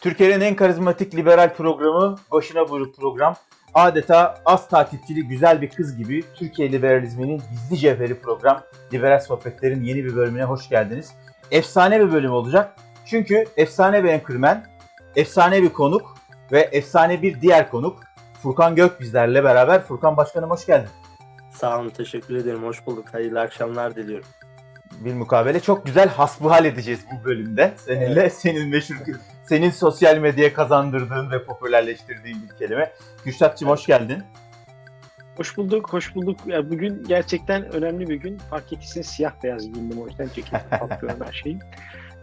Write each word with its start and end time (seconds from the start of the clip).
Türkiye'nin 0.00 0.40
en 0.40 0.56
karizmatik 0.56 1.14
liberal 1.14 1.54
programı 1.54 2.18
Başına 2.32 2.68
Buyruk 2.68 2.96
program. 2.96 3.36
Adeta 3.74 4.34
az 4.46 4.68
takipçili 4.68 5.28
güzel 5.28 5.62
bir 5.62 5.70
kız 5.70 5.96
gibi 5.96 6.24
Türkiye 6.34 6.72
liberalizminin 6.72 7.42
gizli 7.50 7.78
cevheri 7.78 8.20
program 8.20 8.62
Liberal 8.92 9.20
Sohbetler'in 9.20 9.82
yeni 9.82 10.04
bir 10.04 10.16
bölümüne 10.16 10.44
hoş 10.44 10.68
geldiniz. 10.68 11.12
Efsane 11.50 12.00
bir 12.00 12.12
bölüm 12.12 12.32
olacak. 12.32 12.76
Çünkü 13.06 13.44
efsane 13.56 14.04
bir 14.04 14.08
enkırmen, 14.08 14.66
efsane 15.16 15.62
bir 15.62 15.68
konuk 15.68 16.14
ve 16.52 16.60
efsane 16.60 17.22
bir 17.22 17.40
diğer 17.40 17.70
konuk 17.70 18.00
Furkan 18.42 18.74
Gök 18.74 19.00
bizlerle 19.00 19.44
beraber. 19.44 19.82
Furkan 19.82 20.16
Başkanım 20.16 20.50
hoş 20.50 20.66
geldin. 20.66 20.90
Sağ 21.50 21.80
olun, 21.80 21.90
teşekkür 21.90 22.36
ederim. 22.36 22.62
Hoş 22.62 22.86
bulduk. 22.86 23.04
Hayırlı 23.12 23.40
akşamlar 23.40 23.96
diliyorum. 23.96 24.26
bir 25.00 25.14
mukabele. 25.14 25.60
Çok 25.60 25.86
güzel 25.86 26.08
hasbihal 26.08 26.64
edeceğiz 26.64 27.00
bu 27.12 27.24
bölümde. 27.24 27.72
Seninle 27.76 28.30
senin 28.30 28.68
meşhur, 28.68 28.96
senin 29.50 29.70
sosyal 29.70 30.16
medyaya 30.18 30.52
kazandırdığın 30.54 31.30
ve 31.30 31.44
popülerleştirdiğin 31.44 32.38
bir 32.50 32.56
kelime. 32.56 32.92
Kürşatçım 33.24 33.68
hoş 33.68 33.86
geldin. 33.86 34.22
Hoş 35.36 35.56
bulduk, 35.56 35.92
hoş 35.92 36.14
bulduk. 36.14 36.38
Ya 36.46 36.70
bugün 36.70 37.04
gerçekten 37.04 37.72
önemli 37.72 38.08
bir 38.08 38.14
gün. 38.14 38.38
Fark 38.38 38.72
ettiysen 38.72 39.02
siyah 39.02 39.32
beyaz 39.42 39.72
giyindim 39.72 39.98
o 40.02 40.06
yüzden 40.06 40.28
ceketim, 40.34 40.58
kalkıyorum 40.70 41.20
her 41.26 41.32
şeyim. 41.32 41.58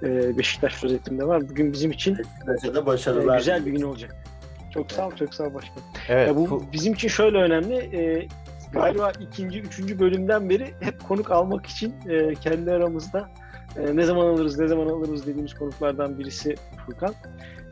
Ee, 0.03 0.37
Beşiktaş 0.37 0.83
rozetimde 0.83 1.27
var. 1.27 1.49
Bugün 1.49 1.73
bizim 1.73 1.91
için 1.91 2.17
Beşiktaş'a 2.17 2.75
da 2.75 2.79
e, 2.79 2.85
başarılar. 2.85 3.37
güzel 3.37 3.65
bir 3.65 3.71
gün 3.71 3.81
olacak. 3.81 4.15
Çok 4.73 4.91
sağ 4.91 5.07
ol, 5.07 5.11
çok 5.19 5.33
sağ 5.33 5.43
ol 5.43 5.53
başkanım. 5.53 5.83
Evet. 6.09 6.27
Ya 6.27 6.35
bu 6.35 6.45
Fu- 6.45 6.71
bizim 6.73 6.93
için 6.93 7.07
şöyle 7.07 7.37
önemli. 7.37 7.75
e, 7.75 8.27
galiba 8.73 9.11
ikinci, 9.19 9.59
üçüncü 9.59 9.99
bölümden 9.99 10.49
beri 10.49 10.73
hep 10.79 11.07
konuk 11.07 11.31
almak 11.31 11.65
için 11.65 11.95
e, 12.09 12.35
kendi 12.35 12.71
aramızda 12.71 13.29
e, 13.79 13.95
ne 13.95 14.03
zaman 14.03 14.25
alırız, 14.25 14.59
ne 14.59 14.67
zaman 14.67 14.87
alırız 14.87 15.27
dediğimiz 15.27 15.53
konuklardan 15.53 16.19
birisi 16.19 16.55
Furkan. 16.85 17.13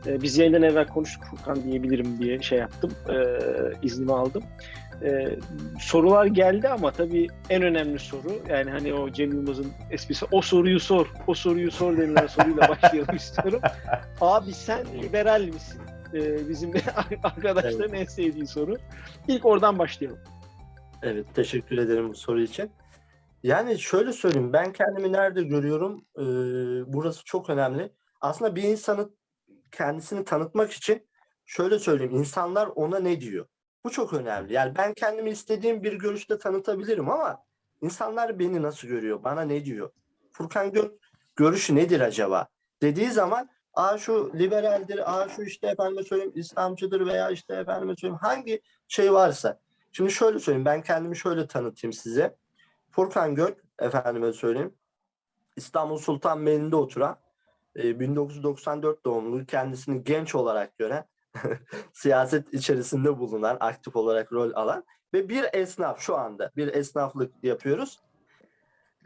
E, 0.06 0.22
biz 0.22 0.38
yayından 0.38 0.62
evvel 0.62 0.86
konuştuk 0.86 1.24
Furkan 1.24 1.64
diyebilirim 1.64 2.18
diye 2.18 2.42
şey 2.42 2.58
yaptım. 2.58 2.92
E, 3.08 3.16
iznimi 3.82 4.12
aldım. 4.12 4.42
E, 5.02 5.38
sorular 5.80 6.26
geldi 6.26 6.68
ama 6.68 6.90
tabii 6.90 7.26
en 7.50 7.62
önemli 7.62 7.98
soru 7.98 8.42
yani 8.48 8.70
hani 8.70 8.94
o 8.94 9.10
Cem 9.10 9.32
Yılmaz'ın 9.32 9.66
esprisi 9.90 10.26
o 10.32 10.42
soruyu 10.42 10.80
sor, 10.80 11.12
o 11.26 11.34
soruyu 11.34 11.70
sor 11.70 11.96
denilen 11.96 12.26
soruyla 12.26 12.68
başlayalım 12.82 13.16
istiyorum. 13.16 13.60
Abi 14.20 14.52
sen 14.52 14.86
liberal 15.02 15.42
misin? 15.42 15.80
E, 16.14 16.48
bizim 16.48 16.72
arkadaşların 17.22 17.94
en 17.94 18.04
sevdiği 18.04 18.46
soru. 18.46 18.76
İlk 19.28 19.44
oradan 19.44 19.78
başlayalım. 19.78 20.18
Evet, 21.02 21.26
teşekkür 21.34 21.78
ederim 21.78 22.08
bu 22.08 22.14
soru 22.14 22.42
için. 22.42 22.70
Yani 23.46 23.78
şöyle 23.78 24.12
söyleyeyim, 24.12 24.52
ben 24.52 24.72
kendimi 24.72 25.12
nerede 25.12 25.42
görüyorum? 25.42 26.04
Ee, 26.18 26.22
burası 26.92 27.24
çok 27.24 27.50
önemli. 27.50 27.92
Aslında 28.20 28.56
bir 28.56 28.62
insanı 28.62 29.10
kendisini 29.72 30.24
tanıtmak 30.24 30.72
için 30.72 31.08
şöyle 31.44 31.78
söyleyeyim, 31.78 32.14
insanlar 32.14 32.66
ona 32.66 32.98
ne 32.98 33.20
diyor? 33.20 33.46
Bu 33.84 33.90
çok 33.90 34.12
önemli. 34.12 34.52
Yani 34.52 34.76
ben 34.78 34.94
kendimi 34.94 35.30
istediğim 35.30 35.82
bir 35.82 35.92
görüşte 35.92 36.38
tanıtabilirim 36.38 37.10
ama 37.10 37.44
insanlar 37.80 38.38
beni 38.38 38.62
nasıl 38.62 38.88
görüyor? 38.88 39.24
Bana 39.24 39.42
ne 39.42 39.64
diyor? 39.64 39.90
Furkan 40.32 40.72
Gök 40.72 40.92
görüşü 41.36 41.74
nedir 41.74 42.00
acaba? 42.00 42.48
Dediği 42.82 43.10
zaman 43.10 43.50
Aa 43.74 43.98
şu 43.98 44.32
liberaldir, 44.34 45.12
aa 45.12 45.28
şu 45.28 45.42
işte 45.42 45.66
efendime 45.66 46.02
söyleyeyim 46.02 46.32
İslamcıdır 46.34 47.06
veya 47.06 47.30
işte 47.30 47.54
efendime 47.54 47.96
söyleyeyim 47.96 48.18
hangi 48.22 48.62
şey 48.88 49.12
varsa. 49.12 49.60
Şimdi 49.92 50.10
şöyle 50.10 50.38
söyleyeyim 50.38 50.64
ben 50.64 50.82
kendimi 50.82 51.16
şöyle 51.16 51.46
tanıtayım 51.46 51.92
size. 51.92 52.36
Furkan 52.96 53.34
Gök 53.34 53.58
efendime 53.78 54.32
söyleyeyim 54.32 54.74
İstanbul 55.56 55.98
Sultanbeyli'nde 55.98 56.76
oturan 56.76 57.18
e, 57.76 58.00
1994 58.00 59.04
doğumlu 59.04 59.46
kendisini 59.46 60.04
genç 60.04 60.34
olarak 60.34 60.78
gören 60.78 61.04
siyaset 61.92 62.54
içerisinde 62.54 63.18
bulunan 63.18 63.56
aktif 63.60 63.96
olarak 63.96 64.32
rol 64.32 64.52
alan 64.54 64.84
ve 65.14 65.28
bir 65.28 65.44
esnaf 65.52 66.00
şu 66.00 66.16
anda 66.16 66.50
bir 66.56 66.74
esnaflık 66.74 67.32
yapıyoruz. 67.42 68.00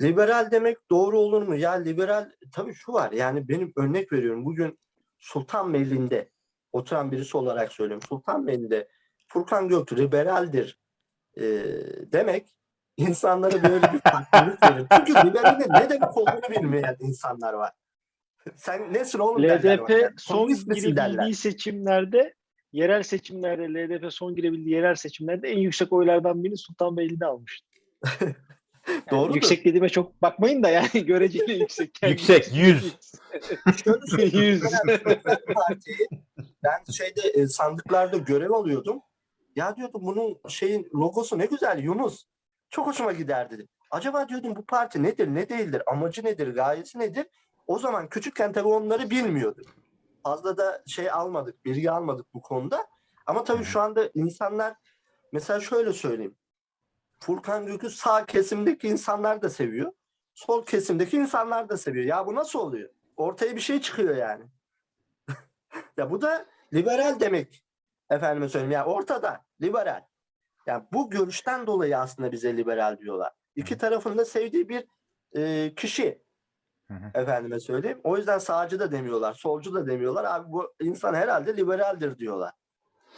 Liberal 0.00 0.50
demek 0.50 0.90
doğru 0.90 1.18
olur 1.18 1.42
mu? 1.42 1.56
Ya 1.56 1.72
liberal 1.72 2.30
tabii 2.52 2.74
şu 2.74 2.92
var 2.92 3.12
yani 3.12 3.48
benim 3.48 3.72
örnek 3.76 4.12
veriyorum 4.12 4.44
bugün 4.44 4.78
Sultanbeyli'nde 5.18 6.30
oturan 6.72 7.12
birisi 7.12 7.36
olarak 7.36 7.72
söylüyorum. 7.72 8.06
Sultanbeyli'nde 8.08 8.88
Furkan 9.28 9.68
Gök 9.68 9.92
liberaldir 9.92 10.78
e, 11.36 11.42
demek 12.12 12.59
insanlara 12.96 13.62
böyle 13.62 13.92
bir 13.92 14.00
farklılık 14.10 14.62
verir. 14.62 14.86
Çünkü 14.96 15.28
liberalin 15.28 15.72
ne 15.72 15.90
demek 15.90 16.16
olduğunu 16.16 16.50
bilmeyen 16.50 16.96
insanlar 17.00 17.52
var. 17.52 17.72
Sen 18.56 18.92
nesin 18.92 19.18
oğlum. 19.18 19.42
LDP 19.42 20.12
son 20.16 20.38
Komünist 20.38 20.66
misin 20.66 20.96
derler. 20.96 21.08
girebildiği 21.10 21.34
seçimlerde 21.34 22.34
yerel 22.72 23.02
seçimlerde 23.02 23.62
LDP 23.62 24.12
son 24.12 24.34
girebildiği 24.34 24.74
yerel 24.74 24.94
seçimlerde 24.94 25.48
en 25.48 25.58
yüksek 25.58 25.92
oylardan 25.92 26.44
birini 26.44 26.56
Sultanbeyli'de 26.56 27.26
almıştı. 27.26 27.66
Yani 28.20 28.34
Doğrudur. 29.10 29.34
Yüksek 29.34 29.64
dediğime 29.64 29.88
çok 29.88 30.22
bakmayın 30.22 30.62
da 30.62 30.70
yani 30.70 30.88
göreceli 31.06 31.58
yüksek. 31.58 32.02
Yani 32.02 32.10
Yüksek, 32.10 32.54
yüz. 32.54 32.96
Şöyle 33.84 34.60
ben 36.64 36.92
şeyde 36.92 37.20
e, 37.20 37.46
sandıklarda 37.46 38.16
görev 38.16 38.50
alıyordum. 38.50 39.00
Ya 39.56 39.76
diyordum 39.76 40.00
bunun 40.04 40.38
şeyin 40.48 40.88
logosu 40.94 41.38
ne 41.38 41.46
güzel 41.46 41.78
Yunus. 41.78 42.24
Çok 42.70 42.86
hoşuma 42.86 43.12
gider 43.12 43.50
dedim. 43.50 43.68
Acaba 43.90 44.28
diyordum 44.28 44.56
bu 44.56 44.66
parti 44.66 45.02
nedir, 45.02 45.28
ne 45.28 45.48
değildir, 45.48 45.82
amacı 45.86 46.24
nedir, 46.24 46.54
gayesi 46.54 46.98
nedir? 46.98 47.26
O 47.66 47.78
zaman 47.78 48.08
küçükken 48.08 48.52
tabii 48.52 48.68
onları 48.68 49.10
bilmiyorduk. 49.10 49.66
Fazla 50.24 50.56
da 50.56 50.82
şey 50.86 51.10
almadık, 51.10 51.64
bilgi 51.64 51.90
almadık 51.90 52.34
bu 52.34 52.42
konuda. 52.42 52.86
Ama 53.26 53.44
tabii 53.44 53.64
şu 53.64 53.80
anda 53.80 54.10
insanlar 54.14 54.74
mesela 55.32 55.60
şöyle 55.60 55.92
söyleyeyim. 55.92 56.36
Furkan 57.20 57.66
Gök'ü 57.66 57.90
sağ 57.90 58.26
kesimdeki 58.26 58.88
insanlar 58.88 59.42
da 59.42 59.50
seviyor. 59.50 59.92
Sol 60.34 60.66
kesimdeki 60.66 61.16
insanlar 61.16 61.68
da 61.68 61.76
seviyor. 61.76 62.06
Ya 62.06 62.26
bu 62.26 62.34
nasıl 62.34 62.58
oluyor? 62.58 62.90
Ortaya 63.16 63.56
bir 63.56 63.60
şey 63.60 63.80
çıkıyor 63.80 64.16
yani. 64.16 64.44
ya 65.96 66.10
bu 66.10 66.22
da 66.22 66.46
liberal 66.74 67.20
demek. 67.20 67.64
Efendime 68.10 68.48
söyleyeyim 68.48 68.72
ya 68.72 68.84
ortada 68.84 69.44
liberal. 69.62 70.09
Yani 70.66 70.84
bu 70.92 71.10
görüşten 71.10 71.66
dolayı 71.66 71.98
aslında 71.98 72.32
bize 72.32 72.56
liberal 72.56 72.98
diyorlar. 72.98 73.32
İki 73.56 73.78
tarafın 73.78 74.18
da 74.18 74.24
sevdiği 74.24 74.68
bir 74.68 74.84
e, 75.36 75.74
kişi. 75.74 76.22
Hı 76.88 76.94
hı. 76.94 77.20
Efendime 77.22 77.60
söyleyeyim. 77.60 78.00
O 78.04 78.16
yüzden 78.16 78.38
sağcı 78.38 78.80
da 78.80 78.92
demiyorlar, 78.92 79.34
solcu 79.34 79.74
da 79.74 79.86
demiyorlar. 79.86 80.24
Abi 80.24 80.52
bu 80.52 80.74
insan 80.80 81.14
herhalde 81.14 81.56
liberaldir 81.56 82.18
diyorlar. 82.18 82.52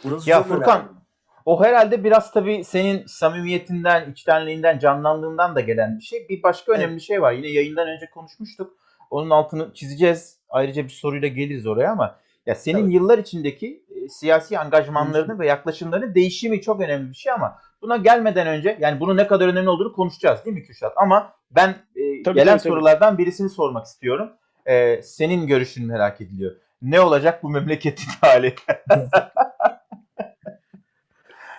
Burası 0.03 0.29
Ya 0.29 0.37
çok 0.37 0.45
önemli. 0.45 0.59
Furkan 0.59 1.03
o 1.45 1.63
herhalde 1.63 2.03
biraz 2.03 2.31
tabii 2.31 2.63
senin 2.63 3.05
samimiyetinden, 3.05 4.11
içtenliğinden, 4.11 4.79
canlandığından 4.79 5.55
da 5.55 5.61
gelen 5.61 5.97
bir 5.97 6.03
şey. 6.03 6.29
Bir 6.29 6.43
başka 6.43 6.71
önemli 6.71 7.01
şey 7.01 7.21
var. 7.21 7.31
Yine 7.31 7.47
yayından 7.47 7.87
önce 7.87 8.09
konuşmuştuk. 8.09 8.77
Onun 9.09 9.29
altını 9.29 9.73
çizeceğiz. 9.73 10.39
Ayrıca 10.49 10.83
bir 10.83 10.89
soruyla 10.89 11.27
geliriz 11.27 11.67
oraya 11.67 11.91
ama 11.91 12.19
ya 12.45 12.55
senin 12.55 12.81
Tabii. 12.81 12.93
yıllar 12.93 13.17
içindeki 13.17 13.82
siyasi 14.09 14.59
angajmanlarını 14.59 15.39
ve 15.39 15.47
yaklaşımlarının 15.47 16.15
değişimi 16.15 16.61
çok 16.61 16.81
önemli 16.81 17.09
bir 17.09 17.15
şey 17.15 17.31
ama 17.31 17.59
buna 17.81 17.97
gelmeden 17.97 18.47
önce 18.47 18.77
yani 18.79 18.99
bunun 18.99 19.17
ne 19.17 19.27
kadar 19.27 19.47
önemli 19.47 19.69
olduğunu 19.69 19.93
konuşacağız 19.93 20.45
değil 20.45 20.57
mi 20.57 20.63
Kürşat? 20.63 20.93
Ama 20.95 21.33
ben 21.51 21.69
e, 21.69 22.23
Tabii, 22.23 22.35
gelen 22.35 22.51
tabii, 22.57 22.63
tabii. 22.63 22.73
sorulardan 22.73 23.17
birisini 23.17 23.49
sormak 23.49 23.85
istiyorum. 23.85 24.31
E, 24.65 25.01
senin 25.01 25.47
görüşün 25.47 25.87
merak 25.87 26.21
ediliyor. 26.21 26.55
Ne 26.81 27.01
olacak 27.01 27.43
bu 27.43 27.49
memleketin 27.49 28.11
hali? 28.21 28.55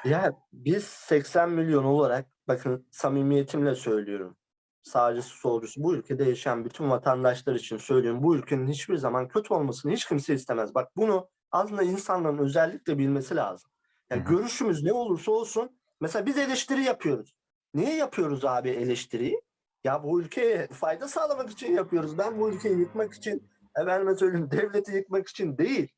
Ya 0.05 0.33
biz 0.53 0.85
80 0.85 1.51
milyon 1.51 1.85
olarak 1.85 2.27
bakın 2.49 2.87
samimiyetimle 2.91 3.75
söylüyorum. 3.75 4.37
Sağcısı 4.83 5.29
solcusu 5.29 5.83
bu 5.83 5.95
ülkede 5.95 6.25
yaşayan 6.25 6.65
bütün 6.65 6.91
vatandaşlar 6.91 7.55
için 7.55 7.77
söylüyorum. 7.77 8.23
Bu 8.23 8.37
ülkenin 8.37 8.69
hiçbir 8.69 8.97
zaman 8.97 9.29
kötü 9.29 9.55
olmasını 9.55 9.93
hiç 9.93 10.05
kimse 10.05 10.35
istemez. 10.35 10.75
Bak 10.75 10.97
bunu 10.97 11.29
aslında 11.55 11.83
insanların 11.83 12.39
özellikle 12.39 12.99
bilmesi 12.99 13.37
lazım. 13.37 13.71
Yani 14.11 14.23
Hı 14.23 14.29
hı. 14.29 14.29
görüşümüz 14.29 14.83
ne 14.83 14.93
olursa 14.93 15.33
olsun 15.33 15.79
mesela 16.01 16.27
biz 16.27 16.39
eleştiri 16.39 16.83
yapıyoruz. 16.83 17.35
Niye 17.75 17.95
yapıyoruz 17.95 18.45
abi 18.45 18.71
eleştiriyi? 18.71 19.41
Ya 19.85 20.03
bu 20.03 20.21
ülkeye 20.21 20.69
fayda 20.69 21.09
sağlamak 21.09 21.51
için 21.51 21.75
yapıyoruz. 21.75 22.19
Ben 22.19 22.41
bu 22.41 22.51
ülkeyi 22.51 22.79
yıkmak 22.79 23.15
için, 23.15 23.51
efendime 23.77 24.15
söyleyeyim 24.15 24.51
devleti 24.51 24.93
yıkmak 24.93 25.29
için 25.29 25.59
değil. 25.59 25.89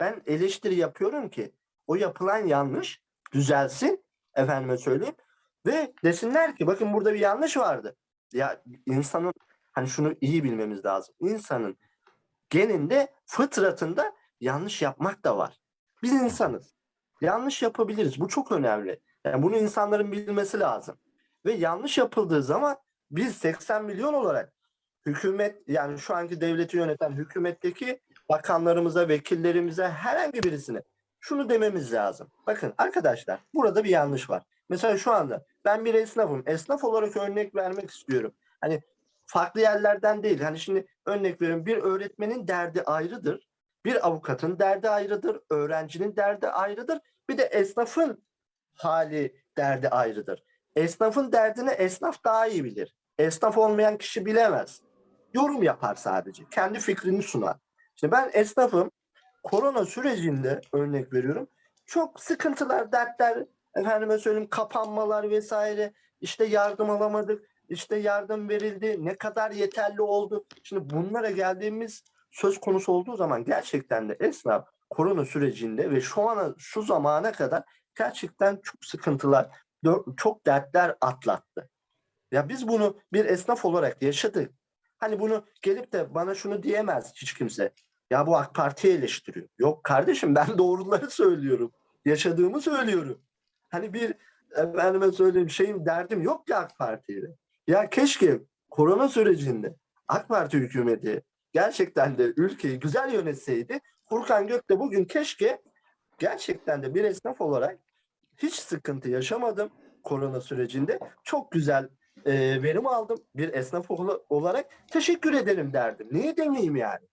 Ben 0.00 0.22
eleştiri 0.26 0.74
yapıyorum 0.74 1.30
ki 1.30 1.52
o 1.86 1.94
yapılan 1.94 2.46
yanlış 2.46 3.02
düzelsin 3.32 4.04
efendime 4.34 4.78
söyleyeyim 4.78 5.14
ve 5.66 5.92
desinler 6.04 6.56
ki 6.56 6.66
bakın 6.66 6.92
burada 6.92 7.14
bir 7.14 7.18
yanlış 7.18 7.56
vardı. 7.56 7.96
Ya 8.32 8.62
insanın 8.86 9.32
hani 9.72 9.88
şunu 9.88 10.14
iyi 10.20 10.44
bilmemiz 10.44 10.84
lazım. 10.84 11.14
İnsanın 11.20 11.76
geninde 12.50 13.14
fıtratında 13.26 14.12
yanlış 14.42 14.82
yapmak 14.82 15.24
da 15.24 15.38
var. 15.38 15.60
Biz 16.02 16.12
insanız. 16.12 16.74
Yanlış 17.20 17.62
yapabiliriz. 17.62 18.20
Bu 18.20 18.28
çok 18.28 18.52
önemli. 18.52 19.00
Yani 19.24 19.42
bunu 19.42 19.56
insanların 19.56 20.12
bilmesi 20.12 20.60
lazım. 20.60 20.96
Ve 21.46 21.52
yanlış 21.52 21.98
yapıldığı 21.98 22.42
zaman 22.42 22.76
biz 23.10 23.36
80 23.36 23.84
milyon 23.84 24.14
olarak 24.14 24.52
hükümet 25.06 25.68
yani 25.68 25.98
şu 25.98 26.14
anki 26.14 26.40
devleti 26.40 26.76
yöneten 26.76 27.12
hükümetteki 27.12 28.00
bakanlarımıza, 28.28 29.08
vekillerimize, 29.08 29.88
herhangi 29.88 30.42
birisine 30.42 30.82
şunu 31.20 31.48
dememiz 31.48 31.92
lazım. 31.92 32.30
Bakın 32.46 32.74
arkadaşlar 32.78 33.40
burada 33.54 33.84
bir 33.84 33.90
yanlış 33.90 34.30
var. 34.30 34.42
Mesela 34.68 34.98
şu 34.98 35.12
anda 35.12 35.44
ben 35.64 35.84
bir 35.84 35.94
esnafım. 35.94 36.42
Esnaf 36.46 36.84
olarak 36.84 37.16
örnek 37.16 37.54
vermek 37.54 37.90
istiyorum. 37.90 38.34
Hani 38.60 38.82
farklı 39.26 39.60
yerlerden 39.60 40.22
değil. 40.22 40.40
Hani 40.40 40.58
şimdi 40.58 40.86
örnek 41.06 41.42
veriyorum 41.42 41.66
bir 41.66 41.76
öğretmenin 41.76 42.48
derdi 42.48 42.82
ayrıdır. 42.82 43.51
Bir 43.84 44.06
avukatın 44.06 44.58
derdi 44.58 44.88
ayrıdır. 44.88 45.40
Öğrencinin 45.50 46.16
derdi 46.16 46.48
ayrıdır. 46.48 47.00
Bir 47.28 47.38
de 47.38 47.42
esnafın 47.42 48.22
hali 48.74 49.36
derdi 49.56 49.88
ayrıdır. 49.88 50.44
Esnafın 50.76 51.32
derdini 51.32 51.70
esnaf 51.70 52.24
daha 52.24 52.46
iyi 52.46 52.64
bilir. 52.64 52.94
Esnaf 53.18 53.58
olmayan 53.58 53.98
kişi 53.98 54.26
bilemez. 54.26 54.82
Yorum 55.34 55.62
yapar 55.62 55.94
sadece. 55.94 56.44
Kendi 56.50 56.78
fikrini 56.78 57.22
sunar. 57.22 57.56
İşte 57.94 58.10
ben 58.10 58.30
esnafım. 58.32 58.90
Korona 59.42 59.84
sürecinde 59.84 60.60
örnek 60.72 61.12
veriyorum. 61.12 61.48
Çok 61.86 62.20
sıkıntılar, 62.20 62.92
dertler, 62.92 63.46
efendime 63.74 64.18
söyleyeyim 64.18 64.48
kapanmalar 64.50 65.30
vesaire. 65.30 65.92
İşte 66.20 66.44
yardım 66.44 66.90
alamadık. 66.90 67.48
işte 67.68 67.96
yardım 67.96 68.48
verildi. 68.48 68.96
Ne 69.04 69.16
kadar 69.16 69.50
yeterli 69.50 70.02
oldu. 70.02 70.44
Şimdi 70.62 70.90
bunlara 70.90 71.30
geldiğimiz 71.30 72.04
söz 72.32 72.60
konusu 72.60 72.92
olduğu 72.92 73.16
zaman 73.16 73.44
gerçekten 73.44 74.08
de 74.08 74.16
esnaf 74.20 74.68
korona 74.90 75.24
sürecinde 75.24 75.90
ve 75.90 76.00
şu 76.00 76.28
ana 76.28 76.54
şu 76.58 76.82
zamana 76.82 77.32
kadar 77.32 77.62
gerçekten 77.94 78.60
çok 78.62 78.84
sıkıntılar, 78.84 79.50
çok 80.16 80.46
dertler 80.46 80.96
atlattı. 81.00 81.68
Ya 82.32 82.48
biz 82.48 82.68
bunu 82.68 82.98
bir 83.12 83.24
esnaf 83.24 83.64
olarak 83.64 84.02
yaşadık. 84.02 84.54
Hani 84.98 85.20
bunu 85.20 85.46
gelip 85.62 85.92
de 85.92 86.14
bana 86.14 86.34
şunu 86.34 86.62
diyemez 86.62 87.12
hiç 87.14 87.34
kimse. 87.34 87.72
Ya 88.10 88.26
bu 88.26 88.36
AK 88.36 88.54
Parti'yi 88.54 88.94
eleştiriyor. 88.94 89.48
Yok 89.58 89.84
kardeşim 89.84 90.34
ben 90.34 90.46
doğruları 90.58 91.10
söylüyorum. 91.10 91.72
Yaşadığımı 92.04 92.60
söylüyorum. 92.60 93.22
Hani 93.68 93.94
bir 93.94 94.14
efendime 94.56 95.12
söyleyeyim 95.12 95.50
şeyim 95.50 95.86
derdim 95.86 96.22
yok 96.22 96.48
ya 96.48 96.58
AK 96.58 96.78
Parti'yle. 96.78 97.26
Ya 97.66 97.90
keşke 97.90 98.40
korona 98.70 99.08
sürecinde 99.08 99.76
AK 100.08 100.28
Parti 100.28 100.58
hükümeti 100.58 101.22
gerçekten 101.52 102.18
de 102.18 102.32
ülkeyi 102.36 102.78
güzel 102.78 103.12
yönetseydi 103.12 103.80
Furkan 104.08 104.46
Gök 104.46 104.70
de 104.70 104.80
bugün 104.80 105.04
keşke 105.04 105.62
gerçekten 106.18 106.82
de 106.82 106.94
bir 106.94 107.04
esnaf 107.04 107.40
olarak 107.40 107.78
hiç 108.36 108.54
sıkıntı 108.54 109.10
yaşamadım 109.10 109.70
korona 110.02 110.40
sürecinde. 110.40 110.98
Çok 111.24 111.52
güzel 111.52 111.88
e, 112.24 112.62
verim 112.62 112.86
aldım 112.86 113.18
bir 113.36 113.54
esnaf 113.54 113.90
ola- 113.90 114.20
olarak. 114.28 114.66
Teşekkür 114.90 115.34
ederim 115.34 115.72
derdim. 115.72 116.08
Niye 116.12 116.36
demeyeyim 116.36 116.76
yani? 116.76 117.06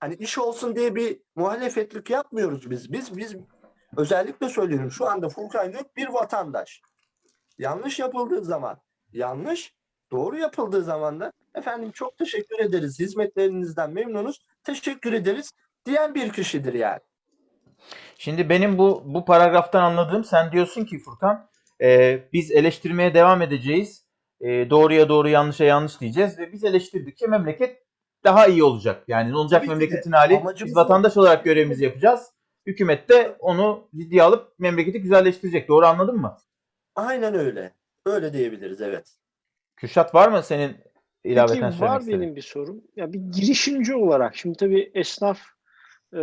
Hani 0.00 0.14
iş 0.14 0.38
olsun 0.38 0.76
diye 0.76 0.94
bir 0.94 1.20
muhalefetlik 1.36 2.10
yapmıyoruz 2.10 2.70
biz. 2.70 2.92
Biz 2.92 3.16
biz 3.16 3.36
özellikle 3.96 4.48
söylüyorum 4.48 4.90
şu 4.90 5.06
anda 5.06 5.28
Furkan 5.28 5.72
Gök 5.72 5.96
bir 5.96 6.08
vatandaş. 6.08 6.80
Yanlış 7.58 7.98
yapıldığı 7.98 8.44
zaman 8.44 8.80
yanlış, 9.12 9.74
doğru 10.10 10.38
yapıldığı 10.38 10.82
zaman 10.82 11.20
da 11.20 11.32
efendim 11.54 11.90
çok 11.90 12.18
teşekkür 12.18 12.58
ederiz. 12.58 13.00
Hizmetlerinizden 13.00 13.90
memnunuz. 13.90 14.38
Teşekkür 14.64 15.12
ederiz 15.12 15.50
diyen 15.86 16.14
bir 16.14 16.32
kişidir 16.32 16.74
yani. 16.74 17.00
Şimdi 18.18 18.48
benim 18.48 18.78
bu 18.78 19.02
bu 19.06 19.24
paragraftan 19.24 19.82
anladığım 19.82 20.24
sen 20.24 20.52
diyorsun 20.52 20.84
ki 20.84 20.98
Furkan 20.98 21.48
e, 21.82 22.18
biz 22.32 22.50
eleştirmeye 22.50 23.14
devam 23.14 23.42
edeceğiz. 23.42 24.04
E, 24.40 24.70
doğruya 24.70 25.08
doğru 25.08 25.28
yanlışa 25.28 25.64
yanlış 25.64 26.00
diyeceğiz 26.00 26.38
ve 26.38 26.52
biz 26.52 26.64
eleştirdikçe 26.64 27.26
memleket 27.26 27.82
daha 28.24 28.46
iyi 28.46 28.64
olacak. 28.64 29.04
Yani 29.08 29.32
ne 29.32 29.36
olacak 29.36 29.60
Tabii 29.60 29.70
de. 29.70 29.74
memleketin 29.74 30.12
hali? 30.12 30.36
Amacımız 30.36 30.70
Biz 30.70 30.76
o. 30.76 30.80
vatandaş 30.80 31.16
olarak 31.16 31.44
görevimizi 31.44 31.84
yapacağız. 31.84 32.32
Hükümet 32.66 33.08
de 33.08 33.36
onu 33.38 33.88
ciddiye 33.96 34.22
alıp 34.22 34.58
memleketi 34.58 35.02
güzelleştirecek. 35.02 35.68
Doğru 35.68 35.86
anladın 35.86 36.16
mı? 36.16 36.36
Aynen 36.94 37.34
öyle. 37.34 37.74
Öyle 38.06 38.32
diyebiliriz 38.32 38.80
evet. 38.80 39.08
Kürşat 39.76 40.14
var 40.14 40.28
mı 40.28 40.42
senin 40.42 40.76
ilaveten 41.24 41.70
Peki 41.70 41.82
var 41.82 42.02
benim 42.08 42.36
bir 42.36 42.42
sorum. 42.42 42.82
Ya 42.96 43.12
bir 43.12 43.18
girişimci 43.18 43.94
olarak 43.94 44.36
şimdi 44.36 44.56
tabii 44.56 44.90
esnaf 44.94 45.40
eee, 46.14 46.20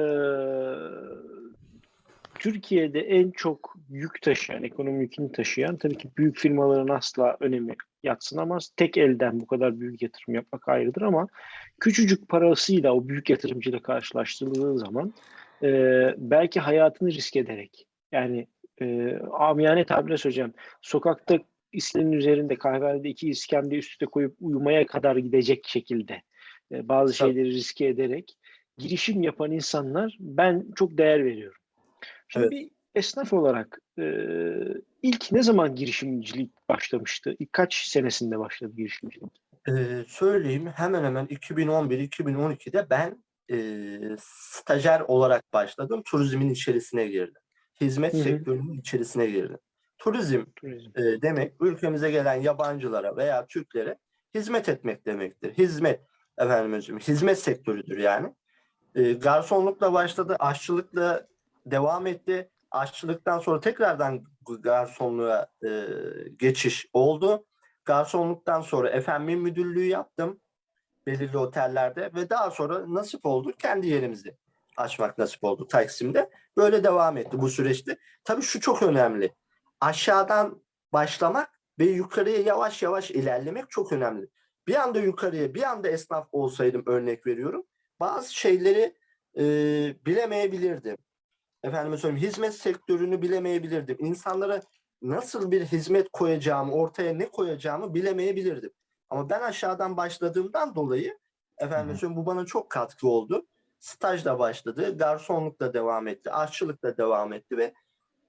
Türkiye'de 2.40 3.00
en 3.00 3.32
çok 3.32 3.74
yük 3.90 4.22
taşıyan, 4.22 4.64
ekonomi 4.64 5.02
yükünü 5.04 5.32
taşıyan 5.32 5.78
tabii 5.78 5.98
ki 5.98 6.10
büyük 6.18 6.38
firmaların 6.38 6.96
asla 6.96 7.38
önemi 7.40 7.76
yatsınamaz. 8.04 8.70
Tek 8.78 8.98
elden 8.98 9.40
bu 9.40 9.48
kadar 9.48 9.80
büyük 9.80 10.02
yatırım 10.02 10.36
yapmak 10.36 10.68
ayrıdır 10.70 11.02
ama 11.02 11.28
küçücük 11.80 12.30
parasıyla 12.30 12.94
o 12.94 13.08
büyük 13.08 13.30
yatırımcıyla 13.30 13.82
karşılaştırıldığı 13.82 14.80
zaman 14.80 15.14
eee, 15.62 16.16
belki 16.18 16.60
hayatını 16.60 17.12
risk 17.12 17.36
ederek 17.36 17.88
yani 18.12 18.48
eee 18.82 19.20
amiyane 19.32 19.86
tabirle 19.86 20.18
söyleyeceğim 20.18 20.54
sokakta 20.82 21.40
İslam'ın 21.76 22.12
üzerinde 22.12 22.56
kahvehanede 22.56 23.10
iki 23.10 23.30
iskemle 23.30 23.76
üst 23.76 23.92
üste 23.92 24.06
koyup 24.06 24.36
uyumaya 24.40 24.86
kadar 24.86 25.16
gidecek 25.16 25.68
şekilde 25.68 26.22
e, 26.72 26.90
bazı 26.90 27.18
Tabii. 27.18 27.34
şeyleri 27.34 27.54
riske 27.54 27.88
ederek 27.88 28.38
girişim 28.78 29.22
yapan 29.22 29.52
insanlar 29.52 30.18
ben 30.20 30.66
çok 30.76 30.98
değer 30.98 31.26
veriyorum. 31.26 31.62
Şimdi 32.28 32.44
Evet. 32.44 32.52
bir 32.52 32.70
esnaf 32.96 33.34
olarak 33.34 33.80
e, 34.00 34.04
ilk 35.04 35.32
ne 35.32 35.44
zaman 35.44 35.76
girişimcilik 35.76 36.52
başlamıştı? 36.70 37.36
İlk 37.40 37.54
kaç 37.54 37.76
senesinde 37.88 38.40
başladı 38.40 38.74
girişimcilik? 38.76 39.42
Ee, 39.70 40.06
söyleyeyim 40.08 40.68
hemen 40.76 41.04
hemen 41.04 41.26
2011-2012'de 41.26 42.88
ben 42.90 43.24
e, 43.52 43.58
stajyer 44.20 45.00
olarak 45.00 45.54
başladım. 45.54 46.02
Turizmin 46.06 46.50
içerisine 46.50 47.08
girdim. 47.08 47.42
Hizmet 47.82 48.14
Hı 48.14 48.18
hı. 48.18 48.22
sektörünün 48.22 48.80
içerisine 48.80 49.26
girdim. 49.26 49.58
Turizm 49.98 50.44
Turizm. 50.56 50.90
e, 50.96 51.22
demek 51.22 51.54
ülkemize 51.62 52.12
gelen 52.12 52.42
yabancılara 52.42 53.18
veya 53.18 53.46
Türklere 53.46 53.98
hizmet 54.36 54.70
etmek 54.70 55.06
demektir. 55.06 55.54
Hizmet 55.54 56.02
efendim 56.38 57.00
hizmet 57.00 57.40
sektörüdür 57.40 57.98
yani. 57.98 58.34
E, 58.96 59.14
garsonlukla 59.14 59.94
başladı, 59.94 60.36
aşçılıkla 60.40 61.28
devam 61.66 62.08
etti. 62.08 62.50
Aşçılıktan 62.72 63.40
sonra 63.40 63.60
tekrardan 63.60 64.24
garsonluğa 64.60 65.48
e, 65.66 65.70
geçiş 66.40 66.88
oldu. 66.94 67.46
Garsonluktan 67.86 68.62
sonra 68.62 68.90
efendim 68.90 69.40
müdürlüğü 69.40 69.86
yaptım 69.86 70.40
belirli 71.08 71.38
otellerde 71.38 72.12
ve 72.16 72.30
daha 72.30 72.52
sonra 72.52 72.94
nasip 72.94 73.26
oldu 73.26 73.52
kendi 73.60 73.88
yerimizi 73.88 74.38
açmak 74.78 75.18
nasip 75.18 75.44
oldu 75.44 75.68
Taksim'de. 75.68 76.30
Böyle 76.58 76.84
devam 76.84 77.18
etti 77.18 77.42
bu 77.42 77.50
süreçte. 77.50 77.98
Tabii 78.24 78.42
şu 78.42 78.60
çok 78.60 78.84
önemli. 78.84 79.34
Aşağıdan 79.82 80.62
başlamak 80.94 81.50
ve 81.80 81.86
yukarıya 81.86 82.40
yavaş 82.40 82.84
yavaş 82.84 83.12
ilerlemek 83.12 83.70
çok 83.70 83.92
önemli. 83.92 84.28
Bir 84.68 84.76
anda 84.76 85.00
yukarıya, 85.00 85.54
bir 85.54 85.64
anda 85.64 85.90
esnaf 85.90 86.28
olsaydım 86.32 86.84
örnek 86.86 87.28
veriyorum. 87.28 87.64
Bazı 88.00 88.36
şeyleri 88.36 88.96
e, 89.38 89.44
bilemeyebilirdim. 90.06 90.98
Efendime 91.64 91.98
söyleyeyim 91.98 92.28
hizmet 92.28 92.54
sektörünü 92.54 93.22
bilemeyebilirdim. 93.22 93.98
İnsanlara 94.00 94.62
nasıl 95.02 95.52
bir 95.52 95.66
hizmet 95.66 96.10
koyacağımı, 96.14 96.74
ortaya 96.74 97.14
ne 97.14 97.30
koyacağımı 97.30 97.94
bilemeyebilirdim. 97.94 98.72
Ama 99.10 99.30
ben 99.30 99.42
aşağıdan 99.42 99.98
başladığımdan 99.98 100.76
dolayı 100.76 101.18
efendim 101.58 101.96
söyleyeyim 101.96 102.22
bu 102.22 102.26
bana 102.26 102.46
çok 102.46 102.70
katkı 102.70 103.08
oldu. 103.08 103.46
Stajla 103.80 104.40
başladı, 104.40 104.98
garsonlukla 104.98 105.74
devam 105.74 106.08
etti, 106.08 106.32
aşçılıkla 106.32 106.98
devam 106.98 107.34
etti 107.34 107.58
ve 107.58 107.74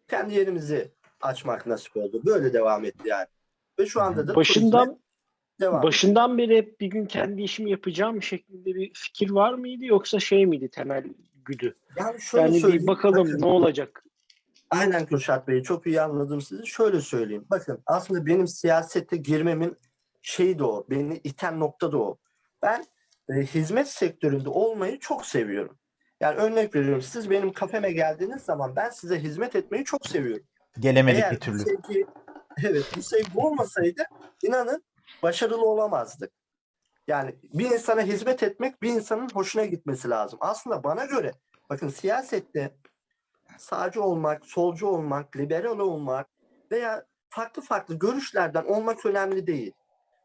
kendi 0.08 0.34
yerimizi 0.34 0.94
açmak 1.20 1.66
nasip 1.66 1.96
oldu. 1.96 2.22
Böyle 2.26 2.52
devam 2.52 2.84
etti 2.84 3.08
yani. 3.08 3.26
Ve 3.78 3.86
şu 3.86 4.02
anda 4.02 4.28
da 4.28 4.34
Başından 4.34 5.00
devam 5.60 5.74
ediyor. 5.74 5.82
başından 5.82 6.38
beri 6.38 6.56
hep 6.56 6.80
bir 6.80 6.86
gün 6.86 7.06
kendi 7.06 7.42
işimi 7.42 7.70
yapacağım 7.70 8.22
şeklinde 8.22 8.74
bir 8.74 8.90
fikir 8.94 9.30
var 9.30 9.54
mıydı 9.54 9.84
yoksa 9.84 10.20
şey 10.20 10.46
miydi 10.46 10.68
temel 10.70 11.04
güdü? 11.44 11.76
Yani 11.96 12.20
şöyle 12.20 12.58
Yani 12.58 12.72
bir 12.72 12.86
bakalım 12.86 13.26
bakın. 13.28 13.40
ne 13.40 13.46
olacak? 13.46 14.02
Aynen 14.70 15.06
Kürşat 15.06 15.48
Bey 15.48 15.62
çok 15.62 15.86
iyi 15.86 16.00
anladım 16.00 16.40
sizi. 16.40 16.66
Şöyle 16.66 17.00
söyleyeyim. 17.00 17.44
Bakın 17.50 17.82
aslında 17.86 18.26
benim 18.26 18.46
siyasete 18.46 19.16
girmemin 19.16 19.76
şeyi 20.22 20.58
de 20.58 20.64
o. 20.64 20.86
Beni 20.90 21.20
iten 21.24 21.60
nokta 21.60 21.92
da 21.92 21.98
o. 21.98 22.18
Ben 22.62 22.84
e, 23.28 23.32
hizmet 23.42 23.88
sektöründe 23.88 24.48
olmayı 24.48 24.98
çok 24.98 25.26
seviyorum. 25.26 25.78
Yani 26.20 26.36
örnek 26.36 26.74
veriyorum. 26.74 27.02
Siz 27.02 27.30
benim 27.30 27.52
kafeme 27.52 27.92
geldiğiniz 27.92 28.42
zaman 28.42 28.76
ben 28.76 28.90
size 28.90 29.18
hizmet 29.18 29.56
etmeyi 29.56 29.84
çok 29.84 30.06
seviyorum. 30.06 30.46
Gelemedik 30.80 31.22
Eğer 31.22 31.30
bir 31.30 31.36
bu 31.36 31.40
türlü. 31.40 31.58
sevgi, 31.58 32.06
evet 32.64 32.84
bu 32.96 33.02
sevgi 33.02 33.38
olmasaydı 33.38 34.02
inanın 34.42 34.84
başarılı 35.22 35.64
olamazdık. 35.64 36.32
Yani 37.08 37.34
bir 37.54 37.70
insana 37.70 38.02
hizmet 38.02 38.42
etmek 38.42 38.82
bir 38.82 38.90
insanın 38.90 39.28
hoşuna 39.34 39.64
gitmesi 39.64 40.10
lazım. 40.10 40.38
Aslında 40.42 40.84
bana 40.84 41.04
göre 41.04 41.32
bakın 41.70 41.88
siyasette 41.88 42.76
sağcı 43.58 44.02
olmak, 44.02 44.46
solcu 44.46 44.86
olmak, 44.86 45.36
liberal 45.36 45.78
olmak 45.78 46.28
veya 46.70 47.06
farklı 47.30 47.62
farklı 47.62 47.98
görüşlerden 47.98 48.64
olmak 48.64 49.06
önemli 49.06 49.46
değil. 49.46 49.72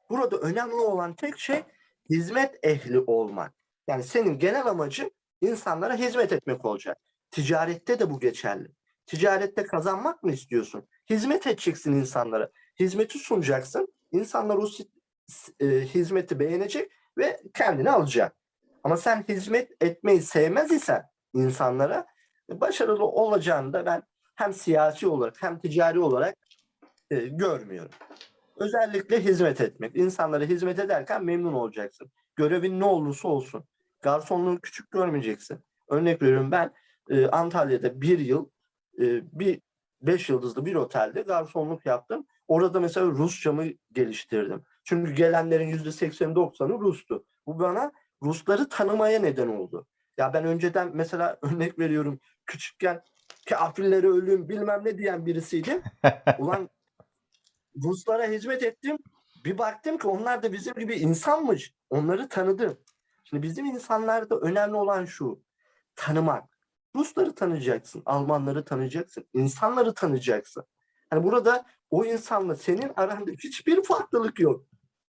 Burada 0.09 0.37
önemli 0.37 0.73
olan 0.73 1.13
tek 1.13 1.39
şey 1.39 1.63
hizmet 2.09 2.59
ehli 2.63 2.99
olmak. 2.99 3.53
Yani 3.87 4.03
senin 4.03 4.39
genel 4.39 4.65
amacın 4.65 5.11
insanlara 5.41 5.95
hizmet 5.95 6.31
etmek 6.31 6.65
olacak. 6.65 6.97
Ticarette 7.31 7.99
de 7.99 8.09
bu 8.09 8.19
geçerli. 8.19 8.71
Ticarette 9.11 9.63
kazanmak 9.63 10.23
mı 10.23 10.31
istiyorsun? 10.31 10.87
Hizmet 11.09 11.47
edeceksin 11.47 11.93
insanlara. 11.93 12.51
Hizmeti 12.79 13.19
sunacaksın. 13.19 13.93
İnsanlar 14.11 14.57
o 14.57 14.67
e, 15.59 15.65
hizmeti 15.65 16.39
beğenecek 16.39 16.91
ve 17.17 17.41
kendini 17.53 17.89
alacak. 17.89 18.35
Ama 18.83 18.97
sen 18.97 19.25
hizmet 19.29 19.71
etmeyi 19.81 20.21
sevmez 20.21 20.71
isen 20.71 21.03
insanlara 21.33 22.05
e, 22.51 22.61
başarılı 22.61 23.05
olacağını 23.05 23.73
da 23.73 23.85
ben 23.85 24.03
hem 24.35 24.53
siyasi 24.53 25.07
olarak 25.07 25.43
hem 25.43 25.59
ticari 25.59 25.99
olarak 25.99 26.35
e, 27.11 27.15
görmüyorum. 27.15 27.91
Özellikle 28.57 29.23
hizmet 29.23 29.61
etmek. 29.61 29.95
İnsanlara 29.95 30.43
hizmet 30.43 30.79
ederken 30.79 31.23
memnun 31.23 31.53
olacaksın. 31.53 32.11
Görevin 32.35 32.79
ne 32.79 32.85
olursa 32.85 33.27
olsun. 33.27 33.63
Garsonluğu 34.01 34.59
küçük 34.61 34.91
görmeyeceksin. 34.91 35.59
Örnek 35.89 36.21
veriyorum 36.21 36.51
ben 36.51 36.73
e, 37.09 37.25
Antalya'da 37.25 38.01
bir 38.01 38.19
yıl 38.19 38.49
e, 38.99 39.39
bir 39.39 39.61
beş 40.01 40.29
yıldızlı 40.29 40.65
bir 40.65 40.75
otelde 40.75 41.21
garsonluk 41.21 41.85
yaptım. 41.85 42.25
Orada 42.47 42.79
mesela 42.79 43.07
Rusçamı 43.07 43.65
geliştirdim. 43.91 44.63
Çünkü 44.83 45.11
gelenlerin 45.13 45.67
yüzde 45.67 45.91
sekseni 45.91 46.35
doksanı 46.35 46.79
Rus'tu. 46.79 47.25
Bu 47.47 47.59
bana 47.59 47.91
Rusları 48.23 48.69
tanımaya 48.69 49.19
neden 49.19 49.47
oldu. 49.47 49.87
Ya 50.17 50.33
ben 50.33 50.45
önceden 50.45 50.91
mesela 50.93 51.37
örnek 51.41 51.79
veriyorum 51.79 52.19
küçükken 52.45 53.01
kafirlere 53.49 54.07
ölüm 54.07 54.49
bilmem 54.49 54.81
ne 54.85 54.97
diyen 54.97 55.25
birisiydim. 55.25 55.83
Ulan 56.39 56.69
Ruslara 57.83 58.25
hizmet 58.25 58.63
ettim. 58.63 58.97
Bir 59.45 59.57
baktım 59.57 59.97
ki 59.97 60.07
onlar 60.07 60.43
da 60.43 60.53
bizim 60.53 60.73
gibi 60.73 60.95
insanmış. 60.95 61.73
Onları 61.89 62.29
tanıdım. 62.29 62.77
Şimdi 63.23 63.43
bizim 63.43 63.65
insanlarda 63.65 64.39
önemli 64.39 64.75
olan 64.75 65.05
şu. 65.05 65.43
Tanımak. 65.95 66.43
Rusları 66.95 67.35
tanıyacaksın. 67.35 68.03
Almanları 68.05 68.65
tanıyacaksın. 68.65 69.25
insanları 69.33 69.93
tanıyacaksın. 69.93 70.63
Hani 71.09 71.23
burada 71.23 71.65
o 71.89 72.05
insanla 72.05 72.55
senin 72.55 72.91
aranda 72.95 73.31
hiçbir 73.31 73.83
farklılık 73.83 74.39
yok. 74.39 74.65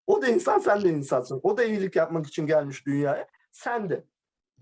O 0.08 0.22
da 0.22 0.28
insan, 0.28 0.60
sen 0.60 0.84
de 0.84 0.90
insansın. 0.90 1.40
O 1.44 1.58
da 1.58 1.64
iyilik 1.64 1.96
yapmak 1.96 2.28
için 2.28 2.46
gelmiş 2.46 2.86
dünyaya. 2.86 3.28
Sen 3.52 3.90
de. 3.90 4.06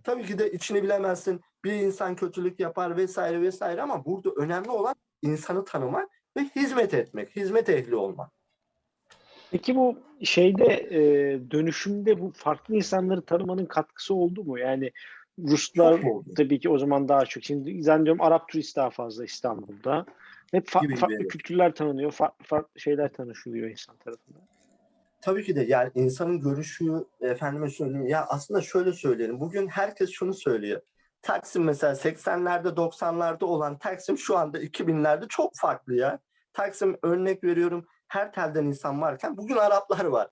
Tabii 0.03 0.25
ki 0.25 0.39
de 0.39 0.51
içini 0.51 0.83
bilemezsin. 0.83 1.41
Bir 1.63 1.73
insan 1.73 2.15
kötülük 2.15 2.59
yapar 2.59 2.97
vesaire 2.97 3.41
vesaire 3.41 3.81
ama 3.81 4.05
burada 4.05 4.29
önemli 4.29 4.69
olan 4.69 4.95
insanı 5.21 5.65
tanımak 5.65 6.09
ve 6.37 6.41
hizmet 6.55 6.93
etmek, 6.93 7.35
hizmet 7.35 7.69
ehli 7.69 7.95
olmak. 7.95 8.31
Peki 9.51 9.75
bu 9.75 9.97
şeyde 10.23 10.89
dönüşümde 11.51 12.21
bu 12.21 12.31
farklı 12.35 12.75
insanları 12.75 13.21
tanımanın 13.21 13.65
katkısı 13.65 14.13
oldu 14.13 14.43
mu? 14.43 14.59
Yani 14.59 14.91
Ruslar 15.47 16.01
tabii 16.37 16.59
ki 16.59 16.69
o 16.69 16.77
zaman 16.77 17.07
daha 17.07 17.25
çok. 17.25 17.43
Şimdi 17.43 17.83
zannediyorum 17.83 18.21
Arap 18.21 18.47
turist 18.47 18.77
daha 18.77 18.89
fazla 18.89 19.25
İstanbul'da. 19.25 20.05
Hep 20.51 20.67
fa- 20.67 20.81
Gibi 20.81 20.93
gibi, 20.93 20.99
farklı 20.99 21.15
evet. 21.21 21.31
kültürler 21.31 21.75
tanınıyor, 21.75 22.11
farklı, 22.11 22.45
farklı 22.45 22.79
şeyler 22.79 23.13
tanışılıyor 23.13 23.69
insan 23.69 23.97
tarafından. 23.97 24.41
Tabii 25.21 25.43
ki 25.43 25.55
de 25.55 25.61
yani 25.61 25.91
insanın 25.95 26.41
görüşü 26.41 27.05
efendime 27.21 27.69
söyleyeyim 27.69 28.07
ya 28.07 28.25
aslında 28.25 28.61
şöyle 28.61 28.93
söyleyelim. 28.93 29.39
Bugün 29.39 29.67
herkes 29.67 30.09
şunu 30.09 30.33
söylüyor. 30.33 30.81
Taksim 31.21 31.63
mesela 31.63 31.93
80'lerde 31.93 32.67
90'larda 32.67 33.45
olan 33.45 33.77
Taksim 33.77 34.17
şu 34.17 34.37
anda 34.37 34.59
2000'lerde 34.59 35.27
çok 35.27 35.51
farklı 35.55 35.95
ya. 35.95 36.19
Taksim 36.53 36.97
örnek 37.03 37.43
veriyorum 37.43 37.85
her 38.07 38.33
telden 38.33 38.65
insan 38.65 39.01
varken 39.01 39.37
bugün 39.37 39.55
Araplar 39.55 40.05
var. 40.05 40.29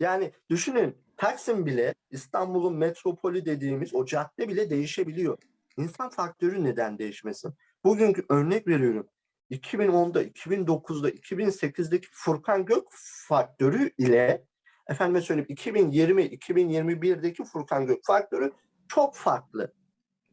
Yani 0.00 0.32
düşünün 0.50 0.96
Taksim 1.20 1.66
bile 1.66 1.94
İstanbul'un 2.10 2.76
metropolü 2.76 3.44
dediğimiz 3.44 3.94
o 3.94 4.04
cadde 4.04 4.48
bile 4.48 4.70
değişebiliyor. 4.70 5.38
İnsan 5.76 6.10
faktörü 6.10 6.64
neden 6.64 6.98
değişmesin? 6.98 7.54
Bugünkü 7.84 8.24
örnek 8.28 8.68
veriyorum. 8.68 9.06
2010'da, 9.50 10.22
2009'da, 10.22 11.10
2008'deki 11.10 12.08
Furkan 12.12 12.64
Gök 12.64 12.84
faktörü 13.28 13.90
ile 13.98 14.44
efendime 14.88 15.20
söyleyeyim 15.20 15.46
2020, 15.48 16.22
2021'deki 16.22 17.44
Furkan 17.44 17.86
Gök 17.86 18.04
faktörü 18.04 18.52
çok 18.88 19.16
farklı. 19.16 19.72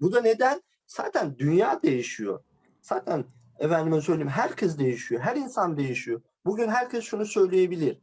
Bu 0.02 0.14
da 0.14 0.22
neden? 0.22 0.62
Zaten 0.86 1.38
dünya 1.38 1.82
değişiyor. 1.84 2.44
Zaten 2.82 3.26
efendime 3.60 4.02
söyleyeyim 4.02 4.30
herkes 4.30 4.80
değişiyor. 4.80 5.22
Her 5.22 5.36
insan 5.36 5.78
değişiyor. 5.78 6.22
Bugün 6.46 6.68
herkes 6.68 7.04
şunu 7.04 7.26
söyleyebilir. 7.26 8.02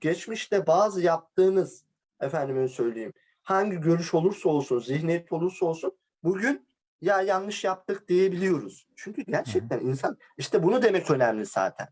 Geçmişte 0.00 0.66
bazı 0.66 1.02
yaptığınız 1.02 1.85
efendime 2.20 2.68
söyleyeyim 2.68 3.12
hangi 3.46 3.76
görüş 3.76 4.14
olursa 4.14 4.48
olsun, 4.48 4.78
zihniyet 4.78 5.32
olursa 5.32 5.66
olsun 5.66 5.92
bugün 6.24 6.68
ya 7.00 7.20
yanlış 7.22 7.64
yaptık 7.64 8.08
diyebiliyoruz. 8.08 8.86
Çünkü 8.96 9.22
gerçekten 9.22 9.80
insan 9.80 10.16
işte 10.38 10.62
bunu 10.62 10.82
demek 10.82 11.10
önemli 11.10 11.46
zaten. 11.46 11.88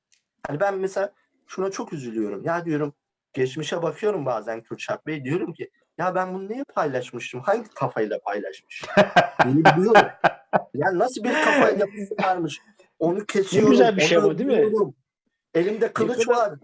Hani 0.46 0.60
ben 0.60 0.78
mesela 0.78 1.12
şuna 1.46 1.70
çok 1.70 1.92
üzülüyorum. 1.92 2.44
Ya 2.44 2.64
diyorum 2.64 2.94
geçmişe 3.32 3.82
bakıyorum 3.82 4.26
bazen 4.26 4.62
Kürşat 4.62 5.06
Bey 5.06 5.24
diyorum 5.24 5.52
ki 5.52 5.70
ya 5.98 6.14
ben 6.14 6.34
bunu 6.34 6.48
niye 6.48 6.64
paylaşmıştım? 6.64 7.40
Hangi 7.40 7.68
kafayla 7.68 8.18
paylaşmış? 8.20 8.82
Beni 9.44 9.64
biliyorum. 9.64 10.08
Ya 10.74 10.98
nasıl 10.98 11.24
bir 11.24 11.34
kafa 11.34 11.70
yapısı 11.70 12.14
varmış? 12.22 12.60
Onu 12.98 13.26
kesiyorum. 13.26 13.70
güzel 13.70 13.96
bir 13.96 14.02
şey 14.02 14.18
ama 14.18 14.38
değil 14.38 14.50
mi? 14.50 14.92
Elimde 15.54 15.92
kılıç 15.92 16.26
kadar- 16.26 16.36
var. 16.36 16.58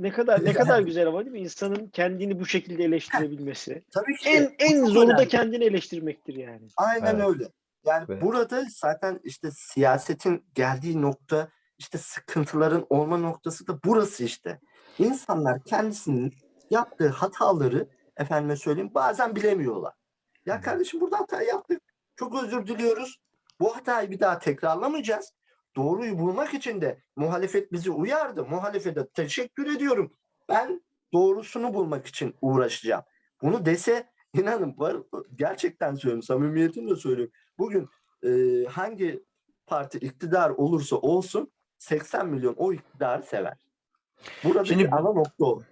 Ne 0.00 0.10
kadar 0.12 0.44
ne 0.44 0.52
kadar 0.52 0.80
güzel 0.80 1.06
ama 1.08 1.20
değil 1.20 1.32
mi? 1.32 1.40
İnsanın 1.40 1.86
kendini 1.86 2.40
bu 2.40 2.46
şekilde 2.46 2.84
eleştirebilmesi. 2.84 3.84
Tabii 3.90 4.16
ki. 4.16 4.28
En 4.28 4.54
en 4.58 4.84
zoru 4.84 5.18
da 5.18 5.28
kendini 5.28 5.64
eleştirmektir 5.64 6.34
yani. 6.34 6.68
Aynen 6.76 7.14
Evet. 7.14 7.28
öyle. 7.28 7.48
Yani 7.86 8.04
Evet. 8.08 8.22
burada 8.22 8.64
zaten 8.80 9.20
işte 9.24 9.48
siyasetin 9.50 10.44
geldiği 10.54 11.02
nokta, 11.02 11.48
işte 11.78 11.98
sıkıntıların 11.98 12.86
olma 12.90 13.16
noktası 13.16 13.66
da 13.66 13.78
burası 13.84 14.24
işte. 14.24 14.60
İnsanlar 14.98 15.64
kendisinin 15.64 16.34
yaptığı 16.70 17.08
hataları 17.08 17.88
efendime 18.16 18.56
söyleyeyim 18.56 18.90
bazen 18.94 19.36
bilemiyorlar. 19.36 19.94
Ya 20.46 20.60
kardeşim 20.60 21.00
burada 21.00 21.18
hata 21.18 21.42
yaptık. 21.42 21.82
Çok 22.16 22.42
özür 22.44 22.66
diliyoruz. 22.66 23.20
Bu 23.60 23.76
hatayı 23.76 24.10
bir 24.10 24.20
daha 24.20 24.38
tekrarlamayacağız. 24.38 25.32
Doğruyu 25.76 26.18
bulmak 26.18 26.54
için 26.54 26.80
de 26.80 26.98
muhalefet 27.16 27.72
bizi 27.72 27.90
uyardı. 27.90 28.44
Muhalefete 28.44 29.08
teşekkür 29.08 29.76
ediyorum. 29.76 30.12
Ben 30.48 30.82
doğrusunu 31.12 31.74
bulmak 31.74 32.06
için 32.06 32.34
uğraşacağım. 32.40 33.02
Bunu 33.42 33.66
dese 33.66 34.06
inanın 34.34 34.78
var, 34.78 34.96
gerçekten 35.34 35.94
söylüyorum, 35.94 36.22
samimiyetimle 36.22 36.96
söylüyorum. 36.96 37.32
Bugün 37.58 37.88
e, 38.24 38.30
hangi 38.68 39.24
parti 39.66 39.98
iktidar 39.98 40.50
olursa 40.50 40.96
olsun 40.96 41.52
80 41.78 42.28
milyon 42.28 42.54
o 42.56 42.72
iktidarı 42.72 43.22
sever. 43.22 43.56
Buradaki 44.44 44.68
Şimdi- 44.68 44.88
ana 44.88 45.12
nokta 45.12 45.44
o. 45.44 45.62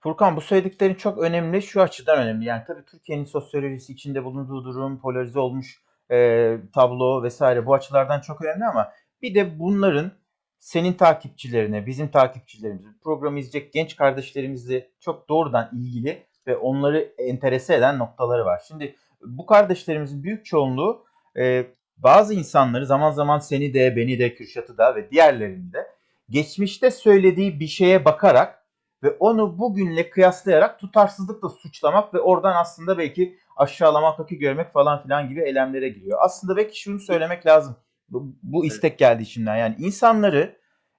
Furkan 0.00 0.36
bu 0.36 0.40
söylediklerin 0.40 0.94
çok 0.94 1.18
önemli. 1.18 1.62
Şu 1.62 1.82
açıdan 1.82 2.18
önemli. 2.18 2.44
Yani 2.44 2.62
tabii 2.66 2.84
Türkiye'nin 2.84 3.24
sosyolojisi 3.24 3.92
içinde 3.92 4.24
bulunduğu 4.24 4.64
durum, 4.64 5.00
polarize 5.00 5.38
olmuş 5.38 5.82
e, 6.10 6.58
tablo 6.74 7.22
vesaire 7.22 7.66
bu 7.66 7.74
açılardan 7.74 8.20
çok 8.20 8.44
önemli 8.44 8.64
ama 8.64 8.92
bir 9.22 9.34
de 9.34 9.58
bunların 9.58 10.12
senin 10.58 10.92
takipçilerine, 10.92 11.86
bizim 11.86 12.08
takipçilerimize, 12.08 12.88
programı 13.04 13.38
izleyecek 13.38 13.72
genç 13.72 13.96
kardeşlerimizle 13.96 14.90
çok 15.00 15.28
doğrudan 15.28 15.70
ilgili 15.72 16.26
ve 16.46 16.56
onları 16.56 17.12
enterese 17.18 17.74
eden 17.74 17.98
noktaları 17.98 18.44
var. 18.44 18.62
Şimdi 18.68 18.96
bu 19.20 19.46
kardeşlerimizin 19.46 20.22
büyük 20.22 20.44
çoğunluğu 20.44 21.04
e, 21.38 21.66
bazı 21.96 22.34
insanları 22.34 22.86
zaman 22.86 23.10
zaman 23.10 23.38
seni 23.38 23.74
de, 23.74 23.96
beni 23.96 24.18
de, 24.18 24.34
Kürşat'ı 24.34 24.78
da 24.78 24.96
ve 24.96 25.10
diğerlerini 25.10 25.72
de 25.72 25.86
geçmişte 26.28 26.90
söylediği 26.90 27.60
bir 27.60 27.66
şeye 27.66 28.04
bakarak 28.04 28.66
ve 29.02 29.10
onu 29.10 29.58
bugünle 29.58 30.10
kıyaslayarak 30.10 30.80
tutarsızlıkla 30.80 31.48
suçlamak 31.48 32.14
ve 32.14 32.20
oradan 32.20 32.56
aslında 32.56 32.98
belki 32.98 33.38
aşağılamak, 33.56 34.16
kötü 34.16 34.34
görmek 34.34 34.72
falan 34.72 35.02
filan 35.02 35.28
gibi 35.28 35.42
eylemlere 35.42 35.88
giriyor. 35.88 36.18
Aslında 36.22 36.56
belki 36.56 36.80
şunu 36.80 37.00
söylemek 37.00 37.46
lazım. 37.46 37.76
Bu, 38.08 38.36
bu 38.42 38.64
istek 38.64 38.98
geldi 38.98 39.22
içimden. 39.22 39.56
Yani 39.56 39.74
insanları 39.78 40.56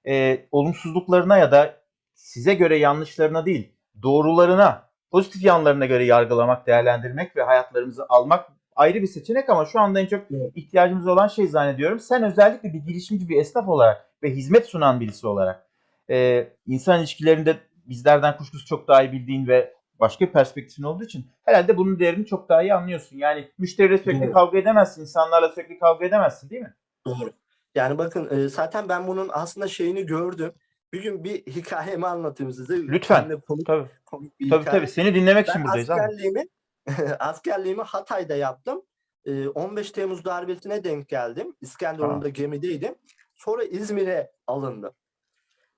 e, 0.07 0.45
olumsuzluklarına 0.51 1.37
ya 1.37 1.51
da 1.51 1.81
size 2.13 2.53
göre 2.53 2.77
yanlışlarına 2.77 3.45
değil, 3.45 3.71
doğrularına, 4.01 4.89
pozitif 5.11 5.43
yanlarına 5.43 5.85
göre 5.85 6.05
yargılamak, 6.05 6.67
değerlendirmek 6.67 7.35
ve 7.35 7.43
hayatlarımızı 7.43 8.05
almak 8.09 8.49
ayrı 8.75 9.01
bir 9.01 9.07
seçenek 9.07 9.49
ama 9.49 9.65
şu 9.65 9.79
anda 9.79 9.99
en 9.99 10.05
çok 10.05 10.25
ihtiyacımız 10.55 11.07
olan 11.07 11.27
şey 11.27 11.47
zannediyorum. 11.47 11.99
Sen 11.99 12.23
özellikle 12.23 12.73
bir 12.73 12.79
girişimci, 12.79 13.29
bir 13.29 13.37
esnaf 13.37 13.67
olarak 13.69 14.09
ve 14.23 14.31
hizmet 14.31 14.65
sunan 14.65 14.99
birisi 14.99 15.27
olarak 15.27 15.67
e, 16.09 16.47
insan 16.67 16.99
ilişkilerinde 16.99 17.57
bizlerden 17.85 18.37
kuşkusuz 18.37 18.67
çok 18.67 18.87
daha 18.87 19.03
iyi 19.03 19.11
bildiğin 19.11 19.47
ve 19.47 19.73
başka 19.99 20.25
bir 20.25 20.31
perspektifin 20.31 20.83
olduğu 20.83 21.03
için 21.03 21.25
herhalde 21.45 21.77
bunun 21.77 21.99
değerini 21.99 22.25
çok 22.25 22.49
daha 22.49 22.61
iyi 22.61 22.73
anlıyorsun. 22.73 23.17
Yani 23.17 23.51
müşteriyle 23.57 23.97
sürekli 23.97 24.31
kavga 24.31 24.57
edemezsin, 24.57 25.01
insanlarla 25.01 25.49
sürekli 25.49 25.79
kavga 25.79 26.05
edemezsin 26.05 26.49
değil 26.49 26.61
mi? 26.61 26.73
Doğru. 27.07 27.31
Yani 27.75 27.97
bakın 27.97 28.29
e, 28.37 28.49
zaten 28.49 28.89
ben 28.89 29.07
bunun 29.07 29.29
aslında 29.33 29.67
şeyini 29.67 30.05
gördüm. 30.05 30.53
Bir 30.93 31.03
gün 31.03 31.23
bir 31.23 31.45
hikayemi 31.45 32.07
anlatayım 32.07 32.53
size. 32.53 32.77
Lütfen. 32.77 33.29
De 33.29 33.39
komik, 33.39 33.65
Tabii 33.65 33.87
komik 34.05 34.39
bir 34.39 34.49
tabii, 34.49 34.61
hikaye. 34.61 34.77
tabii. 34.79 34.87
seni 34.91 35.15
dinlemek 35.15 35.47
için 35.47 35.59
Ben 35.61 35.65
buradayız 35.65 35.89
abi. 35.89 36.01
askerliğimi 36.01 36.43
askerliğimi 37.19 37.81
Hatay'da 37.81 38.35
yaptım. 38.35 38.81
e, 39.25 39.47
15 39.47 39.91
Temmuz 39.91 40.25
darbesine 40.25 40.83
denk 40.83 41.09
geldim. 41.09 41.55
İskenderun'da 41.61 42.29
gemideydim. 42.29 42.95
Sonra 43.35 43.63
İzmir'e 43.63 44.31
alındım. 44.47 44.93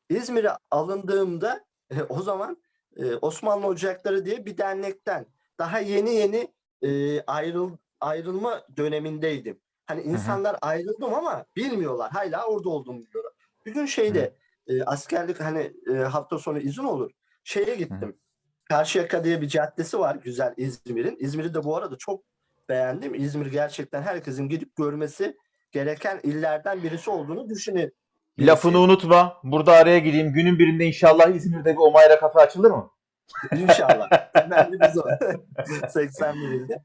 İzmir'e 0.09 0.51
alındığımda 0.71 1.65
e, 1.91 2.01
o 2.09 2.21
zaman 2.21 2.57
e, 2.98 3.15
Osmanlı 3.15 3.67
Ocakları 3.67 4.25
diye 4.25 4.45
bir 4.45 4.57
dernekten 4.57 5.25
daha 5.59 5.79
yeni 5.79 6.15
yeni 6.15 6.48
e, 6.81 7.21
ayrıl 7.21 7.77
ayrılma 8.00 8.63
dönemindeydim. 8.77 9.59
Hani 9.89 10.01
insanlar 10.01 10.55
ayrıldım 10.62 11.13
ama 11.13 11.46
bilmiyorlar. 11.55 12.12
Hala 12.12 12.46
orada 12.48 12.69
olduğumu 12.69 13.05
biliyorlar. 13.05 13.34
Bir 13.65 13.74
gün 13.74 13.86
şeyde 13.86 14.36
e, 14.67 14.84
askerlik 14.84 15.41
hani 15.41 15.74
e, 15.91 15.93
hafta 15.93 16.39
sonu 16.39 16.60
izin 16.60 16.84
olur. 16.84 17.12
Şeye 17.43 17.75
gittim. 17.75 18.17
Karşıyaka 18.65 19.24
diye 19.24 19.41
bir 19.41 19.48
caddesi 19.48 20.00
var 20.00 20.15
güzel 20.15 20.53
İzmir'in. 20.58 21.17
İzmir'i 21.19 21.53
de 21.53 21.63
bu 21.63 21.77
arada 21.77 21.98
çok 21.98 22.24
beğendim. 22.69 23.15
İzmir 23.15 23.46
gerçekten 23.46 24.01
herkesin 24.01 24.50
gidip 24.50 24.75
görmesi 24.75 25.38
gereken 25.72 26.19
illerden 26.24 26.84
birisi 26.84 27.10
olduğunu 27.10 27.50
düşünün. 27.50 27.93
Lafını 28.39 28.79
unutma. 28.79 29.38
Burada 29.43 29.74
araya 29.74 30.00
gireyim. 30.00 30.34
Günün 30.34 30.60
birinde 30.60 30.86
inşallah 30.86 31.27
İzmir'de 31.27 31.74
bir 31.74 31.77
Omayra 31.77 32.19
kafe 32.19 32.39
açılır 32.39 32.72
mı? 32.72 32.91
İnşallah. 33.55 34.34
Temelli 34.34 34.79
biz 34.79 34.98
o. 34.98 35.03
81 35.89 36.51
ilde. 36.51 36.84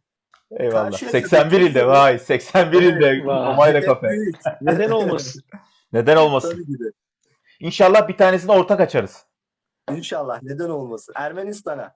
Eyvallah. 0.59 0.91
Karşıyaka 0.91 1.19
81 1.19 1.61
ilde 1.61 1.87
vay. 1.87 2.19
81 2.19 2.83
ilde 2.83 3.11
Hedef 3.67 3.87
kafe. 3.87 4.09
Neden 4.61 4.91
olmasın? 4.91 5.43
Neden 5.93 6.17
olmasın? 6.17 6.67
İnşallah 7.61 8.09
bir 8.09 8.17
tanesini 8.17 8.53
ortak 8.53 8.81
açarız. 8.81 9.27
İnşallah. 9.91 10.43
Neden 10.43 10.69
olmasın? 10.69 11.13
Ermenistan'a. 11.17 11.95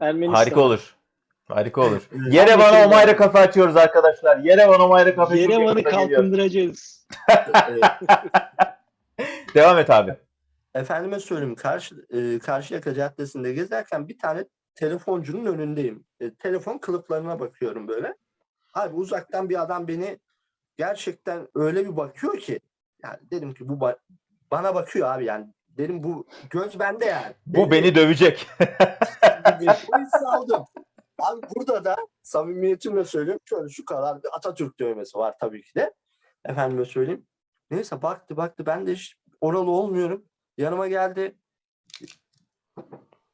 Ermenistan. 0.00 0.34
Harika 0.34 0.60
olur. 0.60 0.96
Harika 1.48 1.80
olur. 1.80 2.08
Yerevan'a. 2.30 2.86
Omayra 2.86 3.16
kafe 3.16 3.38
açıyoruz 3.38 3.76
arkadaşlar. 3.76 4.36
Yerevan 4.36 4.80
Omayra 4.80 5.14
kafe. 5.14 5.38
Yerevan'ı 5.38 5.82
kalkındıracağız. 5.82 7.06
Evet. 7.68 7.84
Devam 9.54 9.78
et 9.78 9.90
abi. 9.90 10.16
Efendime 10.74 11.20
söyleyeyim 11.20 11.54
karşı 11.54 12.06
e, 12.10 12.38
Karşıyaka 12.38 12.94
Caddesi'nde 12.94 13.52
gezerken 13.52 14.08
bir 14.08 14.18
tane 14.18 14.44
telefoncunun 14.74 15.46
önündeyim. 15.46 16.04
E, 16.20 16.34
telefon 16.34 16.78
kılıflarına 16.78 17.40
bakıyorum 17.40 17.88
böyle. 17.88 18.16
Abi 18.74 18.96
uzaktan 18.96 19.48
bir 19.50 19.62
adam 19.62 19.88
beni 19.88 20.18
gerçekten 20.76 21.48
öyle 21.54 21.84
bir 21.86 21.96
bakıyor 21.96 22.38
ki 22.38 22.60
yani 23.02 23.18
dedim 23.30 23.54
ki 23.54 23.68
bu 23.68 23.72
ba- 23.72 23.98
bana 24.50 24.74
bakıyor 24.74 25.08
abi 25.08 25.24
yani 25.24 25.46
dedim 25.68 26.04
bu 26.04 26.26
göz 26.50 26.78
bende 26.78 27.04
yani. 27.04 27.34
Bu 27.46 27.70
beni 27.70 27.94
dövecek. 27.94 28.46
o 29.92 29.98
hissi 29.98 30.26
aldım. 30.26 30.64
Abi 31.18 31.40
burada 31.56 31.84
da 31.84 31.96
samimiyetimle 32.22 33.04
söylüyorum 33.04 33.40
şöyle 33.44 33.68
şu 33.68 33.84
kadar 33.84 34.22
bir 34.22 34.28
Atatürk 34.36 34.80
dövmesi 34.80 35.18
var 35.18 35.34
tabii 35.40 35.62
ki 35.62 35.74
de. 35.74 35.94
Efendime 36.44 36.84
söyleyeyim. 36.84 37.26
Neyse 37.70 38.02
baktı 38.02 38.36
baktı 38.36 38.66
ben 38.66 38.86
de 38.86 38.92
hiç 38.94 39.16
oralı 39.40 39.70
olmuyorum. 39.70 40.24
Yanıma 40.56 40.88
geldi. 40.88 41.36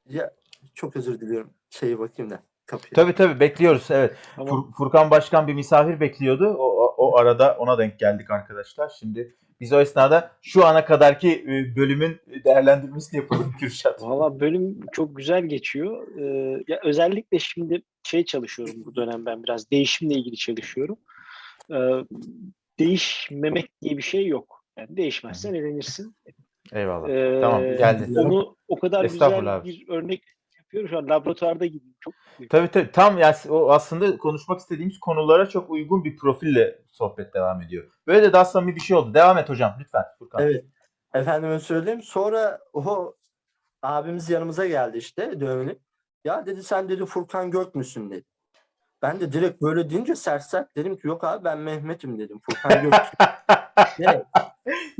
Ya 0.06 0.34
çok 0.78 0.96
özür 0.96 1.20
diliyorum. 1.20 1.50
Şeyi 1.70 1.98
bakayım 1.98 2.30
da 2.30 2.42
kapıya. 2.66 2.90
tabii 2.94 3.14
tabii 3.14 3.40
bekliyoruz. 3.40 3.86
Evet. 3.90 4.16
Tamam. 4.36 4.48
Fur- 4.54 4.72
Furkan 4.76 5.10
Başkan 5.10 5.48
bir 5.48 5.54
misafir 5.54 6.00
bekliyordu. 6.00 6.46
O, 6.58 6.64
o, 6.64 6.94
o 6.96 7.16
arada 7.16 7.56
ona 7.58 7.78
denk 7.78 7.98
geldik 7.98 8.30
arkadaşlar. 8.30 8.88
Şimdi 8.98 9.36
biz 9.60 9.72
o 9.72 9.80
esnada 9.80 10.30
şu 10.42 10.66
ana 10.66 10.84
kadarki 10.84 11.32
e, 11.32 11.76
bölümün 11.76 12.20
değerlendirmesini 12.44 13.20
yapalım 13.20 13.54
Kürşat. 13.60 14.02
Valla 14.02 14.40
bölüm 14.40 14.80
çok 14.92 15.16
güzel 15.16 15.44
geçiyor. 15.44 16.18
Ee, 16.18 16.64
ya 16.68 16.80
özellikle 16.84 17.38
şimdi 17.38 17.82
şey 18.02 18.24
çalışıyorum 18.24 18.74
bu 18.84 18.94
dönem 18.96 19.26
ben 19.26 19.42
biraz 19.42 19.70
değişimle 19.70 20.14
ilgili 20.14 20.36
çalışıyorum. 20.36 20.96
Ee, 21.70 21.76
değişmemek 22.78 23.82
diye 23.82 23.96
bir 23.96 24.02
şey 24.02 24.26
yok. 24.26 24.64
Yani 24.78 24.96
değişmezsen 24.96 25.54
elenirsin. 25.54 26.16
Eyvallah. 26.72 27.08
Ee, 27.08 27.40
Tamam, 27.40 27.62
geldi. 27.62 28.20
Onu 28.20 28.56
o 28.68 28.78
kadar 28.78 29.04
güzel 29.04 29.56
abi. 29.56 29.68
bir 29.68 29.88
örnek 29.88 30.22
yapıyorum 30.68 30.88
şu 30.88 30.98
an 30.98 31.08
laboratuvarda 31.08 31.66
gibiyim. 31.66 31.94
Çok 32.00 32.14
Tabii 32.50 32.68
tabii. 32.68 32.92
Tam 32.92 33.18
yani 33.18 33.34
o 33.48 33.70
aslında 33.70 34.18
konuşmak 34.18 34.60
istediğimiz 34.60 35.00
konulara 35.00 35.48
çok 35.48 35.70
uygun 35.70 36.04
bir 36.04 36.16
profille 36.16 36.82
sohbet 36.86 37.34
devam 37.34 37.62
ediyor. 37.62 37.90
Böyle 38.06 38.22
de 38.22 38.32
daha 38.32 38.44
samimi 38.44 38.76
bir 38.76 38.80
şey 38.80 38.96
oldu. 38.96 39.14
Devam 39.14 39.38
et 39.38 39.48
hocam 39.48 39.76
lütfen 39.80 40.04
Furkan. 40.18 40.42
Evet. 40.42 40.64
Efendime 41.14 41.60
söyleyeyim. 41.60 42.02
Sonra 42.02 42.58
o 42.72 43.14
abimiz 43.82 44.30
yanımıza 44.30 44.66
geldi 44.66 44.98
işte 44.98 45.40
dövmeli. 45.40 45.78
Ya 46.24 46.46
dedi 46.46 46.62
sen 46.62 46.88
dedi 46.88 47.06
Furkan 47.06 47.50
Gök 47.50 47.74
müsün 47.74 48.10
dedi. 48.10 48.24
Ben 49.02 49.20
de 49.20 49.32
direkt 49.32 49.62
böyle 49.62 49.90
deyince 49.90 50.16
sert 50.16 50.42
sert 50.42 50.76
dedim 50.76 50.96
ki 50.96 51.06
yok 51.06 51.24
abi 51.24 51.44
ben 51.44 51.58
Mehmet'im 51.58 52.18
dedim. 52.18 52.40
Furkan 52.40 52.82
Gök. 52.82 52.94
Evet. 53.98 54.26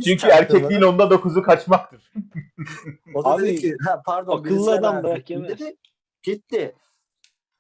Çünkü 0.05 0.27
erkekliğin 0.27 0.83
onda 0.83 1.11
dokuzu 1.11 1.43
kaçmaktır. 1.43 2.13
O 3.15 3.25
da 3.25 3.29
Abi, 3.29 3.43
dedi 3.43 3.57
ki 3.57 3.77
ha 3.85 4.03
pardon 4.07 4.39
akıllı 4.39 4.73
adam 4.73 5.03
bırak 5.03 5.29
dedi. 5.29 5.77
Gitti. 6.23 6.75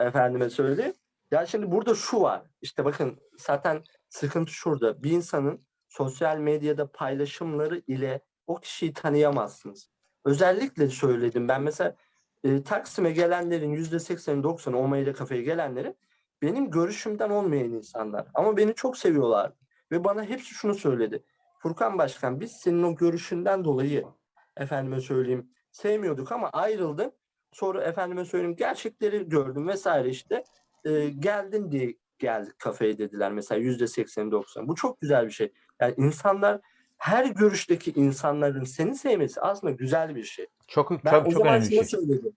Efendime 0.00 0.50
söyleyeyim. 0.50 0.94
Ya 1.30 1.46
şimdi 1.46 1.70
burada 1.70 1.94
şu 1.94 2.20
var. 2.20 2.42
İşte 2.62 2.84
bakın 2.84 3.18
zaten 3.38 3.84
sıkıntı 4.08 4.52
şurada. 4.52 5.02
Bir 5.02 5.10
insanın 5.10 5.60
sosyal 5.88 6.36
medyada 6.36 6.92
paylaşımları 6.92 7.82
ile 7.86 8.20
o 8.46 8.60
kişiyi 8.60 8.92
tanıyamazsınız. 8.92 9.90
Özellikle 10.24 10.88
söyledim. 10.88 11.48
Ben 11.48 11.62
mesela 11.62 11.96
e, 12.44 12.62
Taksim'e 12.62 13.10
gelenlerin 13.10 13.74
%80'i 13.74 14.42
90'ı 14.42 14.76
Omayla 14.76 15.12
kafeye 15.12 15.42
gelenleri 15.42 15.94
benim 16.42 16.70
görüşümden 16.70 17.30
olmayan 17.30 17.70
insanlar. 17.70 18.26
Ama 18.34 18.56
beni 18.56 18.74
çok 18.74 18.96
seviyorlar. 18.96 19.52
Ve 19.92 20.04
bana 20.04 20.24
hepsi 20.24 20.54
şunu 20.54 20.74
söyledi. 20.74 21.24
Furkan 21.58 21.98
Başkan 21.98 22.40
biz 22.40 22.52
senin 22.52 22.82
o 22.82 22.96
görüşünden 22.96 23.64
dolayı 23.64 24.04
efendime 24.56 25.00
söyleyeyim 25.00 25.50
sevmiyorduk 25.70 26.32
ama 26.32 26.50
ayrıldın. 26.50 27.12
Sonra 27.52 27.84
efendime 27.84 28.24
söyleyeyim 28.24 28.56
gerçekleri 28.56 29.28
gördüm 29.28 29.68
vesaire 29.68 30.08
işte. 30.08 30.44
E, 30.84 31.08
geldin 31.08 31.70
diye 31.70 31.94
geldik 32.18 32.58
kafeye 32.58 32.98
dediler 32.98 33.32
mesela 33.32 33.60
yüzde 33.60 33.86
seksen 33.86 34.30
doksan. 34.30 34.68
Bu 34.68 34.74
çok 34.74 35.00
güzel 35.00 35.26
bir 35.26 35.30
şey. 35.30 35.52
Yani 35.80 35.94
insanlar 35.96 36.60
her 36.98 37.24
görüşteki 37.24 37.92
insanların 37.92 38.64
seni 38.64 38.94
sevmesi 38.94 39.40
aslında 39.40 39.72
güzel 39.72 40.14
bir 40.14 40.24
şey. 40.24 40.46
Çok 40.68 40.90
Ben 41.04 41.10
çok, 41.10 41.26
o 41.26 41.30
çok 41.30 41.32
zaman 41.32 41.54
önemli 41.54 41.70
bir 41.70 41.76
şunu 41.76 41.88
şey. 41.88 42.00
söyledim. 42.00 42.32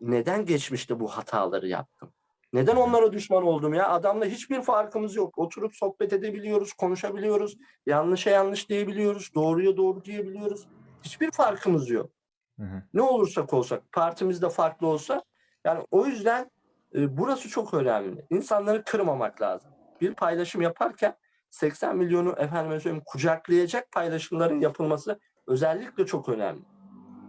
Neden 0.00 0.46
geçmişte 0.46 1.00
bu 1.00 1.08
hataları 1.08 1.68
yaptım? 1.68 2.12
Neden 2.52 2.76
onlara 2.76 3.12
düşman 3.12 3.42
oldum 3.42 3.74
ya? 3.74 3.88
Adamla 3.88 4.24
hiçbir 4.24 4.62
farkımız 4.62 5.16
yok. 5.16 5.38
Oturup 5.38 5.76
sohbet 5.76 6.12
edebiliyoruz, 6.12 6.72
konuşabiliyoruz. 6.72 7.56
Yanlışa 7.86 8.30
yanlış 8.30 8.68
diyebiliyoruz, 8.68 9.30
doğruya 9.34 9.76
doğru 9.76 10.04
diyebiliyoruz. 10.04 10.68
Hiçbir 11.02 11.30
farkımız 11.30 11.90
yok. 11.90 12.10
Hı 12.58 12.62
hı. 12.62 12.82
Ne 12.94 13.02
olursak 13.02 13.54
olsak, 13.54 13.92
partimiz 13.92 14.42
de 14.42 14.48
farklı 14.48 14.86
olsa. 14.86 15.22
Yani 15.64 15.86
o 15.90 16.06
yüzden 16.06 16.50
e, 16.94 17.18
burası 17.18 17.48
çok 17.48 17.74
önemli. 17.74 18.26
İnsanları 18.30 18.84
kırmamak 18.84 19.42
lazım. 19.42 19.70
Bir 20.00 20.14
paylaşım 20.14 20.62
yaparken 20.62 21.16
80 21.50 21.96
milyonu 21.96 22.34
efendime 22.38 22.80
söyleyeyim 22.80 23.04
kucaklayacak 23.06 23.92
paylaşımların 23.92 24.60
yapılması 24.60 25.20
özellikle 25.46 26.06
çok 26.06 26.28
önemli. 26.28 26.62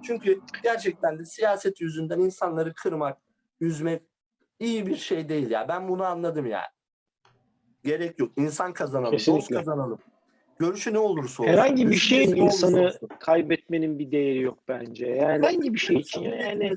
Çünkü 0.03 0.41
gerçekten 0.63 1.19
de 1.19 1.25
siyaset 1.25 1.81
yüzünden 1.81 2.19
insanları 2.19 2.73
kırmak, 2.73 3.17
üzmek 3.59 4.08
iyi 4.59 4.87
bir 4.87 4.95
şey 4.95 5.29
değil 5.29 5.51
ya. 5.51 5.67
Ben 5.67 5.87
bunu 5.87 6.03
anladım 6.05 6.45
yani. 6.45 6.67
Gerek 7.83 8.19
yok. 8.19 8.31
İnsan 8.37 8.73
kazanalım, 8.73 9.13
dost 9.13 9.25
Kesinlikle. 9.25 9.55
kazanalım. 9.55 9.99
Görüşü 10.59 10.93
ne 10.93 10.99
olursa 10.99 11.43
olsun. 11.43 11.53
herhangi 11.53 11.89
bir 11.89 11.95
şeyin 11.95 12.35
ne 12.35 12.41
olursa 12.41 12.67
insanı 12.67 12.87
olsun. 12.87 13.09
kaybetmenin 13.19 13.99
bir 13.99 14.11
değeri 14.11 14.41
yok 14.41 14.59
bence. 14.67 15.07
Yani 15.07 15.47
herhangi 15.47 15.73
bir 15.73 15.79
şey 15.79 15.95
için 15.95 16.21
yani. 16.21 16.71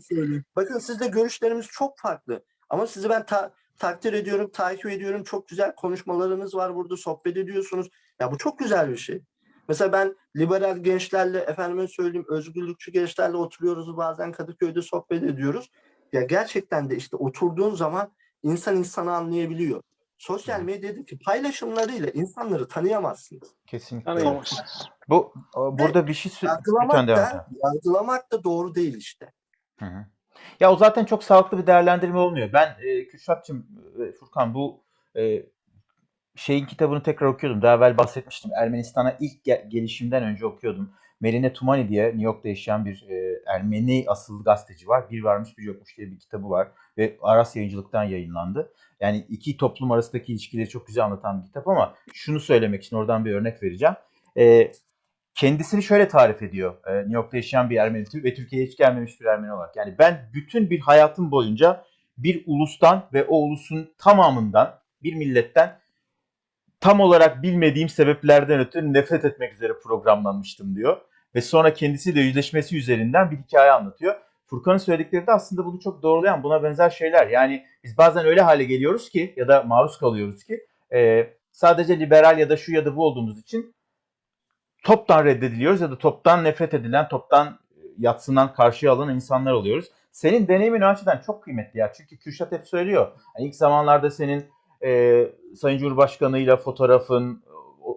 Bakın 0.57 0.79
sizle 0.79 1.07
görüşlerimiz 1.07 1.67
çok 1.67 1.99
farklı. 1.99 2.45
Ama 2.71 2.87
sizi 2.87 3.09
ben 3.09 3.27
ta- 3.27 3.53
takdir 3.79 4.13
ediyorum, 4.13 4.51
takip 4.53 4.87
ediyorum. 4.87 5.25
Çok 5.25 5.49
güzel 5.49 5.75
konuşmalarınız 5.75 6.55
var 6.55 6.75
burada, 6.75 6.97
sohbet 6.97 7.37
ediyorsunuz. 7.37 7.89
Ya 8.21 8.33
bu 8.33 8.39
çok 8.39 8.59
güzel 8.59 8.91
bir 8.91 8.97
şey. 8.97 9.23
Mesela 9.69 9.93
ben 9.93 10.17
liberal 10.37 10.79
gençlerle, 10.79 11.39
efendime 11.39 11.89
söyleyeyim, 11.89 12.27
özgürlükçü 12.29 12.93
gençlerle 12.93 13.37
oturuyoruz. 13.37 13.97
Bazen 13.97 14.33
Kadıköy'de 14.33 14.83
sohbet 14.83 15.23
ediyoruz. 15.23 15.71
Ya 16.13 16.23
gerçekten 16.23 16.91
de 16.91 16.97
işte 16.97 17.17
oturduğun 17.17 17.75
zaman 17.75 18.13
insan 18.43 18.77
insanı 18.77 19.15
anlayabiliyor. 19.15 19.83
Sosyal 20.19 20.61
medyadaki 20.61 21.19
paylaşımlarıyla 21.19 22.09
insanları 22.09 22.69
tanıyamazsınız. 22.69 23.49
Kesinlikle. 23.67 24.05
tanıyamazsınız. 24.05 24.89
Bu 25.09 25.35
burada 25.55 26.07
bir 26.07 26.15
şey 26.15 26.33
Yargılamak 26.43 27.09
da, 27.09 27.47
yargılamak 27.65 28.33
da 28.33 28.45
doğru 28.45 28.75
değil 28.75 28.97
işte. 28.97 29.33
Hı 29.79 29.87
hı. 29.87 30.07
Ya 30.61 30.73
o 30.73 30.77
zaten 30.77 31.05
çok 31.05 31.25
sağlıklı 31.25 31.59
bir 31.59 31.67
değerlendirme 31.67 32.19
olmuyor. 32.19 32.53
Ben 32.53 32.77
e, 32.83 33.07
Kürşat'cığım, 33.07 33.67
e, 34.09 34.13
Furkan 34.13 34.55
bu 34.55 34.85
e, 35.17 35.47
şeyin 36.37 36.67
kitabını 36.67 37.03
tekrar 37.03 37.27
okuyordum. 37.27 37.63
Daha 37.63 37.77
evvel 37.77 37.99
bahsetmiştim. 37.99 38.51
Ermenistan'a 38.57 39.17
ilk 39.21 39.47
ge- 39.47 39.69
gelişimden 39.69 40.23
önce 40.23 40.47
okuyordum. 40.47 40.95
Meline 41.23 41.53
Tumani 41.53 41.89
diye 41.89 42.07
New 42.07 42.23
York'ta 42.23 42.49
yaşayan 42.49 42.85
bir 42.85 43.07
e, 43.09 43.43
Ermeni 43.47 44.05
asıllı 44.09 44.45
gazeteci 44.45 44.89
var. 44.89 45.11
Bir 45.11 45.23
varmış 45.23 45.59
bir 45.59 45.63
yokmuş 45.63 45.97
diye 45.97 46.11
bir 46.11 46.19
kitabı 46.19 46.51
var 46.51 46.69
ve 46.99 47.17
Aras 47.23 47.57
Yayıncılık'tan 47.57 48.05
yayınlandı. 48.05 48.73
Yani 49.01 49.27
iki 49.29 49.57
toplum 49.57 49.93
arasındaki 49.93 50.33
ilişkileri 50.33 50.69
çok 50.69 50.87
güzel 50.87 51.05
anlatan 51.05 51.41
bir 51.41 51.47
kitap 51.47 51.69
ama 51.69 51.95
şunu 52.13 52.41
söylemek 52.41 52.85
için 52.85 52.97
oradan 52.97 53.25
bir 53.25 53.35
örnek 53.35 53.63
vereceğim. 53.63 53.95
E, 54.39 54.73
kendisini 55.35 55.83
şöyle 55.83 56.09
tarif 56.09 56.43
ediyor 56.43 56.75
e, 56.87 56.95
New 56.95 57.15
York'ta 57.15 57.37
yaşayan 57.37 57.71
bir 57.71 57.77
Ermeni 57.77 58.05
ve 58.15 58.35
Türkiye'ye 58.35 58.69
hiç 58.69 58.77
gelmemiş 58.77 59.21
bir 59.21 59.27
Ermeni 59.27 59.53
olarak. 59.53 59.77
Yani 59.77 59.95
ben 59.99 60.31
bütün 60.35 60.71
bir 60.71 60.81
hayatım 60.81 61.31
boyunca 61.31 61.85
bir 62.19 62.43
ulustan 62.47 63.09
ve 63.13 63.25
o 63.25 63.37
ulusun 63.37 63.95
tamamından 63.99 64.79
bir 65.03 65.15
milletten 65.15 65.79
tam 66.81 67.01
olarak 67.01 67.43
bilmediğim 67.43 67.89
sebeplerden 67.89 68.61
ötürü 68.61 68.93
nefret 68.93 69.25
etmek 69.25 69.53
üzere 69.53 69.73
programlanmıştım 69.83 70.77
diyor. 70.77 71.01
Ve 71.35 71.41
sonra 71.41 71.75
kendisiyle 71.75 72.21
yüzleşmesi 72.21 72.77
üzerinden 72.77 73.31
bir 73.31 73.37
hikaye 73.37 73.73
anlatıyor. 73.73 74.15
Furkan'ın 74.47 74.79
söyledikleri 74.79 75.27
de 75.27 75.33
aslında 75.33 75.65
bunu 75.65 75.81
çok 75.81 76.03
doğrulayan 76.03 76.43
buna 76.43 76.63
benzer 76.63 76.91
şeyler. 76.91 77.27
Yani 77.27 77.67
biz 77.85 77.99
bazen 77.99 78.27
öyle 78.27 78.41
hale 78.41 78.65
geliyoruz 78.65 79.11
ki 79.11 79.35
ya 79.37 79.49
da 79.49 79.63
maruz 79.63 79.99
kalıyoruz 79.99 80.45
ki 80.45 80.67
e, 80.93 81.31
sadece 81.53 82.01
liberal 82.01 82.39
ya 82.39 82.51
da 82.51 82.57
şu 82.57 82.73
ya 82.73 82.85
da 82.85 82.97
bu 82.97 83.05
olduğumuz 83.05 83.39
için 83.39 83.75
toptan 84.85 85.25
reddediliyoruz 85.25 85.81
ya 85.81 85.91
da 85.91 85.99
toptan 85.99 86.45
nefret 86.45 86.75
edilen, 86.75 87.09
toptan 87.09 87.59
yatsınan, 87.99 88.55
karşıya 88.55 88.93
alınan 88.93 89.15
insanlar 89.15 89.53
oluyoruz. 89.53 89.87
Senin 90.13 90.49
deneyimin 90.49 90.81
açıdan 90.81 91.23
çok 91.27 91.43
kıymetli 91.43 91.79
ya. 91.79 91.93
Çünkü 91.93 92.19
Kürşat 92.19 92.53
hep 92.53 92.69
söylüyor. 92.69 93.13
Yani 93.39 93.49
ilk 93.49 93.55
zamanlarda 93.55 94.11
senin 94.11 94.47
e, 94.85 95.23
Sayın 95.57 95.79
Cumhurbaşkanı'yla 95.79 96.57
fotoğrafın, 96.57 97.43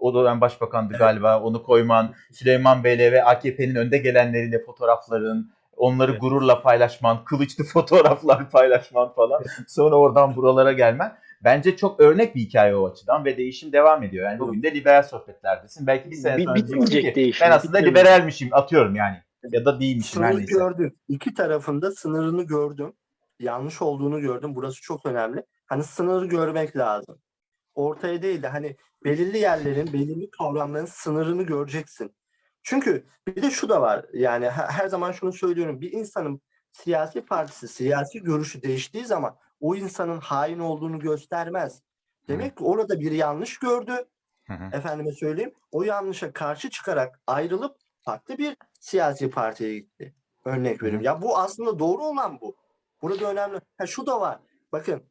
o 0.00 0.14
dönem 0.14 0.40
başbakandı 0.40 0.98
galiba, 0.98 1.40
onu 1.40 1.62
koyman, 1.62 2.14
Süleyman 2.32 2.84
Bey'le 2.84 3.12
ve 3.12 3.24
AKP'nin 3.24 3.74
önde 3.74 3.98
gelenleriyle 3.98 4.62
fotoğrafların, 4.64 5.50
onları 5.76 6.10
Evet. 6.10 6.20
gururla 6.20 6.62
paylaşman, 6.62 7.24
kılıçlı 7.24 7.64
fotoğraflar 7.72 8.50
paylaşman 8.50 9.12
falan. 9.12 9.42
Sonra 9.68 9.94
oradan 9.96 10.36
buralara 10.36 10.72
gelmen. 10.72 11.16
Bence 11.44 11.76
çok 11.76 12.00
örnek 12.00 12.34
bir 12.34 12.40
hikaye 12.40 12.76
o 12.76 12.90
açıdan 12.90 13.24
ve 13.24 13.36
değişim 13.36 13.72
devam 13.72 14.02
ediyor. 14.02 14.30
Yani 14.30 14.38
bugün 14.38 14.62
de 14.62 14.74
liberal 14.74 15.02
sohbetlerdesin. 15.02 15.86
Belki 15.86 16.10
bir 16.10 16.16
sene 16.16 16.44
sonra 16.44 16.54
bitmeyecek 16.54 17.04
ki 17.04 17.14
değişim, 17.14 17.46
ben 17.46 17.50
aslında 17.50 17.78
bitmeyecek. 17.78 18.04
liberalmişim 18.04 18.48
atıyorum 18.52 18.94
yani. 18.94 19.16
Ya 19.50 19.64
da 19.64 19.80
değilmişim 19.80 20.22
her 20.22 20.32
Sınırı 20.32 20.44
gördüm. 20.44 20.94
İki 21.08 21.34
tarafında 21.34 21.90
sınırını 21.92 22.42
gördüm. 22.42 22.92
Yanlış 23.40 23.82
olduğunu 23.82 24.20
gördüm. 24.20 24.54
Burası 24.54 24.82
çok 24.82 25.06
önemli. 25.06 25.42
Hani 25.66 25.82
sınırı 25.82 26.26
görmek 26.26 26.76
lazım. 26.76 27.18
Ortaya 27.74 28.22
değil 28.22 28.42
de 28.42 28.48
hani 28.48 28.76
belirli 29.06 29.38
yerlerin, 29.38 29.92
belirli 29.92 30.30
kavramların 30.30 30.86
sınırını 30.86 31.42
göreceksin. 31.42 32.16
Çünkü 32.62 33.06
bir 33.28 33.42
de 33.42 33.50
şu 33.50 33.68
da 33.68 33.80
var. 33.80 34.06
Yani 34.12 34.44
he- 34.46 34.66
her 34.68 34.88
zaman 34.88 35.12
şunu 35.12 35.32
söylüyorum. 35.32 35.80
Bir 35.80 35.92
insanın 35.92 36.40
siyasi 36.72 37.20
partisi, 37.20 37.68
siyasi 37.68 38.22
görüşü 38.22 38.62
değiştiği 38.62 39.04
zaman 39.04 39.36
o 39.60 39.74
insanın 39.74 40.18
hain 40.20 40.58
olduğunu 40.58 40.98
göstermez. 40.98 41.82
Demek 42.28 42.56
ki 42.56 42.64
orada 42.64 43.00
bir 43.00 43.12
yanlış 43.12 43.58
gördü. 43.58 44.04
Hı 44.46 44.52
hı. 44.52 44.76
Efendime 44.76 45.12
söyleyeyim. 45.12 45.54
O 45.72 45.82
yanlışa 45.82 46.32
karşı 46.32 46.70
çıkarak 46.70 47.20
ayrılıp 47.26 47.76
farklı 48.02 48.38
bir 48.38 48.56
siyasi 48.80 49.30
partiye 49.30 49.78
gitti. 49.78 50.14
Örnek 50.44 50.82
veriyorum. 50.82 51.04
Ya 51.04 51.22
bu 51.22 51.38
aslında 51.38 51.78
doğru 51.78 52.04
olan 52.04 52.40
bu. 52.40 52.56
Burada 53.02 53.30
önemli. 53.30 53.60
Ha 53.78 53.86
şu 53.86 54.06
da 54.06 54.20
var. 54.20 54.38
Bakın 54.72 55.02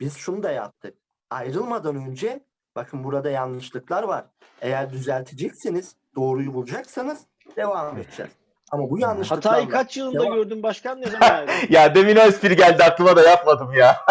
biz 0.00 0.16
şunu 0.16 0.42
da 0.42 0.50
yaptık. 0.50 0.98
Ayrılmadan 1.30 1.96
önce 1.96 2.44
bakın 2.76 3.04
burada 3.04 3.30
yanlışlıklar 3.30 4.02
var. 4.02 4.24
Eğer 4.60 4.90
düzelteceksiniz, 4.92 5.96
doğruyu 6.16 6.54
bulacaksanız 6.54 7.18
devam 7.56 7.98
edeceğiz. 7.98 8.32
Ama 8.70 8.90
bu 8.90 8.98
yanlışlıklarla 8.98 9.50
Hatayı 9.50 9.68
kaç 9.68 9.96
yılında 9.96 10.22
Devam. 10.24 10.34
gördün 10.34 10.62
başkan 10.62 11.00
ne 11.00 11.06
zaman? 11.10 11.48
Ya 11.70 11.94
demin 11.94 12.16
o 12.16 12.20
espri 12.20 12.56
geldi 12.56 12.84
aklıma 12.84 13.16
da 13.16 13.22
yapmadım 13.22 13.72
ya. 13.72 13.96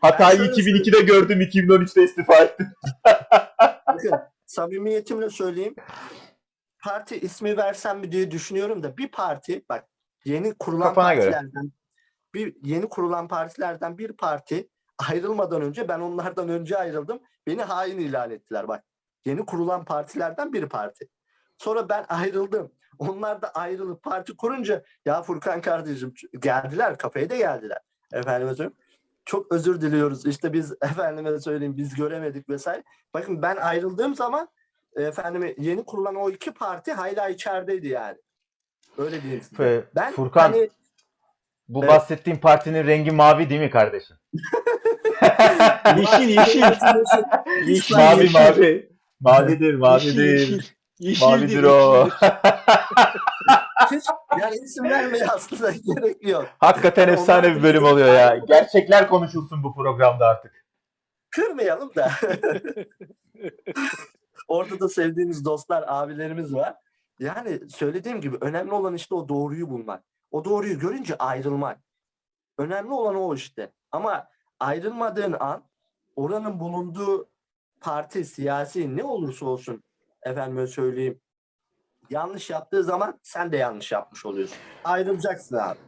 Hatayı 0.00 0.38
şöyle 0.38 0.52
2002'de 0.52 1.00
gördüm, 1.00 1.40
2013'te 1.40 2.04
istifa 2.04 2.34
ettim. 2.36 2.72
bakın 3.86 4.12
samimiyetimle 4.46 5.30
söyleyeyim. 5.30 5.74
Parti 6.84 7.20
ismi 7.20 7.56
versem 7.56 7.98
mi 7.98 8.12
diye 8.12 8.30
düşünüyorum 8.30 8.82
da 8.82 8.96
bir 8.96 9.08
parti 9.08 9.64
bak 9.68 9.84
yeni 10.24 10.54
kurulan 10.54 10.88
Kafana 10.88 11.14
göre. 11.14 11.30
partilerden 11.30 11.72
bir 12.34 12.56
yeni 12.62 12.88
kurulan 12.88 13.28
partilerden 13.28 13.98
bir 13.98 14.12
parti 14.12 14.68
ayrılmadan 15.08 15.62
önce 15.62 15.88
ben 15.88 16.00
onlardan 16.00 16.48
önce 16.48 16.78
ayrıldım. 16.78 17.20
Beni 17.46 17.62
hain 17.62 17.98
ilan 17.98 18.30
ettiler 18.30 18.68
bak. 18.68 18.84
Yeni 19.24 19.46
kurulan 19.46 19.84
partilerden 19.84 20.52
bir 20.52 20.68
parti. 20.68 21.08
Sonra 21.58 21.88
ben 21.88 22.04
ayrıldım. 22.08 22.72
Onlar 22.98 23.42
da 23.42 23.50
ayrılıp 23.50 24.02
parti 24.02 24.36
kurunca 24.36 24.84
ya 25.04 25.22
Furkan 25.22 25.60
kardeşim 25.60 26.14
geldiler 26.38 26.98
kafeye 26.98 27.30
de 27.30 27.36
geldiler. 27.36 27.78
Efendime 28.12 28.54
söyleyeyim. 28.54 28.76
Çok 29.24 29.52
özür 29.52 29.80
diliyoruz. 29.80 30.26
İşte 30.26 30.52
biz 30.52 30.72
efendime 30.82 31.40
söyleyeyim 31.40 31.76
biz 31.76 31.94
göremedik 31.94 32.48
vesaire. 32.48 32.84
Bakın 33.14 33.42
ben 33.42 33.56
ayrıldığım 33.56 34.14
zaman 34.14 34.48
efendime 34.96 35.54
yeni 35.58 35.84
kurulan 35.84 36.14
o 36.14 36.30
iki 36.30 36.52
parti 36.52 36.92
hala 36.92 37.28
içerideydi 37.28 37.88
yani. 37.88 38.18
Öyle 38.98 39.22
diyeyim 39.22 39.42
size. 39.42 39.84
Ben 39.94 40.12
Furkan, 40.12 40.40
hani 40.40 40.70
Bu 41.70 41.84
Evet. 41.84 41.90
bahsettiğin 41.94 42.36
partinin 42.36 42.86
rengi 42.86 43.10
mavi 43.10 43.50
değil 43.50 43.60
mi 43.60 43.70
kardeşim? 43.70 44.16
yeşil 45.96 46.28
yeşil. 46.28 46.62
yeşil 47.66 47.94
mavi 47.96 48.22
yeşil. 48.22 48.32
mavi. 48.34 48.90
Mavidir, 49.20 49.60
Yeşil, 49.66 49.78
mavidir. 49.78 50.38
yeşil. 50.38 50.62
Yeşildir, 50.98 51.26
Mavidir 51.26 51.62
o. 51.62 52.08
hiç 53.90 54.04
yani 54.40 54.56
isim 54.56 54.84
vermeye 54.84 55.26
aslında 55.26 55.70
gerek 55.96 56.28
yok. 56.28 56.46
Hakikaten 56.58 57.04
Onlar 57.04 57.12
efsane 57.12 57.56
bir 57.56 57.62
bölüm 57.62 57.84
oluyor 57.84 58.14
ya. 58.14 58.36
Gerçekler 58.48 59.08
konuşulsun 59.08 59.62
bu 59.62 59.74
programda 59.74 60.26
artık. 60.26 60.64
Kırmayalım 61.30 61.94
da. 61.94 62.10
Orada 64.48 64.80
da 64.80 64.88
sevdiğimiz 64.88 65.44
dostlar, 65.44 65.84
abilerimiz 65.86 66.54
var. 66.54 66.74
Yani 67.20 67.60
söylediğim 67.70 68.20
gibi 68.20 68.36
önemli 68.40 68.72
olan 68.72 68.94
işte 68.94 69.14
o 69.14 69.28
doğruyu 69.28 69.70
bulmak. 69.70 70.04
O 70.30 70.44
doğruyu 70.44 70.78
görünce 70.78 71.18
ayrılmak. 71.18 71.78
Önemli 72.58 72.92
olan 72.92 73.16
o 73.16 73.34
işte. 73.34 73.72
Ama 73.92 74.28
ayrılmadığın 74.60 75.36
an 75.40 75.62
oranın 76.16 76.60
bulunduğu 76.60 77.28
parti, 77.80 78.24
siyasi 78.24 78.96
ne 78.96 79.04
olursa 79.04 79.46
olsun 79.46 79.82
efendime 80.22 80.66
söyleyeyim 80.66 81.20
yanlış 82.10 82.50
yaptığı 82.50 82.84
zaman 82.84 83.18
sen 83.22 83.52
de 83.52 83.56
yanlış 83.56 83.92
yapmış 83.92 84.26
oluyorsun. 84.26 84.56
Ayrılacaksın 84.84 85.56
abi. 85.56 85.78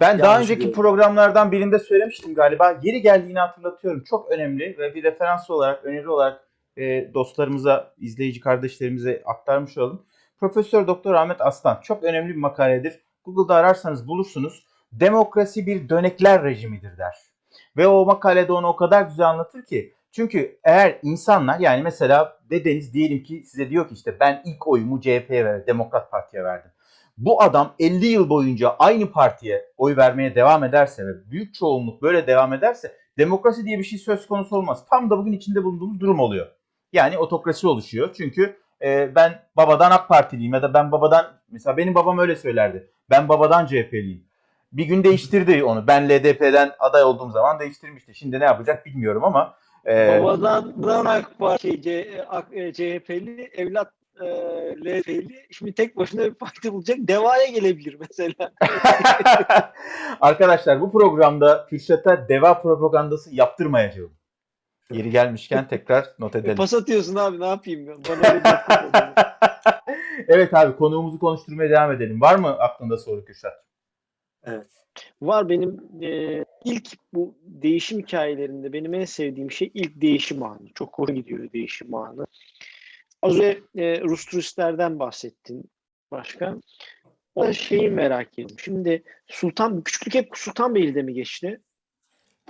Ben 0.00 0.18
daha 0.18 0.32
Yanlış 0.32 0.44
önceki 0.44 0.60
biliyorum. 0.60 0.82
programlardan 0.82 1.52
birinde 1.52 1.78
söylemiştim 1.78 2.34
galiba. 2.34 2.78
Yeri 2.82 3.00
geldiğini 3.02 3.38
hatırlatıyorum. 3.38 4.04
Çok 4.04 4.30
önemli 4.30 4.78
ve 4.78 4.94
bir 4.94 5.02
referans 5.02 5.50
olarak, 5.50 5.84
öneri 5.84 6.08
olarak 6.08 6.48
e, 6.76 7.14
dostlarımıza, 7.14 7.94
izleyici 7.98 8.40
kardeşlerimize 8.40 9.22
aktarmış 9.24 9.78
olalım. 9.78 10.06
Profesör 10.40 10.86
Doktor 10.86 11.14
Ahmet 11.14 11.40
Aslan 11.40 11.80
çok 11.82 12.04
önemli 12.04 12.28
bir 12.28 12.38
makaledir. 12.38 13.00
Google'da 13.24 13.54
ararsanız 13.54 14.08
bulursunuz. 14.08 14.64
Demokrasi 14.92 15.66
bir 15.66 15.88
dönekler 15.88 16.42
rejimidir 16.42 16.98
der. 16.98 17.14
Ve 17.76 17.86
o 17.86 18.04
makalede 18.04 18.52
onu 18.52 18.66
o 18.66 18.76
kadar 18.76 19.02
güzel 19.02 19.28
anlatır 19.28 19.64
ki. 19.64 19.94
Çünkü 20.12 20.58
eğer 20.64 20.98
insanlar 21.02 21.60
yani 21.60 21.82
mesela 21.82 22.38
dedeniz 22.50 22.94
diyelim 22.94 23.22
ki 23.22 23.42
size 23.46 23.70
diyor 23.70 23.88
ki 23.88 23.94
işte 23.94 24.20
ben 24.20 24.42
ilk 24.44 24.68
oyumu 24.68 25.00
CHP'ye 25.00 25.44
verdim, 25.44 25.64
Demokrat 25.66 26.10
Parti'ye 26.10 26.44
verdim. 26.44 26.70
Bu 27.18 27.42
adam 27.42 27.74
50 27.78 28.06
yıl 28.06 28.28
boyunca 28.28 28.76
aynı 28.78 29.12
partiye 29.12 29.72
oy 29.76 29.96
vermeye 29.96 30.34
devam 30.34 30.64
ederse 30.64 31.06
ve 31.06 31.30
büyük 31.30 31.54
çoğunluk 31.54 32.02
böyle 32.02 32.26
devam 32.26 32.52
ederse 32.52 32.92
demokrasi 33.18 33.64
diye 33.64 33.78
bir 33.78 33.84
şey 33.84 33.98
söz 33.98 34.26
konusu 34.26 34.56
olmaz. 34.56 34.84
Tam 34.90 35.10
da 35.10 35.18
bugün 35.18 35.32
içinde 35.32 35.64
bulunduğumuz 35.64 36.00
durum 36.00 36.20
oluyor. 36.20 36.46
Yani 36.92 37.18
otokrasi 37.18 37.66
oluşuyor. 37.66 38.14
Çünkü 38.16 38.56
e, 38.84 39.14
ben 39.14 39.42
babadan 39.56 39.90
AK 39.90 40.08
Partiliyim 40.08 40.54
ya 40.54 40.62
da 40.62 40.74
ben 40.74 40.92
babadan 40.92 41.26
mesela 41.50 41.76
benim 41.76 41.94
babam 41.94 42.18
öyle 42.18 42.36
söylerdi. 42.36 42.86
Ben 43.10 43.28
babadan 43.28 43.66
CHP'liyim. 43.66 44.24
Bir 44.72 44.84
gün 44.84 45.04
değiştirdi 45.04 45.64
onu. 45.64 45.86
Ben 45.86 46.08
LDP'den 46.08 46.72
aday 46.78 47.02
olduğum 47.02 47.30
zaman 47.30 47.58
değiştirmişti. 47.58 48.14
Şimdi 48.14 48.40
ne 48.40 48.44
yapacak 48.44 48.86
bilmiyorum 48.86 49.24
ama 49.24 49.54
e, 49.86 50.08
Babadan 50.08 50.82
Dan 50.82 51.04
AK 51.04 51.38
Parti, 51.38 51.82
C, 51.82 52.06
AK- 52.28 52.52
e, 52.56 52.72
CHP'li, 52.72 53.50
evlat 53.56 53.90
e, 54.20 54.24
LDP'li. 54.84 55.46
Şimdi 55.50 55.72
tek 55.72 55.96
başına 55.96 56.24
bir 56.24 56.34
parti 56.34 56.72
bulacak. 56.72 56.96
Devaya 57.00 57.46
gelebilir 57.46 57.96
mesela. 58.00 58.52
Arkadaşlar 60.20 60.80
bu 60.80 60.92
programda 60.92 61.66
Kürşat'a 61.70 62.28
deva 62.28 62.62
propagandası 62.62 63.34
yaptırmayacağım. 63.34 64.10
Yeri 64.90 65.10
gelmişken 65.10 65.68
tekrar 65.68 66.06
not 66.18 66.36
E, 66.36 66.38
edelim. 66.38 66.56
pas 66.56 66.74
atıyorsun 66.74 67.14
abi 67.14 67.40
ne 67.40 67.46
yapayım 67.46 67.86
ben? 67.86 67.96
Bana 68.08 68.42
evet 70.28 70.54
abi 70.54 70.76
konuğumuzu 70.76 71.18
konuşturmaya 71.18 71.70
devam 71.70 71.92
edelim. 71.92 72.20
Var 72.20 72.36
mı 72.36 72.48
aklında 72.48 72.98
soru 72.98 73.24
Kürşat? 73.24 73.64
Evet. 74.44 74.66
Var 75.22 75.48
benim 75.48 75.80
e, 76.02 76.44
ilk 76.64 76.88
bu 77.14 77.34
değişim 77.42 77.98
hikayelerinde 77.98 78.72
benim 78.72 78.94
en 78.94 79.04
sevdiğim 79.04 79.50
şey 79.50 79.70
ilk 79.74 80.00
değişim 80.00 80.42
anı. 80.42 80.68
Çok 80.74 80.98
hoş 80.98 81.10
gidiyor 81.14 81.52
değişim 81.52 81.94
anı. 81.94 82.26
Az 83.22 83.36
önce 83.36 83.60
e, 83.76 84.00
Rus 84.00 84.24
turistlerden 84.26 84.98
bahsettin 84.98 85.70
başkan. 86.10 86.62
O 87.34 87.44
da 87.44 87.52
şeyi 87.52 87.90
merak 87.90 88.38
ettim. 88.38 88.56
Şimdi 88.58 89.02
Sultan, 89.26 89.82
küçüklük 89.82 90.14
hep 90.14 90.28
Sultanbeyli'de 90.34 91.02
mi 91.02 91.14
geçti? 91.14 91.60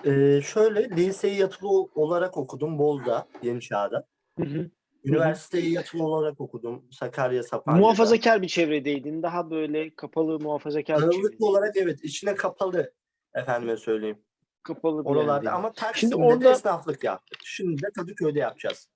Ee, 0.04 0.40
şöyle 0.44 0.90
liseyi 0.90 1.36
yatılı 1.40 1.68
olarak 1.94 2.36
okudum 2.36 2.78
Bolu'da, 2.78 3.26
Yeni 3.42 3.60
Çağ'da. 3.60 4.06
Hı 4.38 4.44
hı. 4.44 4.70
Üniversiteyi 5.04 5.72
yatılı 5.72 6.02
olarak 6.04 6.40
okudum 6.40 6.84
Sakarya 6.92 7.42
Sapanca'da. 7.42 7.80
Muhafazakar 7.80 8.42
bir 8.42 8.48
çevredeydin. 8.48 9.22
Daha 9.22 9.50
böyle 9.50 9.94
kapalı 9.94 10.40
muhafazakar 10.40 10.96
bir 10.96 11.00
çevredeydin. 11.12 11.44
Olarak 11.44 11.76
evet 11.76 12.04
içine 12.04 12.34
kapalı 12.34 12.92
efendime 13.34 13.76
söyleyeyim. 13.76 14.18
Kapalı 14.62 15.04
bir 15.04 15.08
Oralarda 15.10 15.32
yerdeydin. 15.34 15.54
ama 15.56 15.72
Taksim'de 15.72 16.14
Şimdi 16.14 16.24
orada- 16.26 16.44
de 16.44 16.50
esnaflık 16.50 17.04
yaptık. 17.04 17.38
Şimdi 17.44 17.82
de 17.82 17.86
Kadıköy'de 17.96 18.38
yapacağız. 18.38 18.88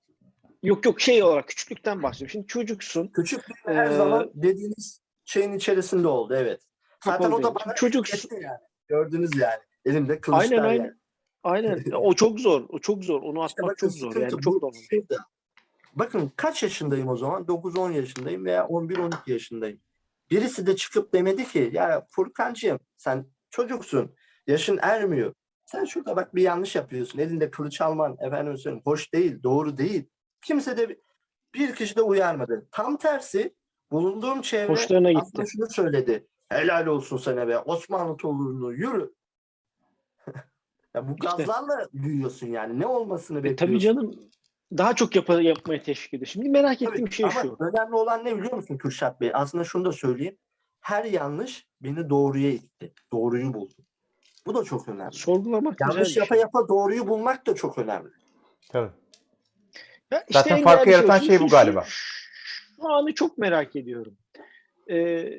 Yok 0.62 0.84
yok 0.84 1.00
şey 1.00 1.22
olarak 1.22 1.48
küçüklükten 1.48 2.02
bahsediyorum. 2.02 2.30
Şimdi 2.30 2.46
çocuksun. 2.46 3.08
Küçük 3.08 3.40
her 3.66 3.90
Ee, 3.90 3.96
zaman 3.96 4.30
dediğiniz 4.34 5.00
şeyin 5.24 5.52
içerisinde 5.52 6.08
oldu 6.08 6.34
evet. 6.36 6.60
Zaten 7.04 7.22
kapalı 7.22 7.36
o 7.36 7.42
da 7.42 7.54
bana 7.54 7.74
Çocuk- 7.74 8.14
etti 8.14 8.34
yani. 8.42 8.58
Gördünüz 8.88 9.30
yani. 9.36 9.60
Elimde 9.84 10.20
kılıçlar 10.20 10.42
Aynen 10.42 10.56
yani. 10.56 10.68
aynen. 10.68 10.98
Aynen. 11.42 11.84
O 11.92 12.14
çok 12.14 12.40
zor. 12.40 12.64
O 12.68 12.78
çok 12.78 13.04
zor. 13.04 13.22
Onu 13.22 13.46
İşte 13.46 13.62
atmak 13.62 13.70
bakın 13.76 13.88
çok 13.88 13.96
zor. 13.96 14.16
Yani 14.16 14.30
çok 14.30 14.74
şurada. 14.90 15.16
Bakın 15.94 16.32
kaç 16.36 16.62
yaşındayım 16.62 17.08
o 17.08 17.16
zaman? 17.16 17.42
9-10 17.42 17.92
yaşındayım 17.92 18.44
veya 18.44 18.64
11-12 18.64 19.14
yaşındayım. 19.26 19.80
Birisi 20.30 20.66
de 20.66 20.76
çıkıp 20.76 21.12
demedi 21.12 21.48
ki 21.48 21.70
ya 21.72 22.06
Furkancığım 22.10 22.80
sen 22.96 23.26
çocuksun. 23.50 24.14
Yaşın 24.46 24.78
ermiyor. 24.82 25.34
Sen 25.64 25.84
şurada 25.84 26.16
bak 26.16 26.34
bir 26.34 26.42
yanlış 26.42 26.76
yapıyorsun. 26.76 27.18
Elinde 27.18 27.50
kılıç 27.50 27.80
alman 27.80 28.16
efendim 28.20 28.58
söyleyeyim 28.58 28.82
hoş 28.84 29.12
değil, 29.14 29.42
doğru 29.42 29.76
değil. 29.76 30.04
Kimse 30.42 30.76
de 30.76 30.98
bir 31.54 31.74
kişi 31.74 31.96
de 31.96 32.02
uyarmadı. 32.02 32.68
Tam 32.70 32.96
tersi 32.96 33.54
bulunduğum 33.90 34.42
çevre 34.42 34.68
Hoşlarına 34.68 35.12
gitti. 35.12 35.44
şunu 35.48 35.70
söyledi. 35.70 36.26
Helal 36.48 36.86
olsun 36.86 37.16
sana 37.16 37.48
be 37.48 37.58
Osmanlı 37.58 38.16
torunu 38.16 38.72
yürü. 38.72 39.12
Ya 40.98 41.08
bu 41.08 41.12
İşte. 41.24 41.42
gazlarla 41.44 41.88
büyüyorsun 41.94 42.46
yani. 42.46 42.80
Ne 42.80 42.86
olmasını 42.86 43.38
E, 43.38 43.42
bekliyorsun? 43.44 43.66
tabii 43.66 43.80
canım. 43.80 44.20
Daha 44.78 44.94
çok 44.94 45.16
yap 45.16 45.28
yapmaya 45.42 45.82
teşvik 45.82 46.14
ediyor. 46.14 46.26
Şimdi 46.26 46.48
merak 46.48 46.78
Tabii, 46.78 46.90
ettiğim 46.90 47.12
şey 47.12 47.24
ama 47.26 47.42
şu. 47.42 47.56
önemli 47.60 47.94
olan 47.94 48.24
ne 48.24 48.36
biliyor 48.38 48.52
musun 48.52 48.78
Kürşat 48.78 49.20
Bey? 49.20 49.30
Aslında 49.34 49.64
şunu 49.64 49.84
da 49.84 49.92
söyleyeyim. 49.92 50.36
Her 50.80 51.04
yanlış 51.04 51.66
beni 51.80 52.10
doğruya 52.10 52.50
itti. 52.50 52.92
Doğruyu 53.12 53.54
buldum. 53.54 53.84
Bu 54.46 54.54
da 54.54 54.64
çok 54.64 54.88
önemli. 54.88 55.12
Sorgulamak 55.12 55.80
Yanlış 55.80 56.16
yapa 56.16 56.34
şey. 56.34 56.40
yapa 56.40 56.68
doğruyu 56.68 57.08
bulmak 57.08 57.46
da 57.46 57.54
çok 57.54 57.78
önemli. 57.78 58.08
Tabii. 58.72 58.90
Ya 60.10 60.24
işte 60.28 60.32
Zaten 60.40 60.56
en 60.56 60.64
farkı 60.64 60.90
yaratan 60.90 61.18
şu- 61.18 61.24
şey 61.24 61.40
bu 61.40 61.46
galiba. 61.48 61.84
Şu 62.76 62.88
anı 62.88 63.14
çok 63.14 63.38
merak 63.38 63.76
ediyorum. 63.76 64.16
Ee, 64.90 65.32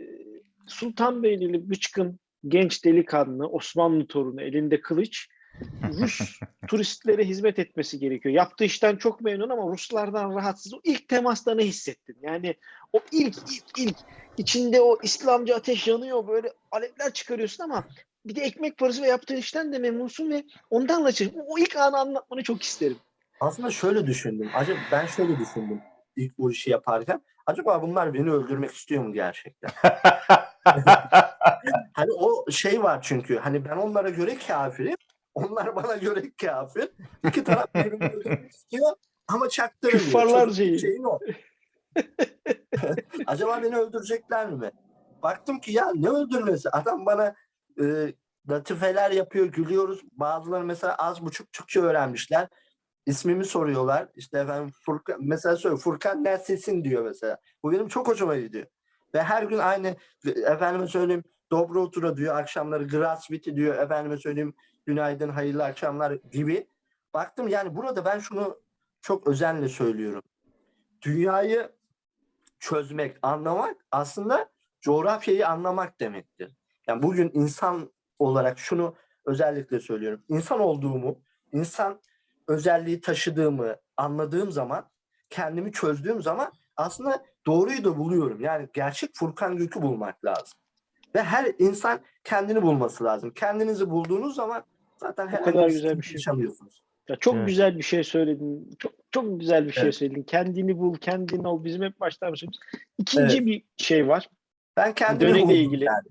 Sultanbeyli'li 0.68 1.70
bıçkın 1.70 2.20
genç 2.48 2.86
delikanlı 2.86 3.48
Osmanlı 3.48 4.08
torunu 4.08 4.42
elinde 4.42 4.82
kılıç 4.82 5.28
Rus 6.02 6.40
turistlere 6.68 7.24
hizmet 7.24 7.60
etmesi 7.60 8.00
gerekiyor. 8.00 8.36
Yaptığı 8.36 8.64
işten 8.64 8.96
çok 8.96 9.22
memnun 9.22 9.50
ama 9.50 9.72
Ruslardan 9.72 10.36
rahatsız. 10.36 10.74
O 10.74 10.80
ilk 10.84 11.08
temasta 11.08 11.56
ne 11.56 11.64
hissettin? 11.64 12.18
Yani 12.22 12.56
o 12.94 13.00
ilk 13.12 13.38
ilk 13.38 13.80
ilk 13.80 13.98
içinde 14.38 14.82
o 14.82 14.98
İslamcı 15.04 15.56
ateş 15.56 15.88
yanıyor 15.88 16.28
böyle 16.28 16.54
alevler 16.72 17.14
çıkarıyorsun 17.14 17.64
ama 17.64 17.84
bir 18.26 18.36
de 18.36 18.42
ekmek 18.42 18.78
parası 18.78 19.02
ve 19.02 19.08
yaptığın 19.08 19.36
işten 19.38 19.74
de 19.74 19.80
memnunsun 19.80 20.32
ve 20.32 20.44
ondan 20.70 21.06
da 21.06 21.12
çık- 21.12 21.34
O 21.48 21.60
ilk 21.60 21.76
anı 21.76 22.00
anlatmanı 22.00 22.44
çok 22.44 22.64
isterim. 22.64 22.98
Aslında 23.40 23.72
şöyle 23.72 24.08
düşündüm. 24.08 24.50
Acaba 24.56 24.80
ben 24.92 25.06
şöyle 25.06 25.40
düşündüm 25.40 25.82
ilk 26.16 26.38
bu 26.38 26.52
işi 26.52 26.72
yaparken. 26.72 27.22
Acaba 27.46 27.82
bunlar 27.82 28.14
beni 28.14 28.32
öldürmek 28.32 28.72
istiyor 28.72 29.04
mu 29.04 29.14
gerçekten? 29.14 29.72
Hani 31.94 32.12
o 32.12 32.52
şey 32.52 32.84
var 32.84 33.00
çünkü. 33.02 33.38
Hani 33.38 33.66
ben 33.66 33.78
onlara 33.78 34.10
göre 34.10 34.38
kafirim. 34.48 34.96
Onlar 35.40 35.76
bana 35.76 35.96
göre 35.96 36.32
kafir. 36.42 36.90
İki 37.28 37.44
taraf 37.44 37.68
birbirini 37.76 38.48
istiyor 38.50 38.92
ama 39.28 39.50
çaktırmıyor. 39.50 40.00
Küffarlar 40.00 40.50
şeyi. 40.50 40.80
şeyin 40.80 41.04
o. 41.04 41.20
Acaba 43.28 43.60
beni 43.64 43.78
öldürecekler 43.78 44.50
mi? 44.50 44.72
Baktım 45.24 45.60
ki 45.60 45.72
ya 45.72 45.92
ne 45.96 46.10
öldürmesi? 46.10 46.70
Adam 46.70 47.06
bana 47.06 47.36
e, 47.82 48.14
latifeler 48.50 49.12
yapıyor, 49.12 49.46
gülüyoruz. 49.46 50.02
Bazıları 50.12 50.64
mesela 50.64 50.96
az 50.96 51.26
buçuk 51.26 51.54
Türkçe 51.54 51.82
öğrenmişler. 51.82 52.48
İsmimi 53.06 53.46
soruyorlar. 53.46 54.08
İşte 54.16 54.40
efendim 54.40 54.74
Furkan, 54.86 55.18
mesela 55.20 55.56
söylüyor 55.56 55.82
Furkan 55.82 56.24
neredesin 56.24 56.84
diyor 56.84 57.04
mesela. 57.04 57.38
Bu 57.64 57.72
benim 57.72 57.88
çok 57.88 58.08
hoşuma 58.08 58.38
gidiyor. 58.38 58.68
Ve 59.14 59.24
her 59.24 59.44
gün 59.44 59.58
aynı 59.58 59.96
efendime 60.26 60.88
söyleyeyim 60.88 61.24
Dobro 61.52 61.82
Otura 61.82 62.18
diyor. 62.18 62.36
Akşamları 62.36 62.88
Grasviti 62.88 63.56
diyor. 63.56 63.76
Efendime 63.76 64.18
söyleyeyim 64.18 64.54
günaydın, 64.90 65.30
hayırlı 65.30 65.64
akşamlar 65.64 66.12
gibi. 66.32 66.68
Baktım 67.14 67.48
yani 67.48 67.76
burada 67.76 68.06
ben 68.06 68.20
şunu 68.20 68.60
çok 69.02 69.28
özenle 69.28 69.70
söylüyorum. 69.70 70.22
Dünyayı 71.02 71.72
çözmek, 72.60 73.18
anlamak 73.22 73.76
aslında 73.92 74.50
coğrafyayı 74.82 75.48
anlamak 75.48 76.00
demektir. 76.00 76.58
Yani 76.88 77.04
bugün 77.04 77.32
insan 77.34 77.92
olarak 78.20 78.60
şunu 78.60 78.96
özellikle 79.26 79.80
söylüyorum. 79.80 80.24
İnsan 80.28 80.60
olduğumu, 80.60 81.22
insan 81.52 82.02
özelliği 82.48 83.02
taşıdığımı 83.02 83.76
anladığım 83.98 84.52
zaman, 84.52 84.90
kendimi 85.30 85.72
çözdüğüm 85.72 86.22
zaman 86.22 86.52
aslında 86.76 87.26
doğruyu 87.46 87.84
da 87.84 87.98
buluyorum. 87.98 88.42
Yani 88.42 88.70
gerçek 88.74 89.10
Furkan 89.14 89.58
Gök'ü 89.58 89.82
bulmak 89.82 90.26
lazım. 90.26 90.60
Ve 91.16 91.24
her 91.24 91.52
insan 91.60 92.00
kendini 92.24 92.62
bulması 92.62 93.04
lazım. 93.04 93.32
Kendinizi 93.32 93.90
bulduğunuz 93.90 94.36
zaman 94.36 94.64
zaten 95.00 95.28
herhangi 95.28 95.52
kadar 95.52 95.68
güzel 95.68 95.98
bir 95.98 96.04
şey. 96.04 96.22
Ya 97.10 97.16
çok 97.16 97.36
Evet. 97.36 97.48
güzel 97.48 97.78
bir 97.78 97.84
şey 97.84 98.04
söyledin. 98.04 98.76
Çok 98.80 98.92
çok 99.12 99.40
güzel 99.40 99.68
bir 99.68 99.72
şey 99.72 99.84
Evet. 99.84 99.96
söyledin. 99.96 100.24
Kendini 100.24 100.78
bul, 100.78 100.98
kendin 100.98 101.44
ol. 101.44 101.64
Bizim 101.64 101.82
hep 101.82 102.00
baştan 102.00 102.32
başlıyoruz. 102.32 102.60
İkinci 102.98 103.38
Evet. 103.38 103.46
bir 103.46 103.64
şey 103.78 104.08
var. 104.08 104.30
Ben 104.78 104.94
kendimi 104.94 105.30
Döneyle 105.30 105.44
buldum 105.44 105.56
ilgili. 105.56 105.84
yani. 105.84 106.08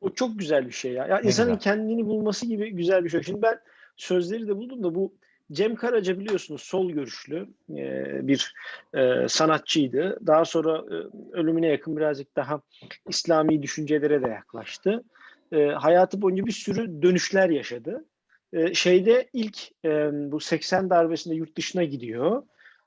O 0.00 0.10
çok 0.14 0.38
güzel 0.38 0.66
bir 0.66 0.72
şey 0.72 0.92
ya. 0.92 1.06
Ya 1.06 1.16
Ne 1.18 1.26
insanın 1.26 1.54
güzel. 1.54 1.60
kendini 1.62 2.06
bulması 2.06 2.46
gibi 2.46 2.70
güzel 2.70 3.04
bir 3.04 3.08
şey. 3.10 3.22
Şimdi 3.22 3.42
ben 3.42 3.58
sözleri 3.96 4.48
de 4.48 4.56
buldum 4.56 4.82
da 4.82 4.94
bu 4.94 5.14
Cem 5.52 5.74
Karaca 5.74 6.18
biliyorsunuz 6.18 6.62
sol 6.62 6.90
görüşlü 6.90 7.48
e, 7.70 8.28
bir 8.28 8.54
e, 8.94 9.28
sanatçıydı. 9.28 10.18
Daha 10.26 10.44
sonra 10.44 10.76
e, 10.78 10.96
ölümüne 11.32 11.66
yakın 11.66 11.96
birazcık 11.96 12.36
daha 12.36 12.60
İslami 13.08 13.62
düşüncelere 13.62 14.22
de 14.22 14.28
yaklaştı. 14.28 15.04
E, 15.52 15.66
hayatı 15.66 16.22
boyunca 16.22 16.46
bir 16.46 16.52
sürü 16.52 17.02
dönüşler 17.02 17.50
yaşadı. 17.50 18.04
E, 18.52 18.74
şeyde 18.74 19.28
ilk 19.32 19.58
e, 19.84 19.90
bu 20.32 20.40
80 20.40 20.90
darbesinde 20.90 21.34
yurt 21.34 21.56
dışına 21.56 21.84
gidiyor. 21.84 22.42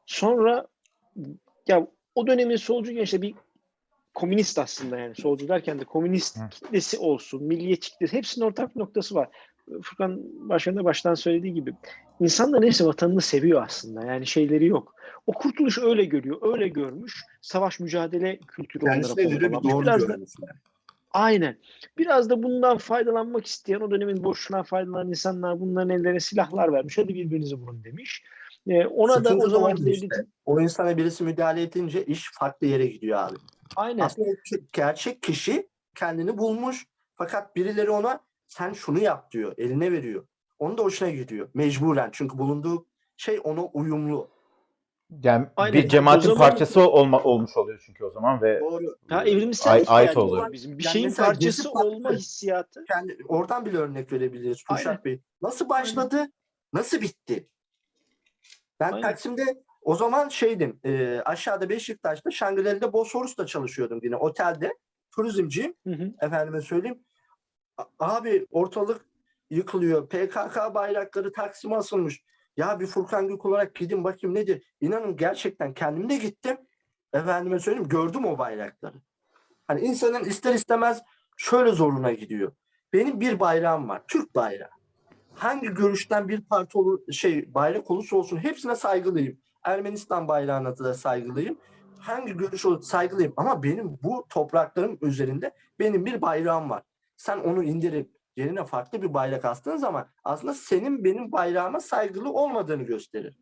Sonra 0.06 0.68
ya 1.68 1.88
o 2.16 2.28
dönemin 2.28 2.56
solcu 2.56 2.92
gençleri 2.92 3.22
bir 3.22 3.36
komünist 4.14 4.60
aslında 4.60 4.98
yani 4.98 5.16
solcu 5.16 5.48
derken 5.48 5.80
de 5.80 5.86
komünist 5.86 6.40
Hı. 6.40 6.50
kitlesi 6.50 6.98
olsun, 6.98 7.44
milliyetçi 7.44 7.92
kitlesi 7.92 8.18
hepsinin 8.18 8.46
ortak 8.46 8.76
bir 8.76 8.80
noktası 8.82 9.16
var. 9.16 9.30
Furkan 9.82 10.22
Başkan 10.50 10.76
da 10.76 10.84
baştan 10.84 11.14
söylediği 11.14 11.54
gibi 11.54 11.74
insan 12.20 12.54
da 12.54 12.60
neyse 12.60 12.86
vatanını 12.86 13.22
seviyor 13.22 13.64
aslında 13.64 14.06
yani 14.06 14.28
şeyleri 14.28 14.66
yok. 14.66 14.96
O 15.28 15.32
kurtuluş 15.32 15.78
öyle 15.78 16.06
görüyor, 16.06 16.54
öyle 16.54 16.68
görmüş. 16.68 17.24
Savaş 17.42 17.80
mücadele 17.80 18.38
kültürü 18.38 18.84
onlara 18.86 18.96
Kendisine 18.96 19.24
göre 19.24 19.50
bir 19.50 19.54
pompalanmış. 19.54 20.02
doğru 20.02 20.10
Biraz 20.10 20.38
da. 20.42 20.48
Aynen. 21.14 21.58
Biraz 21.98 22.30
da 22.30 22.44
bundan 22.44 22.78
faydalanmak 22.78 23.46
isteyen 23.46 23.80
o 23.80 23.92
dönemin 23.92 24.24
boşluğundan 24.24 24.64
faydalanan 24.64 25.10
insanlar 25.10 25.60
bunların 25.60 25.90
ellerine 25.90 26.20
silahlar 26.20 26.74
vermiş. 26.74 26.98
Hadi 26.98 27.16
birbirinizi 27.16 27.56
vurun 27.56 27.84
demiş. 27.84 28.24
Ee, 28.68 28.86
ona 28.86 29.14
da 29.14 29.30
Sıkıntı 29.30 29.46
o 29.46 29.50
zaman 29.50 29.76
işte. 29.76 30.26
O 30.46 30.62
insana 30.62 30.98
birisi 30.98 31.24
müdahale 31.24 31.62
edince 31.62 32.06
iş 32.06 32.32
farklı 32.34 32.68
yere 32.68 32.86
gidiyor 32.86 33.20
abi. 33.20 33.36
aynen. 33.76 34.04
Aslında 34.04 34.30
gerçek 34.74 35.24
kişi 35.24 35.70
kendini 35.96 36.38
bulmuş 36.38 36.86
fakat 37.16 37.56
birileri 37.56 37.90
ona 37.90 38.20
sen 38.48 38.74
şunu 38.74 39.00
yap 39.00 39.32
diyor, 39.32 39.54
eline 39.58 39.92
veriyor. 39.92 40.28
Onun 40.60 40.78
da 40.78 40.84
hoşuna 40.84 41.10
gidiyor 41.10 41.50
mecburen 41.54 42.10
çünkü 42.14 42.38
bulunduğu 42.38 42.86
şey 43.18 43.40
ona 43.44 43.66
uyumlu. 43.66 44.33
Yani 45.24 45.48
Aynen. 45.56 45.74
bir 45.84 45.90
cemaatin 45.90 46.22
zaman- 46.30 46.38
parçası 46.38 46.90
olma, 46.90 47.24
olmuş 47.24 47.58
oluyor 47.58 47.84
çünkü 47.86 48.04
o 48.06 48.10
zaman 48.12 48.42
ve 48.42 48.60
Doğru. 48.60 48.96
Ha 49.10 49.24
evrimsel 49.26 49.74
Ay- 49.74 49.84
ait 49.88 50.18
oluyor. 50.18 50.52
bizim. 50.52 50.78
Bir 50.78 50.84
Yani 50.84 50.94
şeyin 50.94 51.12
parçası 51.14 51.72
olma 51.72 52.12
hissiyatı. 52.12 52.86
Kendi, 52.86 53.18
oradan 53.28 53.66
bile 53.66 53.78
örnek 53.78 54.12
verebiliriz 54.14 54.64
Aynen. 54.70 54.78
Kuşat 54.84 55.06
Bey. 55.06 55.20
Nasıl 55.42 55.70
başladı, 55.70 56.26
nasıl 56.74 57.02
bitti? 57.02 57.48
Ben 58.80 58.92
Aynen. 58.92 59.02
Taksim'de 59.02 59.64
o 59.82 59.96
zaman 59.96 60.30
şeydim, 60.30 60.80
e, 60.86 61.22
aşağıda 61.26 61.70
Beşiktaş'ta 61.70 62.30
Şangri-La'da 62.32 62.94
Bosporus'ta 62.94 63.46
çalışıyordum 63.46 64.00
yine 64.04 64.16
otelde. 64.16 64.72
Turizmciyim. 65.16 65.74
Hı 65.88 65.94
hı. 65.94 66.12
efendime 66.22 66.62
söyleyeyim. 66.62 67.00
A- 67.78 67.84
Abi 68.00 68.48
ortalık 68.52 69.06
yıkılıyor. 69.50 70.10
PKK 70.10 70.74
bayrakları 70.74 71.32
Taksim'e 71.32 71.76
asılmış. 71.76 72.24
Ya 72.58 72.80
bir 72.80 72.88
Furkan 72.88 73.28
Gök 73.28 73.46
olarak 73.46 73.76
gidin 73.76 74.04
bakayım 74.04 74.36
nedir? 74.36 74.64
İnanın 74.82 75.18
gerçekten 75.18 75.74
kendim 75.74 76.10
de 76.10 76.18
gittim. 76.18 76.58
Efendime 77.14 77.60
söyleyeyim 77.60 77.90
gördüm 77.90 78.26
o 78.26 78.38
bayrakları. 78.38 78.96
Hani 79.68 79.82
insanın 79.82 80.24
ister 80.24 80.54
istemez 80.54 81.02
şöyle 81.38 81.72
zoruna 81.72 82.12
gidiyor. 82.12 82.52
Benim 82.94 83.20
bir 83.20 83.40
bayrağım 83.40 83.90
var. 83.90 84.02
Türk 84.08 84.36
bayrağı. 84.36 84.70
Hangi 85.34 85.68
görüşten 85.68 86.28
bir 86.28 86.42
parti 86.42 86.78
olur, 86.78 87.12
şey 87.12 87.54
bayrak 87.54 87.92
olursa 87.92 88.16
olsun 88.16 88.38
hepsine 88.38 88.76
saygılıyım. 88.76 89.38
Ermenistan 89.64 90.28
bayrağına 90.28 90.78
da 90.78 90.94
saygılıyım. 90.94 91.58
Hangi 92.00 92.38
görüş 92.38 92.66
olur 92.66 92.82
saygılıyım. 92.82 93.34
Ama 93.38 93.64
benim 93.64 94.00
bu 94.04 94.26
topraklarım 94.30 94.98
üzerinde 95.02 95.52
benim 95.80 96.06
bir 96.06 96.22
bayrağım 96.22 96.70
var. 96.70 96.84
Sen 97.18 97.40
onu 97.40 97.64
indirip 97.64 98.10
yerine 98.38 98.66
farklı 98.66 99.02
bir 99.02 99.14
bayrak 99.14 99.46
astığın 99.46 99.78
zaman 99.78 100.08
aslında 100.24 100.54
senin 100.54 101.04
benim 101.04 101.32
bayrağıma 101.32 101.80
saygılı 101.80 102.34
olmadığını 102.34 102.84
gösterir. 102.84 103.38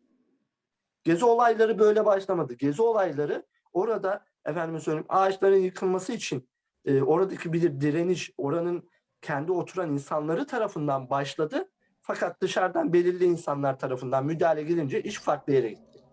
Gezi 1.04 1.24
olayları 1.24 1.78
böyle 1.78 2.04
başlamadı. 2.04 2.54
Gezi 2.54 2.82
olayları 2.82 3.46
orada 3.72 4.24
efendim 4.44 4.80
söyleyeyim 4.80 5.06
ağaçların 5.08 5.56
yıkılması 5.56 6.12
için 6.12 6.48
e, 6.84 7.02
oradaki 7.02 7.52
bir 7.52 7.80
direniş, 7.80 8.30
oranın 8.38 8.90
kendi 9.22 9.52
oturan 9.52 9.92
insanları 9.92 10.46
tarafından 10.46 11.10
başladı. 11.10 11.68
Fakat 12.00 12.40
dışarıdan 12.40 12.92
belirli 12.92 13.24
insanlar 13.24 13.78
tarafından 13.78 14.26
müdahale 14.26 14.62
gelince 14.62 15.02
iş 15.02 15.18
farklı 15.18 15.52
yere 15.52 15.68
gitti. 15.68 16.04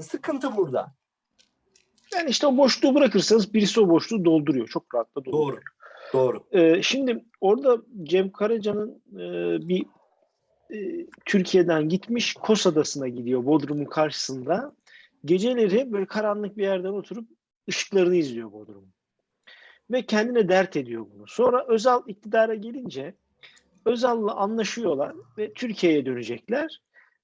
Sıkıntı 0.00 0.56
burada. 0.56 0.94
Yani 2.14 2.30
işte 2.30 2.46
o 2.46 2.56
boşluğu 2.56 2.94
bırakırsanız 2.94 3.54
birisi 3.54 3.80
o 3.80 3.88
boşluğu 3.88 4.24
dolduruyor. 4.24 4.68
Çok 4.68 4.94
rahatla 4.94 5.24
dolduruyor. 5.24 5.52
Doğru. 5.52 5.60
Ee, 6.52 6.82
şimdi 6.82 7.24
orada 7.40 7.82
Cem 8.02 8.30
Karaca'nın 8.30 9.02
e, 9.14 9.68
bir 9.68 9.86
e, 10.74 11.06
Türkiye'den 11.24 11.88
gitmiş 11.88 12.34
Kos 12.34 12.66
Adası'na 12.66 13.08
gidiyor 13.08 13.46
Bodrum'un 13.46 13.84
karşısında. 13.84 14.72
Geceleri 15.24 15.92
böyle 15.92 16.06
karanlık 16.06 16.56
bir 16.56 16.62
yerden 16.62 16.88
oturup 16.88 17.28
ışıklarını 17.68 18.16
izliyor 18.16 18.52
Bodrum'un. 18.52 18.92
Ve 19.90 20.02
kendine 20.02 20.48
dert 20.48 20.76
ediyor 20.76 21.06
bunu. 21.14 21.24
Sonra 21.26 21.66
Özal 21.68 22.02
iktidara 22.06 22.54
gelince 22.54 23.14
Özal'la 23.84 24.34
anlaşıyorlar 24.34 25.14
ve 25.38 25.52
Türkiye'ye 25.52 26.06
dönecekler. 26.06 26.80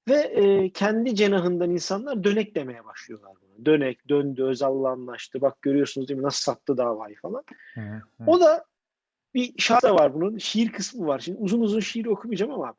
Ve 0.09 0.15
e, 0.15 0.71
kendi 0.71 1.15
cenahından 1.15 1.71
insanlar 1.71 2.25
dönek 2.25 2.55
demeye 2.55 2.85
başlıyorlar 2.85 3.33
buna. 3.43 3.67
Dönek, 3.67 4.09
döndü, 4.09 4.45
Özal'la 4.45 4.89
anlaştı. 4.89 5.41
Bak 5.41 5.63
görüyorsunuz 5.63 6.09
değil 6.09 6.19
mi 6.21 6.25
nasıl 6.25 6.53
sattı 6.53 6.77
davayı 6.77 7.17
falan. 7.17 7.45
O 8.27 8.41
da 8.41 8.65
bir 9.35 9.55
da 9.83 9.95
var 9.95 10.15
bunun. 10.15 10.39
Şiir 10.39 10.73
kısmı 10.73 11.07
var. 11.07 11.19
Şimdi 11.19 11.39
uzun 11.39 11.61
uzun 11.61 11.81
şiir 11.81 12.07
okumayacağım 12.07 12.53
ama 12.53 12.75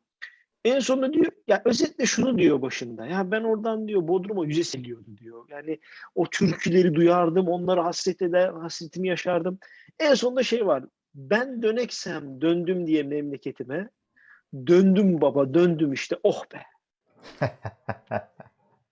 en 0.64 0.78
sonunda 0.78 1.12
diyor 1.12 1.32
ya 1.48 1.62
özetle 1.64 2.06
şunu 2.06 2.38
diyor 2.38 2.62
başında. 2.62 3.06
Ya 3.06 3.30
ben 3.30 3.42
oradan 3.44 3.88
diyor 3.88 4.08
Bodrum'a 4.08 4.46
yüze 4.46 4.64
seliyordu 4.64 5.16
diyor. 5.16 5.44
Yani 5.48 5.78
o 6.14 6.26
türküleri 6.26 6.94
duyardım, 6.94 7.48
onları 7.48 7.80
hasret 7.80 8.22
eder, 8.22 8.48
hasretimi 8.48 9.08
yaşardım. 9.08 9.58
En 9.98 10.14
sonunda 10.14 10.42
şey 10.42 10.66
var. 10.66 10.84
Ben 11.14 11.62
döneksem 11.62 12.40
döndüm 12.40 12.86
diye 12.86 13.02
memleketime. 13.02 13.90
Döndüm 14.66 15.20
baba, 15.20 15.54
döndüm 15.54 15.92
işte. 15.92 16.16
Oh 16.22 16.44
be. 16.52 16.62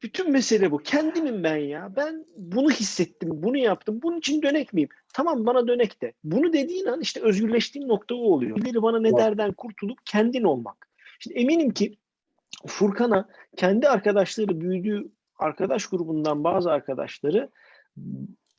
Bütün 0.02 0.30
mesele 0.30 0.70
bu. 0.70 0.78
Kendimim 0.78 1.44
ben 1.44 1.56
ya. 1.56 1.92
Ben 1.96 2.26
bunu 2.36 2.70
hissettim, 2.70 3.28
bunu 3.32 3.56
yaptım. 3.56 4.00
Bunun 4.02 4.18
için 4.18 4.42
dönek 4.42 4.72
miyim? 4.72 4.88
Tamam 5.14 5.46
bana 5.46 5.68
dönek 5.68 6.02
de. 6.02 6.12
Bunu 6.24 6.52
dediğin 6.52 6.86
an 6.86 7.00
işte 7.00 7.20
özgürleştiğim 7.20 7.88
nokta 7.88 8.14
o 8.14 8.18
oluyor. 8.18 8.56
Birileri 8.56 8.82
bana 8.82 9.00
ne 9.00 9.16
derden 9.16 9.52
kurtulup 9.52 9.98
kendin 10.04 10.42
olmak. 10.42 10.88
Şimdi 11.18 11.38
eminim 11.38 11.70
ki 11.70 11.96
Furkan'a 12.66 13.28
kendi 13.56 13.88
arkadaşları 13.88 14.60
büyüdüğü 14.60 15.10
arkadaş 15.38 15.86
grubundan 15.86 16.44
bazı 16.44 16.70
arkadaşları 16.70 17.50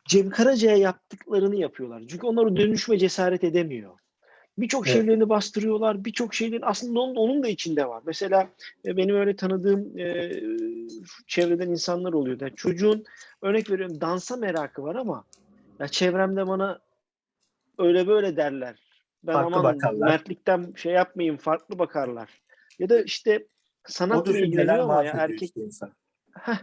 Cem 0.08 0.30
Karaca'ya 0.30 0.78
yaptıklarını 0.78 1.56
yapıyorlar. 1.56 2.04
Çünkü 2.08 2.28
onlar 2.28 2.46
o 2.46 2.56
dönüşme 2.56 2.98
cesaret 2.98 3.44
edemiyor. 3.44 4.00
Birçok 4.58 4.88
Evet. 4.88 4.98
şeylerini 4.98 5.30
bastırıyorlar. 5.30 6.06
Birçok 6.06 6.34
şeylerin 6.34 6.62
aslında 6.66 7.00
onun, 7.00 7.16
onun 7.16 7.44
da 7.44 7.48
içinde 7.48 7.88
var. 7.88 8.04
Mesela 8.06 8.50
e, 8.86 8.98
benim 8.98 9.16
öyle 9.16 9.36
tanıdığım 9.36 10.00
e, 10.00 10.32
çevreden 11.28 11.70
insanlar 11.70 12.14
oluyor. 12.14 12.42
Yani 12.42 12.56
çocuğun 12.56 13.04
örnek 13.42 13.72
veriyorum 13.72 14.02
dansa 14.02 14.38
merakı 14.38 14.84
var 14.84 14.96
ama 14.96 15.26
ya 15.80 15.88
çevremde 15.88 16.48
bana 16.48 16.80
öyle 17.78 18.08
böyle 18.08 18.38
derler. 18.38 18.80
Ben 19.24 19.34
Farklı 19.34 19.56
aman 19.56 19.76
bakarlar. 19.76 20.08
mertlikten 20.08 20.74
şey 20.76 20.94
yapmayayım 20.94 21.38
farklı 21.38 21.80
bakarlar. 21.80 22.42
Ya 22.80 22.90
da 22.90 23.02
işte 23.02 23.48
O 23.90 23.92
sanatla 23.92 24.38
ilgileniyor 24.38 24.80
ama 24.80 25.04
ya 25.04 25.14
erkek 25.14 25.58
insan. 25.58 25.94
Heh, 26.40 26.58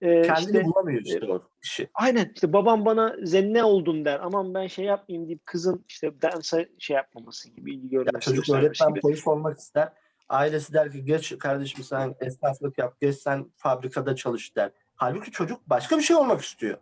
e, 0.00 0.22
Kendini 0.22 0.46
işte 0.46 0.64
bulamıyor 0.64 1.00
işte 1.04 1.32
o 1.32 1.42
kişi. 1.62 1.90
Aynen 1.94 2.32
işte 2.34 2.52
babam 2.52 2.84
bana 2.84 3.16
zenne 3.22 3.64
oldun 3.64 4.04
der. 4.04 4.20
Aman 4.20 4.54
ben 4.54 4.66
şey 4.66 4.84
yapmayayım 4.84 5.28
deyip 5.28 5.46
kızın 5.46 5.84
işte 5.88 6.22
dansa 6.22 6.64
şey 6.78 6.96
yapmaması 6.96 7.50
gibi 7.50 7.74
ilgi 7.74 7.96
Ya 7.96 8.02
görmesi 8.02 8.24
çocuk 8.24 8.44
göstermesi 8.44 8.66
öğretmen 8.66 8.90
gibi. 8.90 9.00
polis 9.00 9.26
olmak 9.26 9.58
ister. 9.58 9.92
Ailesi 10.28 10.72
der 10.72 10.92
ki 10.92 11.04
geç 11.04 11.38
kardeşim 11.38 11.84
sen 11.84 12.14
esnaflık 12.20 12.78
yap, 12.78 13.00
geç 13.00 13.16
sen 13.16 13.52
fabrikada 13.56 14.16
çalış 14.16 14.56
der. 14.56 14.70
Halbuki 14.94 15.30
çocuk 15.30 15.70
başka 15.70 15.98
bir 15.98 16.02
şey 16.02 16.16
olmak 16.16 16.40
istiyor. 16.40 16.78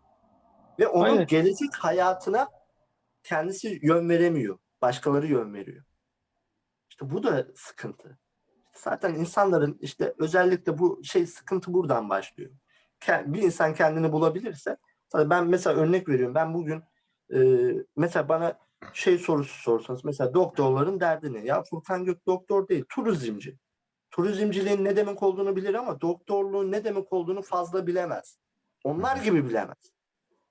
Ve 0.78 0.88
onun 0.88 1.04
Aynen. 1.04 1.26
gelecek 1.26 1.74
hayatına 1.78 2.48
kendisi 3.22 3.78
yön 3.82 4.08
veremiyor. 4.08 4.58
Başkaları 4.82 5.26
yön 5.26 5.54
veriyor. 5.54 5.84
İşte 6.90 7.10
bu 7.10 7.22
da 7.22 7.46
sıkıntı. 7.54 8.18
Zaten 8.72 9.14
insanların 9.14 9.78
işte 9.80 10.14
özellikle 10.18 10.78
bu 10.78 11.00
şey 11.04 11.26
sıkıntı 11.26 11.72
buradan 11.72 12.08
başlıyor. 12.08 12.50
Bir 13.08 13.42
insan 13.42 13.74
kendini 13.74 14.12
bulabilirse 14.12 14.76
ben 15.14 15.46
mesela 15.46 15.76
örnek 15.76 16.08
veriyorum. 16.08 16.34
Ben 16.34 16.54
bugün 16.54 16.82
e, 17.34 17.38
mesela 17.96 18.28
bana 18.28 18.58
şey 18.92 19.18
sorusu 19.18 19.62
sorsanız 19.62 20.04
mesela 20.04 20.34
doktorların 20.34 21.00
derdi 21.00 21.32
ne? 21.32 21.44
Ya 21.44 21.62
Furkan 21.62 22.04
Gök 22.04 22.26
doktor 22.26 22.68
değil, 22.68 22.84
turizmci. 22.88 23.58
Turizmciliğin 24.10 24.84
ne 24.84 24.96
demek 24.96 25.22
olduğunu 25.22 25.56
bilir 25.56 25.74
ama 25.74 26.00
doktorluğun 26.00 26.72
ne 26.72 26.84
demek 26.84 27.12
olduğunu 27.12 27.42
fazla 27.42 27.86
bilemez. 27.86 28.38
Onlar 28.84 29.16
gibi 29.16 29.48
bilemez. 29.48 29.92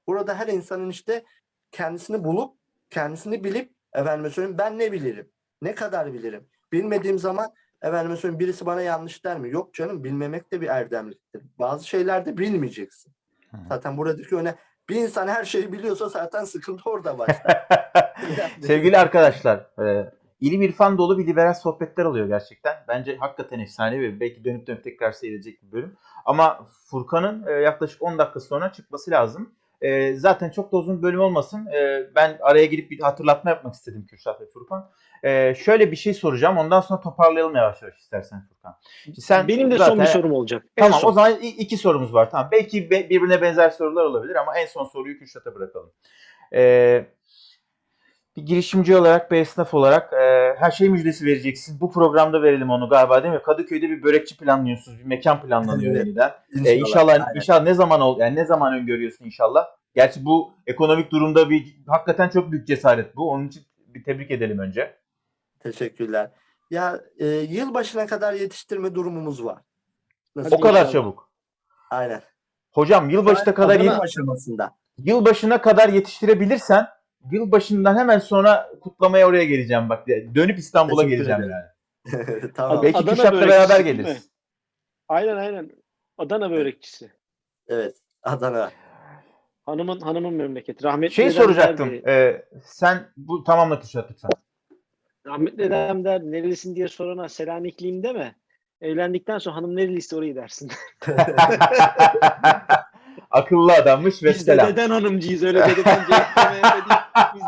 Burada 0.07 0.35
her 0.35 0.47
insanın 0.47 0.89
işte 0.89 1.25
kendisini 1.71 2.23
bulup, 2.23 2.57
kendisini 2.89 3.43
bilip 3.43 3.73
efendime 3.93 4.29
söyleyeyim 4.29 4.57
ben 4.57 4.79
ne 4.79 4.91
bilirim? 4.91 5.31
Ne 5.61 5.75
kadar 5.75 6.13
bilirim? 6.13 6.49
Bilmediğim 6.71 7.19
zaman 7.19 7.53
efendime 7.83 8.15
söyleyeyim 8.17 8.39
birisi 8.39 8.65
bana 8.65 8.81
yanlış 8.81 9.25
der 9.25 9.39
mi? 9.39 9.49
Yok 9.51 9.73
canım 9.73 10.03
bilmemek 10.03 10.51
de 10.51 10.61
bir 10.61 10.67
erdemliktir. 10.67 11.41
Bazı 11.59 11.87
şeyler 11.87 12.25
de 12.25 12.37
bilmeyeceksin. 12.37 13.13
Hı. 13.51 13.57
Zaten 13.69 13.97
buradaki 13.97 14.35
öne 14.35 14.55
bir 14.89 14.95
insan 14.95 15.27
her 15.27 15.45
şeyi 15.45 15.71
biliyorsa 15.71 16.09
zaten 16.09 16.43
sıkıntı 16.43 16.89
orada 16.89 17.17
başlar. 17.17 17.67
Yani- 18.37 18.63
Sevgili 18.63 18.97
arkadaşlar, 18.97 19.57
e, 19.85 20.13
ilim 20.41 20.61
irfan 20.61 20.97
dolu 20.97 21.17
bir 21.17 21.27
liberal 21.27 21.53
sohbetler 21.53 22.05
oluyor 22.05 22.27
gerçekten. 22.27 22.75
Bence 22.87 23.17
hakikaten 23.17 23.59
efsane 23.59 23.99
ve 24.01 24.19
belki 24.19 24.43
dönüp 24.43 24.67
dönüp 24.67 24.83
tekrar 24.83 25.11
seyredecek 25.11 25.63
bir 25.63 25.71
bölüm. 25.71 25.97
Ama 26.25 26.67
Furkan'ın 26.89 27.47
e, 27.47 27.51
yaklaşık 27.51 28.01
10 28.01 28.17
dakika 28.17 28.39
sonra 28.39 28.71
çıkması 28.71 29.11
lazım. 29.11 29.53
E, 29.83 30.13
zaten 30.15 30.49
çok 30.49 30.71
da 30.71 30.77
uzun 30.77 31.03
bölüm 31.03 31.19
olmasın. 31.19 31.67
E, 31.67 32.03
ben 32.15 32.37
araya 32.41 32.65
girip 32.65 32.91
bir 32.91 32.99
hatırlatma 32.99 33.49
yapmak 33.49 33.73
istedim 33.73 34.05
Kürşat 34.09 34.41
ve 34.41 34.45
Furkan. 34.45 34.89
E, 35.23 35.55
şöyle 35.55 35.91
bir 35.91 35.95
şey 35.95 36.13
soracağım. 36.13 36.57
Ondan 36.57 36.81
sonra 36.81 36.99
toparlayalım 37.01 37.55
yavaş 37.55 37.81
yavaş 37.81 37.97
istersen 37.97 38.41
Furkan. 38.49 38.75
Şimdi 39.03 39.21
Sen 39.21 39.47
Benim 39.47 39.71
de 39.71 39.77
zaten- 39.77 39.91
son 39.91 39.99
bir 40.01 40.05
sorum 40.05 40.31
olacak. 40.31 40.63
Tamam 40.75 40.99
son. 40.99 41.09
o 41.09 41.11
zaman 41.11 41.33
iki 41.41 41.77
sorumuz 41.77 42.13
var. 42.13 42.29
Tamam. 42.29 42.49
Belki 42.51 42.89
be- 42.91 43.09
birbirine 43.09 43.41
benzer 43.41 43.69
sorular 43.69 44.03
olabilir 44.03 44.35
ama 44.35 44.57
en 44.59 44.65
son 44.65 44.83
soruyu 44.83 45.19
Kürşat'a 45.19 45.55
bırakalım. 45.55 45.91
Ee, 46.53 47.05
bir 48.37 48.41
girişimci 48.45 48.97
olarak, 48.97 49.31
bir 49.31 49.37
esnaf 49.37 49.73
olarak 49.73 50.13
e, 50.13 50.55
her 50.59 50.71
şey 50.71 50.89
müjdesi 50.89 51.25
vereceksin. 51.25 51.79
Bu 51.79 51.91
programda 51.91 52.41
verelim 52.41 52.69
onu 52.69 52.89
galiba 52.89 53.23
değil 53.23 53.33
mi? 53.33 53.41
Kadıköy'de 53.41 53.89
bir 53.89 54.03
börekçi 54.03 54.37
planlıyorsunuz. 54.37 54.99
Bir 54.99 55.03
mekan 55.03 55.41
planlanıyor 55.41 55.95
Evet. 55.95 56.05
yeniden. 56.05 56.31
Ee, 56.65 56.75
inşallah 56.75 57.35
inşallah 57.35 57.63
ne 57.63 57.73
zaman 57.73 58.01
ol 58.01 58.19
yani 58.19 58.35
ne 58.35 58.45
zaman 58.45 58.73
öngörüyorsun 58.73 59.25
inşallah? 59.25 59.65
Gerçi 59.95 60.25
bu 60.25 60.53
ekonomik 60.67 61.11
durumda 61.11 61.49
bir 61.49 61.77
hakikaten 61.87 62.29
çok 62.29 62.51
büyük 62.51 62.67
cesaret 62.67 63.15
bu. 63.15 63.29
Onun 63.31 63.47
için 63.47 63.63
bir 63.87 64.03
tebrik 64.03 64.31
edelim 64.31 64.59
önce. 64.59 64.97
Teşekkürler. 65.59 66.31
Ya 66.71 67.01
e, 67.19 67.25
yılbaşına 67.27 68.07
kadar 68.07 68.33
yetiştirme 68.33 68.95
durumumuz 68.95 69.45
var. 69.45 69.57
Nasıl 70.35 70.55
o 70.55 70.59
kadar 70.59 70.73
inşallah. 70.73 70.91
çabuk. 70.91 71.29
Aynen. 71.91 72.21
Hocam 72.71 73.09
yılbaşına 73.09 73.53
kadar 73.53 73.79
aşamasında. 74.01 74.75
yılbaşına 74.97 75.61
kadar 75.61 75.89
yetiştirebilirsen 75.89 76.87
yılbaşından 77.31 77.97
hemen 77.97 78.19
sonra 78.19 78.69
kutlamaya 78.81 79.27
oraya 79.27 79.43
geleceğim 79.45 79.89
bak. 79.89 80.07
Dönüp 80.07 80.57
İstanbul'a 80.59 81.01
Teşekkür 81.01 81.15
geleceğim 81.17 81.41
ederim. 81.43 81.55
yani. 81.55 82.51
tamam. 82.55 82.83
Belki 82.83 82.97
Adana 82.97 83.17
börekçisi 83.17 83.49
beraber 83.49 83.79
mi? 83.79 83.85
geliriz. 83.85 84.29
Aynen 85.07 85.35
aynen. 85.37 85.71
Adana 86.17 86.51
börekçisi. 86.51 87.11
Evet. 87.67 87.95
Adana. 88.23 88.71
Hanımın 89.65 89.99
hanımın 89.99 90.33
memleketi. 90.33 90.83
Rahmetli 90.83 91.13
Şey 91.15 91.31
soracaktım. 91.31 91.89
derdi- 91.89 92.09
e, 92.09 92.45
sen 92.63 93.11
bu 93.17 93.43
tamamla 93.43 93.79
Kürşat 93.79 94.11
lütfen. 94.11 94.29
rahmetli 95.27 95.57
dedem 95.57 96.03
der 96.05 96.21
nerelisin 96.21 96.75
diye 96.75 96.87
sorana 96.87 97.29
Selamikliyim 97.29 98.03
deme. 98.03 98.35
Evlendikten 98.81 99.37
sonra 99.37 99.55
hanım 99.55 99.75
nereliyse 99.75 100.15
orayı 100.15 100.35
dersin. 100.35 100.71
Akıllı 103.33 103.73
adammış 103.73 104.23
ve 104.23 104.29
Biz 104.29 104.39
de 104.39 104.43
selam. 104.43 104.67
deden 104.67 104.89
hanımcıyız 104.89 105.43
öyle 105.43 105.59
cevaplamaya 105.59 106.63
değil. 106.63 106.99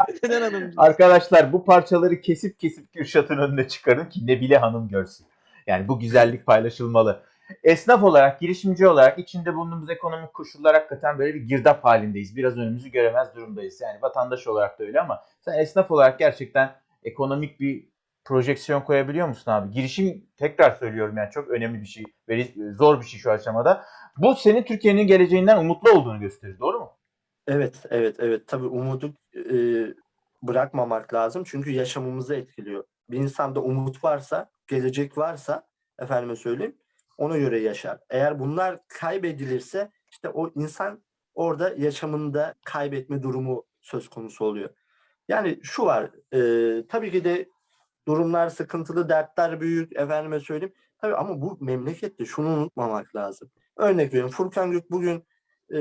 Biz 0.08 0.22
de 0.22 0.30
deden 0.30 0.42
hanımcıyız. 0.42 0.74
Arkadaşlar 0.78 1.54
bu 1.54 1.66
parçaları 1.66 2.22
kesip 2.22 2.60
kesip 2.60 2.94
Kürşat'ın 2.94 3.38
önüne 3.38 3.68
çıkarın 3.68 4.06
ki 4.06 4.28
Nebile 4.28 4.58
Hanım 4.58 4.88
görsün. 4.88 5.26
Yani 5.68 5.88
bu 5.88 6.00
güzellik 6.00 6.46
paylaşılmalı. 6.46 7.22
Esnaf 7.64 8.04
olarak, 8.04 8.40
girişimci 8.40 8.88
olarak 8.88 9.20
içinde 9.20 9.56
bulunduğumuz 9.56 9.90
ekonomik 9.90 10.34
koşullar 10.34 10.74
hakikaten 10.76 11.20
böyle 11.20 11.34
bir 11.34 11.42
girdap 11.42 11.86
halindeyiz. 11.86 12.36
Biraz 12.36 12.58
önümüzü 12.58 12.90
göremez 12.90 13.36
durumdayız. 13.36 13.82
Yani 13.82 14.02
vatandaş 14.02 14.48
olarak 14.48 14.80
da 14.80 14.84
öyle 14.84 15.02
ama 15.02 15.24
sen 15.42 15.60
esnaf 15.60 15.92
olarak 15.92 16.20
gerçekten 16.20 16.76
ekonomik 17.04 17.60
bir 17.60 17.84
projeksiyon 18.26 18.82
koyabiliyor 18.82 19.28
musun 19.28 19.52
abi? 19.52 19.72
Girişim 19.72 20.26
tekrar 20.38 20.72
söylüyorum 20.72 21.18
yani 21.18 21.32
çok 21.32 21.50
önemli 21.50 21.82
bir 21.82 21.86
şey 21.86 22.04
zor 22.78 23.02
bir 23.02 23.06
şey 23.06 23.20
şu 23.20 23.32
aşamada. 23.32 23.86
Bu 24.18 24.36
senin 24.36 24.64
Türkiye'nin 24.64 25.08
geleceğinden 25.08 25.58
umutlu 25.58 25.92
olduğunu 25.92 26.20
gösterir. 26.20 26.60
Doğru 26.60 26.80
mu? 26.80 26.92
Evet, 27.48 27.76
evet, 27.90 28.16
evet. 28.20 28.48
Tabii 28.48 28.66
umudu 28.66 29.14
e, 29.36 29.56
bırakmamak 30.42 31.14
lazım. 31.14 31.44
Çünkü 31.46 31.72
yaşamımızı 31.72 32.36
etkiliyor. 32.36 32.84
Bir 33.10 33.18
insanda 33.18 33.62
umut 33.62 34.04
varsa, 34.04 34.50
gelecek 34.68 35.18
varsa, 35.18 35.68
efendime 36.00 36.36
söyleyeyim, 36.36 36.76
ona 37.18 37.38
göre 37.38 37.60
yaşar. 37.60 38.00
Eğer 38.10 38.40
bunlar 38.40 38.80
kaybedilirse, 38.88 39.92
işte 40.12 40.30
o 40.30 40.52
insan 40.56 41.04
orada 41.36 41.74
yaşamında 41.78 42.54
kaybetme 42.66 43.24
durumu 43.24 43.66
söz 43.82 44.10
konusu 44.10 44.46
oluyor. 44.46 44.70
Yani 45.28 45.60
şu 45.64 45.86
var, 45.86 46.12
e, 46.34 46.88
tabii 46.88 47.12
ki 47.12 47.24
de 47.24 47.50
durumlar 48.08 48.50
sıkıntılı, 48.50 49.10
dertler 49.10 49.62
büyük, 49.62 49.96
efendime 49.96 50.40
söyleyeyim. 50.40 50.74
Tabii 51.02 51.16
ama 51.16 51.42
bu 51.42 51.58
memlekette 51.62 52.26
şunu 52.26 52.48
unutmamak 52.48 53.16
lazım. 53.16 53.52
Örnek 53.78 54.08
veriyorum, 54.08 54.32
Furkan 54.32 54.72
Gök 54.72 54.92
bugün 54.92 55.26
e, 55.74 55.78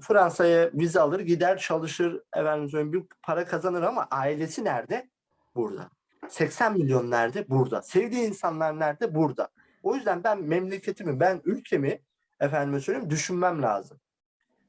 Fransa'ya 0.00 0.70
vize 0.74 1.00
alır, 1.00 1.20
gider 1.20 1.58
çalışır, 1.58 2.22
efendim 2.36 2.68
söyleyeyim, 2.68 2.92
bir 2.92 3.02
para 3.22 3.44
kazanır 3.44 3.82
ama 3.82 4.06
ailesi 4.10 4.64
nerede? 4.64 5.10
Burada. 5.54 5.90
80 6.28 6.72
milyon 6.72 7.10
nerede? 7.10 7.48
Burada. 7.48 7.82
Sevdiği 7.82 8.28
insanlar 8.28 8.78
nerede? 8.78 9.14
Burada. 9.14 9.48
O 9.82 9.94
yüzden 9.94 10.24
ben 10.24 10.42
memleketimi, 10.42 11.20
ben 11.20 11.40
ülkemi 11.44 12.00
efendime 12.40 12.80
söyleyeyim 12.80 13.10
düşünmem 13.10 13.62
lazım. 13.62 14.00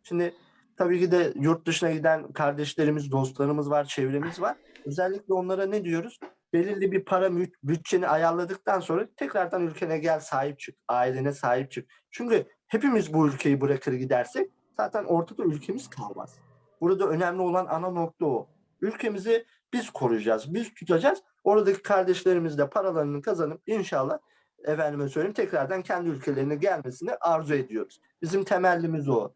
Şimdi 0.03 0.33
tabii 0.77 0.99
ki 0.99 1.11
de 1.11 1.33
yurt 1.35 1.67
dışına 1.67 1.91
giden 1.91 2.33
kardeşlerimiz, 2.33 3.11
dostlarımız 3.11 3.69
var, 3.69 3.85
çevremiz 3.85 4.41
var. 4.41 4.57
Özellikle 4.85 5.33
onlara 5.33 5.65
ne 5.65 5.83
diyoruz? 5.83 6.19
Belirli 6.53 6.91
bir 6.91 7.05
para 7.05 7.31
bütçeni 7.63 8.07
ayarladıktan 8.07 8.79
sonra 8.79 9.07
tekrardan 9.15 9.67
ülkene 9.67 9.97
gel 9.97 10.19
sahip 10.19 10.59
çık, 10.59 10.75
ailene 10.87 11.33
sahip 11.33 11.71
çık. 11.71 11.89
Çünkü 12.11 12.45
hepimiz 12.67 13.13
bu 13.13 13.27
ülkeyi 13.27 13.61
bırakır 13.61 13.93
gidersek 13.93 14.51
zaten 14.77 15.03
ortada 15.03 15.43
ülkemiz 15.43 15.89
kalmaz. 15.89 16.35
Burada 16.81 17.07
önemli 17.07 17.41
olan 17.41 17.65
ana 17.65 17.89
nokta 17.89 18.25
o. 18.25 18.47
Ülkemizi 18.81 19.45
biz 19.73 19.89
koruyacağız, 19.89 20.53
biz 20.53 20.73
tutacağız. 20.73 21.23
Oradaki 21.43 21.81
kardeşlerimiz 21.81 22.57
de 22.57 22.69
paralarını 22.69 23.21
kazanıp 23.21 23.61
inşallah 23.67 24.19
efendime 24.63 25.09
söyleyeyim 25.09 25.33
tekrardan 25.33 25.81
kendi 25.81 26.09
ülkelerine 26.09 26.55
gelmesini 26.55 27.11
arzu 27.15 27.53
ediyoruz. 27.53 28.01
Bizim 28.21 28.43
temellimiz 28.43 29.09
o. 29.09 29.31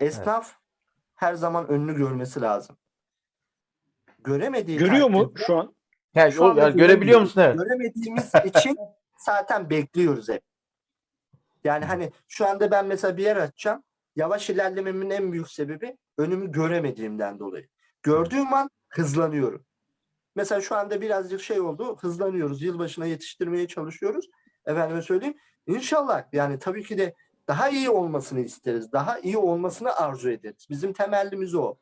Esnaf 0.00 0.54
her 1.14 1.34
zaman 1.34 1.68
önünü 1.68 1.96
görmesi 1.96 2.40
lazım. 2.40 2.76
Göremediği 4.32 4.78
Görüyor 4.78 5.10
mu 5.10 5.32
şu 5.46 5.56
an? 5.58 5.74
Yani, 6.14 6.32
Şu 6.32 6.44
o- 6.44 6.56
yani 6.56 6.76
görebiliyor 6.76 7.20
musun? 7.20 7.40
Evet. 7.40 7.58
Göremediğimiz 7.58 8.32
için 8.44 8.76
zaten 9.18 9.70
bekliyoruz 9.70 10.28
hep. 10.28 10.42
Yani 11.64 11.84
hani 11.84 12.10
şu 12.28 12.46
anda 12.46 12.70
ben 12.70 12.86
mesela 12.86 13.16
bir 13.16 13.22
yer 13.22 13.36
açacağım. 13.36 13.82
Yavaş 14.16 14.50
ilerlememin 14.50 15.10
en 15.10 15.32
büyük 15.32 15.50
sebebi 15.50 15.96
önümü 16.18 16.52
göremediğimden 16.52 17.38
dolayı. 17.38 17.68
Gördüğüm 18.02 18.54
an 18.54 18.70
hızlanıyorum. 18.88 19.64
Mesela 20.36 20.60
şu 20.60 20.76
anda 20.76 21.00
birazcık 21.00 21.42
şey 21.42 21.60
oldu. 21.60 21.96
Hızlanıyoruz. 22.00 22.62
Yılbaşına 22.62 23.06
yetiştirmeye 23.06 23.68
çalışıyoruz. 23.68 24.26
Efendime 24.66 25.02
söyleyeyim. 25.02 25.36
İnşallah 25.66 26.24
yani 26.32 26.58
tabii 26.58 26.82
ki 26.84 26.98
de 26.98 27.14
daha 27.48 27.68
iyi 27.68 27.90
olmasını 27.90 28.40
isteriz. 28.40 28.92
Daha 28.92 29.18
iyi 29.18 29.38
olmasını 29.38 29.96
arzu 29.96 30.30
ederiz. 30.30 30.66
Bizim 30.70 30.92
temellimiz 30.92 31.54
o. 31.54 31.74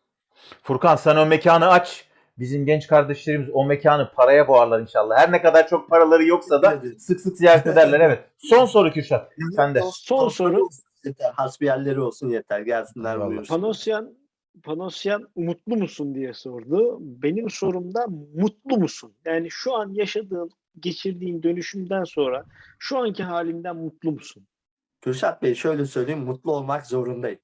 Furkan 0.62 0.96
sen 0.96 1.16
o 1.16 1.26
mekanı 1.26 1.68
aç. 1.68 2.08
Bizim 2.38 2.66
genç 2.66 2.86
kardeşlerimiz 2.86 3.48
o 3.52 3.64
mekanı 3.64 4.10
paraya 4.14 4.48
boğarlar 4.48 4.80
inşallah. 4.80 5.18
Her 5.18 5.32
ne 5.32 5.42
kadar 5.42 5.68
çok 5.68 5.90
paraları 5.90 6.24
yoksa 6.24 6.62
da 6.62 6.82
sık 6.98 7.20
sık 7.20 7.36
ziyaret 7.36 7.66
ederler. 7.66 8.00
Evet. 8.00 8.24
Son 8.38 8.66
soru 8.66 8.92
Kürşat. 8.92 9.32
Sen 9.56 9.74
de. 9.74 9.80
Son 9.92 10.28
soru. 10.28 10.68
Yeter. 11.04 11.32
Hasbiyerleri 11.34 12.00
olsun 12.00 12.28
yeter. 12.28 12.60
Gelsinler. 12.60 13.18
Panosyan 13.48 14.14
Panosyan 14.62 15.28
umutlu 15.34 15.76
musun 15.76 16.14
diye 16.14 16.32
sordu. 16.32 16.98
Benim 17.00 17.50
sorumda 17.50 18.06
mutlu 18.34 18.76
musun? 18.78 19.12
Yani 19.24 19.50
şu 19.50 19.74
an 19.74 19.90
yaşadığın, 19.92 20.50
geçirdiğin 20.80 21.42
dönüşümden 21.42 22.04
sonra 22.04 22.44
şu 22.78 22.98
anki 22.98 23.22
halimden 23.22 23.76
mutlu 23.76 24.12
musun? 24.12 24.46
Kürşat 25.00 25.42
Bey 25.42 25.54
şöyle 25.54 25.84
söyleyeyim 25.84 26.24
mutlu 26.24 26.52
olmak 26.52 26.86
zorundayım. 26.86 27.38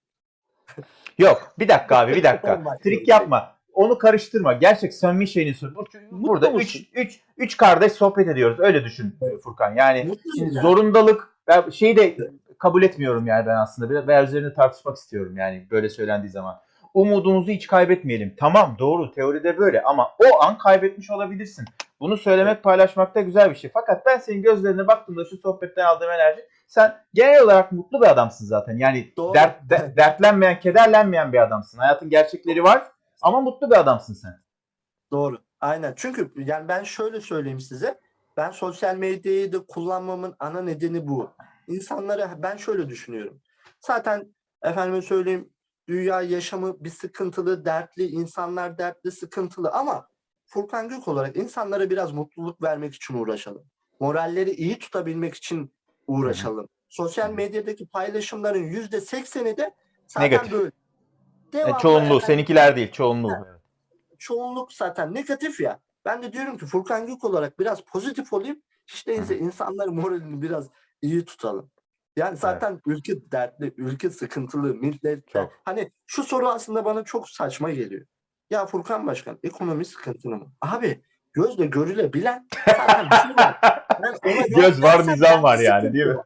Yok 1.18 1.54
bir 1.58 1.68
dakika 1.68 1.98
abi 1.98 2.14
bir 2.14 2.22
dakika. 2.22 2.78
Trik 2.82 3.08
yapma. 3.08 3.56
Onu 3.74 3.98
karıştırma. 3.98 4.52
Gerçek 4.52 4.94
samimi 4.94 5.28
şeyini. 5.28 5.54
Bu- 5.74 5.84
Burada 6.10 6.46
üç, 6.48 6.54
musun? 6.54 6.86
üç, 6.94 7.20
üç 7.36 7.56
kardeş 7.56 7.92
sohbet 7.92 8.28
ediyoruz. 8.28 8.60
Öyle 8.60 8.84
düşün 8.84 9.16
Furkan. 9.44 9.74
Yani 9.74 10.08
şimdi 10.38 10.50
zorundalık 10.50 11.28
ben 11.48 11.70
şeyi 11.70 11.96
de 11.96 12.16
kabul 12.58 12.82
etmiyorum 12.82 13.26
yani 13.26 13.46
ben 13.46 13.56
aslında. 13.56 13.90
Biraz 13.90 14.08
veya 14.08 14.24
üzerine 14.24 14.54
tartışmak 14.54 14.96
istiyorum 14.96 15.36
yani 15.36 15.66
böyle 15.70 15.88
söylendiği 15.88 16.30
zaman. 16.30 16.60
Umudumuzu 16.94 17.50
hiç 17.50 17.66
kaybetmeyelim. 17.66 18.34
Tamam 18.38 18.76
doğru 18.78 19.10
teoride 19.12 19.58
böyle 19.58 19.82
ama 19.82 20.08
o 20.18 20.42
an 20.42 20.58
kaybetmiş 20.58 21.10
olabilirsin. 21.10 21.64
Bunu 22.00 22.16
söylemek, 22.16 22.62
paylaşmak 22.62 23.14
da 23.14 23.20
güzel 23.20 23.50
bir 23.50 23.54
şey. 23.54 23.70
Fakat 23.74 24.06
ben 24.06 24.18
senin 24.18 24.42
gözlerine 24.42 24.86
baktığımda 24.86 25.24
şu 25.24 25.36
sohbetten 25.36 25.84
aldığım 25.84 26.10
enerji 26.10 26.40
sen 26.66 26.94
genel 27.14 27.42
olarak 27.42 27.72
mutlu 27.72 28.00
bir 28.02 28.06
adamsın 28.06 28.46
zaten. 28.46 28.76
Yani 28.78 29.12
Doğru. 29.16 29.34
dert, 29.34 29.70
de- 29.70 29.92
dertlenmeyen, 29.96 30.60
kederlenmeyen 30.60 31.32
bir 31.32 31.42
adamsın. 31.42 31.78
Hayatın 31.78 32.10
gerçekleri 32.10 32.64
var 32.64 32.82
ama 33.22 33.40
mutlu 33.40 33.70
bir 33.70 33.80
adamsın 33.80 34.14
sen. 34.14 34.42
Doğru. 35.10 35.38
Aynen. 35.60 35.92
Çünkü 35.96 36.32
yani 36.36 36.68
ben 36.68 36.82
şöyle 36.82 37.20
söyleyeyim 37.20 37.60
size. 37.60 38.00
Ben 38.36 38.50
sosyal 38.50 38.96
medyayı 38.96 39.52
da 39.52 39.66
kullanmamın 39.66 40.34
ana 40.38 40.62
nedeni 40.62 41.08
bu. 41.08 41.30
İnsanlara 41.68 42.42
ben 42.42 42.56
şöyle 42.56 42.88
düşünüyorum. 42.88 43.40
Zaten 43.80 44.34
efendime 44.62 45.02
söyleyeyim 45.02 45.50
dünya 45.88 46.22
yaşamı 46.22 46.84
bir 46.84 46.90
sıkıntılı, 46.90 47.64
dertli, 47.64 48.06
insanlar 48.06 48.78
dertli, 48.78 49.12
sıkıntılı 49.12 49.70
ama 49.70 50.08
Furkan 50.46 50.88
Gök 50.88 51.08
olarak 51.08 51.36
insanlara 51.36 51.90
biraz 51.90 52.12
mutluluk 52.12 52.62
vermek 52.62 52.94
için 52.94 53.14
uğraşalım. 53.14 53.62
Moralleri 54.00 54.50
iyi 54.50 54.78
tutabilmek 54.78 55.34
için 55.34 55.74
uğraşalım. 56.06 56.68
Sosyal 56.88 57.30
medyadaki 57.30 57.86
paylaşımların 57.86 58.62
yüzde 58.62 59.00
sekseni 59.00 59.56
de 59.56 59.74
zaten 60.06 60.26
Negatif. 60.30 60.52
böyle. 60.52 60.70
E, 61.52 61.58
Devamlı 61.58 61.78
çoğunluğu, 61.82 62.04
efendim- 62.04 62.26
seninkiler 62.26 62.76
değil, 62.76 62.92
çoğunluğu. 62.92 63.32
Evet. 63.36 63.60
çoğunluk 64.18 64.72
zaten 64.72 65.14
negatif 65.14 65.60
ya. 65.60 65.80
Ben 66.04 66.22
de 66.22 66.32
diyorum 66.32 66.58
ki 66.58 66.66
Furkan 66.66 67.06
Gök 67.06 67.24
olarak 67.24 67.58
biraz 67.58 67.80
pozitif 67.80 68.32
olayım. 68.32 68.62
Hiç 68.86 69.06
değilse 69.06 69.38
insanların 69.38 69.94
moralini 69.94 70.42
biraz 70.42 70.68
iyi 71.02 71.24
tutalım. 71.24 71.70
Yani 72.16 72.36
zaten 72.36 72.80
ülke 72.86 73.30
dertli, 73.32 73.74
ülke 73.76 74.10
sıkıntılı, 74.10 74.74
millet 74.74 75.28
Çok. 75.28 75.52
Hani 75.64 75.92
şu 76.06 76.22
soru 76.22 76.48
aslında 76.48 76.84
bana 76.84 77.04
çok 77.04 77.28
saçma 77.28 77.70
geliyor. 77.70 78.06
Ya 78.50 78.66
Furkan 78.66 79.06
Başkan 79.06 79.38
ekonomi 79.42 79.84
sıkıntılı 79.84 80.36
mı? 80.36 80.52
Abi 80.60 81.04
gözle 81.32 81.66
görülebilen 81.66 82.48
zaten 82.66 83.10
bir 83.10 83.16
şey 83.16 83.36
var. 83.36 83.58
Göz 84.56 84.82
var, 84.82 85.06
nizam 85.06 85.42
var 85.42 85.58
yani, 85.58 85.92
değil 85.92 86.06
mi? 86.06 86.16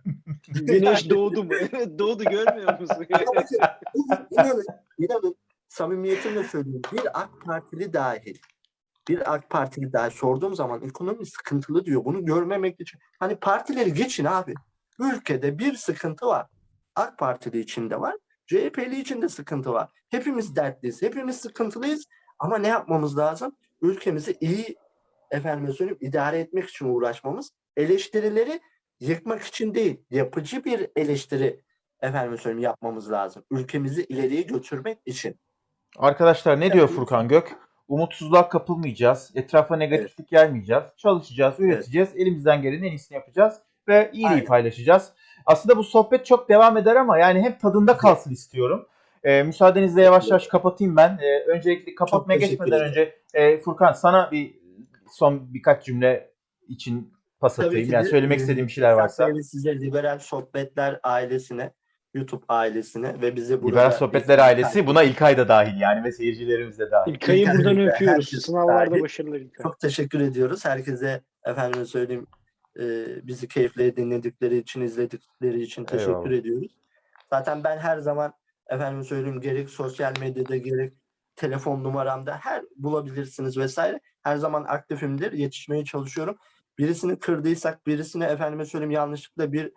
Güneş 0.48 1.10
doğdu 1.10 1.44
mu? 1.44 1.54
Evet 1.72 1.98
doğdu 1.98 2.24
görmüyor 2.24 2.80
musun? 2.80 3.06
inanın, 4.30 4.64
inanın 4.98 5.36
samimiyetimle 5.68 6.44
söylüyorum. 6.44 6.82
Bir 6.92 7.20
AK 7.22 7.30
Partili 7.44 7.92
dahil 7.92 8.38
bir 9.08 9.34
AK 9.34 9.50
Partili 9.50 9.92
dahil 9.92 10.10
sorduğum 10.10 10.54
zaman 10.54 10.82
ekonomi 10.82 11.26
sıkıntılı 11.26 11.84
diyor. 11.84 12.04
Bunu 12.04 12.24
görmemek 12.24 12.80
için. 12.80 13.00
Hani 13.18 13.36
partileri 13.36 13.94
geçin 13.94 14.24
abi. 14.24 14.54
Ülkede 14.98 15.58
bir 15.58 15.74
sıkıntı 15.74 16.26
var. 16.26 16.46
AK 16.94 17.18
Partili 17.18 17.60
içinde 17.60 18.00
var. 18.00 18.14
CHP'li 18.46 19.00
içinde 19.00 19.28
sıkıntı 19.28 19.72
var. 19.72 19.88
Hepimiz 20.08 20.56
dertliyiz. 20.56 21.02
Hepimiz 21.02 21.36
sıkıntılıyız. 21.36 22.04
Ama 22.38 22.58
ne 22.58 22.68
yapmamız 22.68 23.18
lazım? 23.18 23.56
Ülkemizi 23.82 24.36
iyi 24.40 24.76
efendime 25.30 25.72
söyleyeyim 25.72 25.98
idare 26.00 26.38
etmek 26.38 26.68
için 26.68 26.86
uğraşmamız. 26.86 27.50
Eleştirileri 27.76 28.60
yıkmak 29.00 29.42
için 29.42 29.74
değil. 29.74 30.00
Yapıcı 30.10 30.64
bir 30.64 30.86
eleştiri 30.96 31.60
efendime 32.02 32.36
söyleyeyim 32.36 32.64
yapmamız 32.64 33.12
lazım. 33.12 33.44
Ülkemizi 33.50 34.04
ileriye 34.04 34.42
götürmek 34.42 34.98
için. 35.06 35.40
Arkadaşlar 35.98 36.60
ne 36.60 36.72
diyor 36.72 36.88
Furkan 36.88 37.28
Gök? 37.28 37.56
Umutsuzluğa 37.88 38.48
kapılmayacağız. 38.48 39.32
Etrafa 39.34 39.76
negatiflik 39.76 40.32
yaymayacağız. 40.32 40.84
Çalışacağız, 40.96 41.60
üreteceğiz. 41.60 42.08
Elimizden 42.16 42.62
gelenin 42.62 42.82
en 42.82 42.90
iyisini 42.90 43.16
yapacağız 43.16 43.54
ve 43.88 44.10
iyiliği 44.12 44.28
Aynen. 44.28 44.44
paylaşacağız. 44.44 45.12
Aslında 45.46 45.76
bu 45.76 45.84
sohbet 45.84 46.26
çok 46.26 46.48
devam 46.48 46.76
eder 46.76 46.96
ama 46.96 47.18
yani 47.18 47.42
hem 47.42 47.58
tadında 47.58 47.96
kalsın 47.96 48.30
istiyorum. 48.30 48.86
Ee, 49.24 49.42
müsaadenizle 49.42 50.02
yavaş 50.02 50.28
yavaş 50.28 50.46
kapatayım 50.46 50.96
ben. 50.96 51.18
Ee, 51.22 51.40
öncelikle 51.40 51.94
kapatmaya 51.94 52.38
geçmeden 52.38 52.80
önce 52.80 53.18
e, 53.34 53.58
Furkan 53.58 53.92
sana 53.92 54.30
bir 54.32 54.54
son 55.10 55.54
birkaç 55.54 55.84
cümle 55.84 56.30
için 56.68 57.15
pas 57.40 57.56
Tabii 57.56 57.66
atayım. 57.66 57.88
ki 57.88 57.94
Yani 57.94 58.04
de, 58.04 58.08
söylemek 58.10 58.38
e, 58.38 58.40
istediğim 58.40 58.66
bir 58.66 58.72
şeyler 58.72 58.92
varsa. 58.92 59.28
Size 59.42 59.80
Liberal 59.80 60.18
Sohbetler 60.18 61.00
ailesine, 61.02 61.72
YouTube 62.14 62.44
ailesine 62.48 63.20
ve 63.20 63.36
bizi 63.36 63.62
burada... 63.62 63.76
Liberal 63.76 63.90
Sohbetler 63.90 64.38
ailesi 64.38 64.86
buna 64.86 65.02
İlkay 65.02 65.36
da 65.36 65.48
dahil 65.48 65.80
yani 65.80 66.04
ve 66.04 66.12
seyircilerimiz 66.12 66.78
de 66.78 66.90
dahil. 66.90 67.12
İlkay'ı 67.14 67.40
İlkay 67.40 67.58
buradan 67.58 67.88
öpüyoruz. 67.88 68.28
Sınavlarda 68.28 68.90
dahil. 68.90 69.02
başarılar 69.02 69.36
İlkay. 69.40 69.62
Çok 69.62 69.80
teşekkür 69.80 70.20
ediyoruz. 70.20 70.64
Herkese 70.64 71.22
efendime 71.44 71.84
söyleyeyim 71.84 72.26
e, 72.80 73.06
bizi 73.26 73.48
keyifle 73.48 73.96
dinledikleri 73.96 74.58
için, 74.58 74.80
izledikleri 74.80 75.62
için 75.62 75.84
teşekkür 75.84 76.10
Eyvallah. 76.10 76.30
ediyoruz. 76.30 76.76
Zaten 77.30 77.64
ben 77.64 77.78
her 77.78 77.98
zaman 77.98 78.32
efendim 78.68 79.04
söyleyeyim 79.04 79.40
gerek 79.40 79.70
sosyal 79.70 80.12
medyada 80.20 80.56
gerek 80.56 80.92
telefon 81.36 81.84
numaramda 81.84 82.36
her 82.36 82.62
bulabilirsiniz 82.76 83.58
vesaire. 83.58 84.00
Her 84.22 84.36
zaman 84.36 84.64
aktifimdir. 84.64 85.32
Yetişmeye 85.32 85.84
çalışıyorum. 85.84 86.36
Birisini 86.78 87.18
kırdıysak, 87.18 87.86
birisine 87.86 88.24
efendime 88.24 88.64
söyleyeyim 88.64 88.90
yanlışlıkla 88.90 89.52
bir 89.52 89.72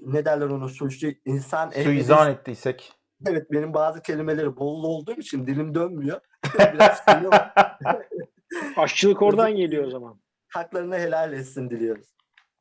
ne 0.00 0.24
derler 0.24 0.46
onu 0.46 0.68
suçlu 0.68 1.08
insan 1.24 1.70
Suizan 1.70 2.30
ettiysek. 2.30 2.92
Evet 3.26 3.52
benim 3.52 3.74
bazı 3.74 4.02
kelimeleri 4.02 4.56
bol 4.56 4.84
olduğum 4.84 5.12
için 5.20 5.46
dilim 5.46 5.74
dönmüyor. 5.74 6.20
Biraz. 6.74 7.02
Aşçılık 8.76 9.22
oradan 9.22 9.56
geliyor 9.56 9.84
o 9.84 9.90
zaman. 9.90 10.20
Haklarını 10.48 10.98
helal 10.98 11.32
etsin 11.32 11.70
diliyoruz. 11.70 12.06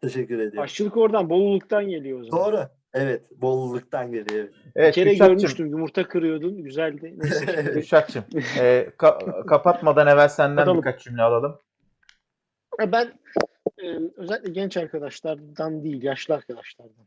Teşekkür 0.01 0.35
ediyorum. 0.35 0.59
Aşçılık 0.59 0.97
oradan, 0.97 1.29
Boluluk'tan 1.29 1.87
geliyor 1.87 2.19
o 2.21 2.23
zaman. 2.23 2.45
Doğru. 2.45 2.67
Evet. 2.93 3.41
Bolluktan 3.41 4.11
geliyor. 4.11 4.47
evet. 4.75 4.87
Bir 4.89 4.93
kere 4.93 5.09
Kürşat'cığım, 5.09 5.35
görmüştüm. 5.37 5.67
Yumurta 5.67 6.07
kırıyordun. 6.07 6.63
Güzeldi. 6.63 7.17
Kürşat'cığım, 7.73 8.23
e, 8.59 8.89
ka- 8.97 9.45
kapatmadan 9.45 10.07
evvel 10.07 10.27
senden 10.27 10.55
Kapatalım. 10.55 10.77
birkaç 10.77 11.03
cümle 11.03 11.21
alalım. 11.21 11.59
Ya 12.79 12.91
Ben 12.91 13.13
e, 13.83 13.99
özellikle 14.15 14.51
genç 14.51 14.77
arkadaşlardan 14.77 15.83
değil, 15.83 16.03
yaşlı 16.03 16.33
arkadaşlardan. 16.33 17.05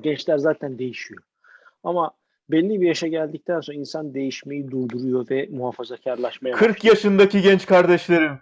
Gençler 0.00 0.38
zaten 0.38 0.78
değişiyor. 0.78 1.22
Ama 1.84 2.10
belli 2.50 2.80
bir 2.80 2.86
yaşa 2.86 3.06
geldikten 3.06 3.60
sonra 3.60 3.76
insan 3.76 4.14
değişmeyi 4.14 4.70
durduruyor 4.70 5.30
ve 5.30 5.48
muhafazakarlaşmaya 5.50 6.54
40 6.54 6.84
yaşındaki 6.84 7.42
genç 7.42 7.66
kardeşlerim. 7.66 8.38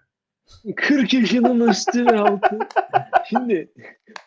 40 0.76 1.14
yaşının 1.14 1.68
üstü 1.68 2.07
ve 2.07 2.18
altı. 2.18 2.59
Şimdi 3.28 3.72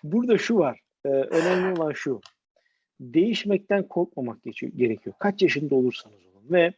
burada 0.04 0.38
şu 0.38 0.58
var. 0.58 0.80
e, 1.06 1.10
önemli 1.10 1.80
olan 1.82 1.92
şu. 1.92 2.22
Değişmekten 3.00 3.88
korkmamak 3.88 4.38
gerekiyor. 4.76 5.16
Kaç 5.20 5.42
yaşında 5.42 5.76
olursanız 5.76 6.16
olun. 6.16 6.52
Ve 6.52 6.74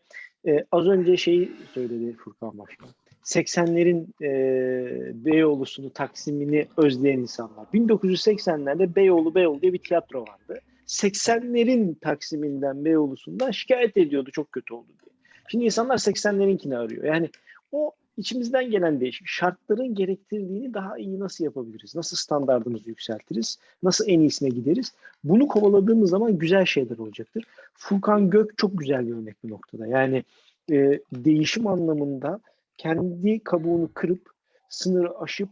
e, 0.47 0.66
az 0.72 0.88
önce 0.88 1.18
şeyi 1.18 1.52
söyledi 1.74 2.16
Furkan 2.16 2.58
Başkan. 2.58 2.89
80'lerin 3.24 4.05
e, 4.22 5.26
Beyoğlu'sunu, 5.26 5.89
Taksim'ini 5.89 6.67
özleyen 6.78 7.19
insanlar. 7.19 7.65
1980'lerde 7.74 8.95
Beyoğlu 8.95 9.36
Beyoğlu 9.36 9.61
diye 9.61 9.74
bir 9.74 9.80
tiyatro 9.80 10.22
vardı. 10.22 10.61
80'lerin 10.88 11.95
Taksim'inden, 12.01 12.86
Beyoğlu'sundan 12.86 13.51
şikayet 13.51 13.97
ediyordu 13.97 14.30
çok 14.32 14.51
kötü 14.51 14.74
oldu 14.74 14.88
diye. 14.88 15.11
Şimdi 15.47 15.65
insanlar 15.65 15.97
80'lerinkini 15.97 16.78
arıyor. 16.78 17.03
Yani 17.03 17.30
o 17.72 17.91
içimizden 18.17 18.72
gelen 18.72 18.99
değişik. 18.99 19.28
Şartların 19.28 19.95
gerektirdiğini 19.95 20.74
daha 20.74 20.97
iyi 20.97 21.19
nasıl 21.19 21.43
yapabiliriz? 21.43 21.95
Nasıl 21.95 22.17
standartımızı 22.17 22.89
yükseltiriz? 22.89 23.59
Nasıl 23.84 24.05
en 24.07 24.19
iyisine 24.19 24.49
gideriz? 24.49 24.93
Bunu 25.24 25.47
kovaladığımız 25.47 26.09
zaman 26.09 26.38
güzel 26.38 26.65
şeyler 26.65 26.97
olacaktır. 26.97 27.43
Furkan 27.74 28.30
Gök 28.30 28.57
çok 28.57 28.78
güzel 28.78 29.07
bir 29.07 29.13
örnek 29.13 29.43
bir 29.43 29.49
noktada. 29.49 29.88
Yani 29.88 30.24
e, 30.72 30.99
değişim 31.13 31.67
anlamında 31.67 32.39
kendi 32.82 33.44
kabuğunu 33.44 33.94
kırıp 33.94 34.30
sınırı 34.70 35.20
aşıp 35.20 35.50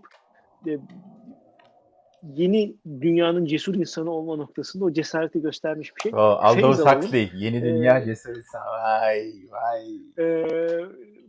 e, 0.67 0.77
yeni 2.23 2.75
dünyanın 3.01 3.45
cesur 3.45 3.75
insanı 3.75 4.11
olma 4.11 4.35
noktasında 4.35 4.85
o 4.85 4.91
cesareti 4.91 5.41
göstermiş 5.41 5.95
bir 5.95 6.01
şey. 6.01 6.11
O, 6.13 6.17
Aldous 6.17 6.75
Feyz 6.75 6.79
alalım. 6.79 7.01
Huxley. 7.01 7.31
Yeni 7.35 7.61
Dünya 7.61 7.99
Ee, 7.99 8.05
Cesareti. 8.05 8.41
Vay 8.53 9.33
vay. 9.51 9.95
Ee, 10.19 10.79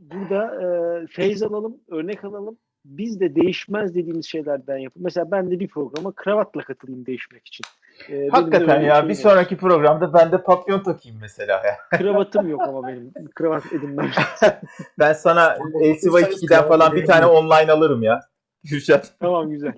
burada 0.00 0.62
e, 0.62 1.06
feyz 1.06 1.42
alalım, 1.42 1.76
örnek 1.88 2.24
alalım. 2.24 2.58
Biz 2.84 3.20
de 3.20 3.34
değişmez 3.34 3.94
dediğimiz 3.94 4.26
şeylerden 4.26 4.78
yapın. 4.78 5.02
Mesela 5.02 5.30
ben 5.30 5.50
de 5.50 5.60
bir 5.60 5.68
programa 5.68 6.12
kravatla 6.12 6.60
katılayım 6.62 7.06
değişmek 7.06 7.46
için. 7.46 7.64
Ee, 8.08 8.28
Hakikaten 8.28 8.80
ya 8.80 9.04
bir 9.04 9.08
var. 9.08 9.14
sonraki 9.14 9.56
programda 9.56 10.14
ben 10.14 10.32
de 10.32 10.42
papyon 10.42 10.82
takayım 10.82 11.18
mesela 11.20 11.52
ya. 11.66 11.76
Kravatım 11.98 12.48
yok 12.48 12.62
ama 12.62 12.88
benim. 12.88 13.12
Kravat 13.34 13.72
edinmem. 13.72 14.10
Ben 14.98 15.12
sana 15.12 15.58
LCY 15.82 16.08
2'den 16.08 16.68
falan 16.68 16.96
bir 16.96 17.06
tane 17.06 17.26
online 17.26 17.72
alırım 17.72 18.02
ya. 18.02 18.20
Kürşat. 18.68 19.12
tamam 19.20 19.50
güzel. 19.50 19.72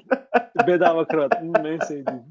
Bedava 0.67 1.07
kravat. 1.07 1.41
Hmm, 1.41 1.67
en 1.67 1.79
sevdiğim. 1.79 2.23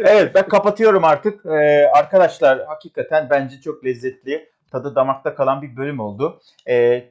Evet 0.00 0.34
ben 0.34 0.48
kapatıyorum 0.48 1.04
artık. 1.04 1.46
Ee, 1.46 1.90
arkadaşlar 1.94 2.64
hakikaten 2.66 3.26
bence 3.30 3.60
çok 3.60 3.84
lezzetli, 3.84 4.48
tadı 4.72 4.94
damakta 4.94 5.34
kalan 5.34 5.62
bir 5.62 5.76
bölüm 5.76 6.00
oldu. 6.00 6.40
Ee, 6.68 7.04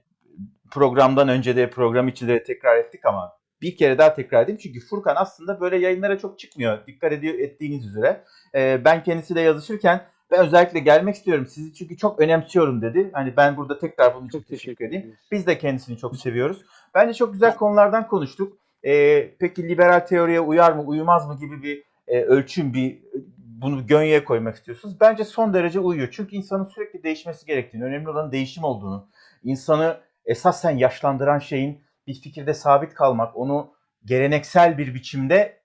programdan 0.72 1.28
önce 1.30 1.56
de 1.56 1.70
program 1.70 2.08
içinde 2.08 2.34
de 2.34 2.44
tekrar 2.44 2.78
ettik 2.78 3.06
ama 3.06 3.34
bir 3.64 3.78
kere 3.78 3.98
daha 3.98 4.14
tekrar 4.14 4.44
edeyim. 4.44 4.60
Çünkü 4.64 4.80
Furkan 4.80 5.16
aslında 5.18 5.60
böyle 5.62 5.78
yayınlara 5.78 6.18
çok 6.18 6.40
çıkmıyor. 6.40 6.88
Dikkat 6.88 7.12
ediyor 7.12 7.34
ettiğiniz 7.34 7.88
üzere. 7.88 8.24
Ee, 8.56 8.82
ben 8.86 9.04
kendisiyle 9.04 9.42
yazışırken 9.42 10.02
ben 10.32 10.46
özellikle 10.46 10.80
gelmek 10.80 11.16
istiyorum. 11.16 11.48
Sizi 11.48 11.74
çünkü 11.74 11.98
çok 11.98 12.20
önemsiyorum 12.20 12.82
dedi. 12.82 13.10
Hani 13.14 13.38
ben 13.38 13.58
burada 13.58 13.80
tekrar 13.80 14.16
bunun 14.16 14.28
için 14.28 14.40
Çok 14.40 14.48
teşekkür, 14.48 14.86
edeyim. 14.86 15.16
Biz 15.32 15.48
de 15.48 15.58
kendisini 15.58 15.98
çok 15.98 16.18
seviyoruz. 16.18 16.62
Bence 16.96 17.14
çok 17.14 17.34
güzel 17.34 17.56
konulardan 17.56 18.08
konuştuk. 18.08 18.58
Ee, 18.86 19.36
peki 19.40 19.70
liberal 19.70 20.00
teoriye 20.00 20.40
uyar 20.40 20.72
mı, 20.72 20.82
uyumaz 20.82 21.28
mı 21.28 21.38
gibi 21.40 21.64
bir 21.64 21.84
e, 22.08 22.22
ölçüm, 22.22 22.74
bir 22.74 23.04
bunu 23.38 23.88
gönyeye 23.88 24.24
koymak 24.24 24.56
istiyorsunuz. 24.56 25.00
Bence 25.02 25.24
son 25.24 25.54
derece 25.54 25.80
uyuyor. 25.80 26.10
Çünkü 26.12 26.36
insanın 26.36 26.66
sürekli 26.66 27.04
değişmesi 27.04 27.46
gerektiğini, 27.46 27.84
önemli 27.84 28.10
olan 28.10 28.32
değişim 28.32 28.64
olduğunu, 28.64 29.08
insanı 29.44 29.98
esasen 30.26 30.78
yaşlandıran 30.78 31.40
şeyin 31.40 31.82
bir 32.08 32.14
fikirde 32.22 32.54
sabit 32.54 32.94
kalmak, 32.94 33.38
onu 33.38 33.74
geleneksel 34.06 34.78
bir 34.78 34.94
biçimde 34.94 35.64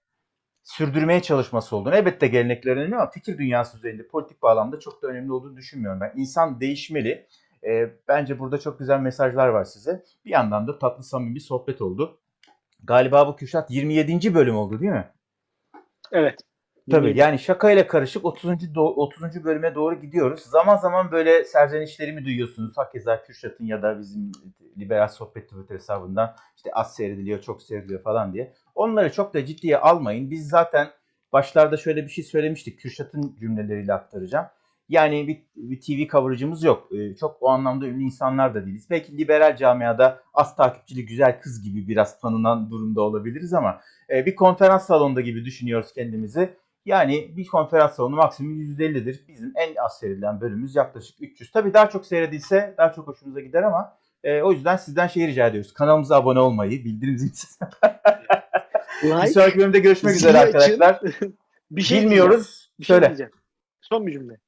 sürdürmeye 0.62 1.22
çalışması 1.22 1.76
olduğunu. 1.76 1.95
Elbette 1.95 2.28
gelenekler 2.28 2.76
önemli 2.76 2.97
ama 2.97 3.11
fikir 3.11 3.39
dünyası 3.39 3.78
üzerinde 3.78 4.09
politik 4.09 4.43
bağlamda 4.43 4.80
çok 4.80 5.03
da 5.03 5.09
önemli 5.09 5.32
olduğunu 5.32 5.57
düşünmüyorum 5.57 6.01
ben. 6.01 6.12
İnsan 6.16 6.61
değişmeli. 6.61 7.26
E, 7.64 7.91
bence 8.09 8.39
burada 8.39 8.59
çok 8.61 8.78
güzel 8.78 9.01
mesajlar 9.01 9.49
var 9.49 9.64
size. 9.64 10.03
Bir 10.24 10.30
yandan 10.30 10.68
da 10.68 10.78
tatlı 10.78 11.05
samimi 11.05 11.34
bir 11.34 11.41
sohbet 11.41 11.82
oldu. 11.82 12.18
Galiba 12.84 13.28
bu 13.28 13.36
Kürşat 13.36 13.70
27. 13.70 14.34
bölüm 14.34 14.57
oldu 14.57 14.80
değil 14.80 14.93
mi? 14.93 15.09
Evet. 16.12 16.47
Tabii 16.91 17.18
yani 17.18 17.39
şakayla 17.39 17.86
karışık 17.86 18.24
30. 18.24 18.51
do- 18.74 18.95
30. 18.95 19.45
bölüme 19.45 19.74
doğru 19.74 20.01
gidiyoruz. 20.01 20.41
Zaman 20.41 20.76
zaman 20.76 21.12
böyle 21.12 21.45
serzenişlerimi 21.45 22.24
duyuyorsunuz. 22.24 22.76
Hakeza 22.76 23.22
Kürşat'ın 23.22 23.64
ya 23.64 23.82
da 23.82 23.99
bizim 23.99 24.32
liberal 24.78 25.09
sohbet 25.09 25.49
Twitter 25.49 25.74
hesabından 25.74 26.36
işte 26.57 26.70
az 26.72 26.95
seyrediliyor, 26.95 27.41
çok 27.41 27.62
seyrediliyor 27.62 28.03
falan 28.03 28.32
diye. 28.32 28.55
Onları 28.74 29.12
çok 29.12 29.34
da 29.34 29.47
ciddiye 29.47 29.78
almayın. 29.78 30.30
Biz 30.30 30.49
zaten 30.49 30.89
başlarda 31.32 31.76
şöyle 31.76 32.05
bir 32.05 32.11
şey 32.11 32.24
söylemiştik. 32.24 32.80
Kürşat'ın 32.80 33.36
cümleleriyle 33.41 33.93
aktaracağım. 33.93 34.47
Yani 34.89 35.28
bir, 35.28 35.43
bir 35.57 35.80
TV 35.80 36.12
coverage'ımız 36.12 36.64
yok. 36.64 36.89
Ee, 36.93 37.14
çok 37.14 37.36
o 37.41 37.49
anlamda 37.49 37.86
ünlü 37.86 38.03
insanlar 38.03 38.55
da 38.55 38.66
değiliz. 38.66 38.86
Belki 38.91 39.18
liberal 39.18 39.57
camiada 39.57 40.22
az 40.34 40.57
takipçili 40.57 41.07
güzel 41.07 41.41
kız 41.41 41.62
gibi 41.62 41.89
biraz 41.89 42.20
tanınan 42.20 42.70
durumda 42.70 43.01
olabiliriz 43.01 43.55
ama 43.55 43.80
e, 44.11 44.26
bir 44.26 44.36
konferans 44.36 44.86
salonunda 44.86 45.20
gibi 45.20 45.45
düşünüyoruz 45.45 45.93
kendimizi. 45.93 46.57
Yani 46.89 47.36
bir 47.36 47.47
konferans 47.47 47.95
salonu 47.95 48.16
maksimum 48.16 48.61
150'dir. 48.61 49.24
Bizim 49.28 49.53
en 49.57 49.74
az 49.74 49.99
seyredilen 49.99 50.41
bölümümüz 50.41 50.76
yaklaşık 50.76 51.16
300. 51.20 51.51
Tabii 51.51 51.74
daha 51.74 51.91
çok 51.91 52.07
seyredilse 52.07 52.74
daha 52.78 52.93
çok 52.93 53.07
hoşumuza 53.07 53.41
gider 53.41 53.62
ama 53.62 53.97
e, 54.24 54.43
o 54.43 54.53
yüzden 54.53 54.76
sizden 54.76 55.07
şey 55.07 55.26
rica 55.26 55.47
ediyoruz. 55.47 55.74
Kanalımıza 55.74 56.16
abone 56.16 56.41
olmayı, 56.41 56.84
bildirim 56.84 57.18
zilini 57.18 57.32
Bir 59.03 59.09
Like, 59.09 59.26
sonraki 59.26 59.59
bölümde 59.59 59.78
görüşmek 59.78 60.14
üzere 60.14 60.39
arkadaşlar. 60.39 61.01
bir 61.70 61.82
şey. 61.82 62.01
Bilmiyoruz. 62.01 62.70
Bir 62.80 62.84
şey 62.84 62.95
Söyle. 62.95 63.07
diyeceğim. 63.07 63.32
Son 63.80 64.07
bir 64.07 64.12
cümle. 64.12 64.39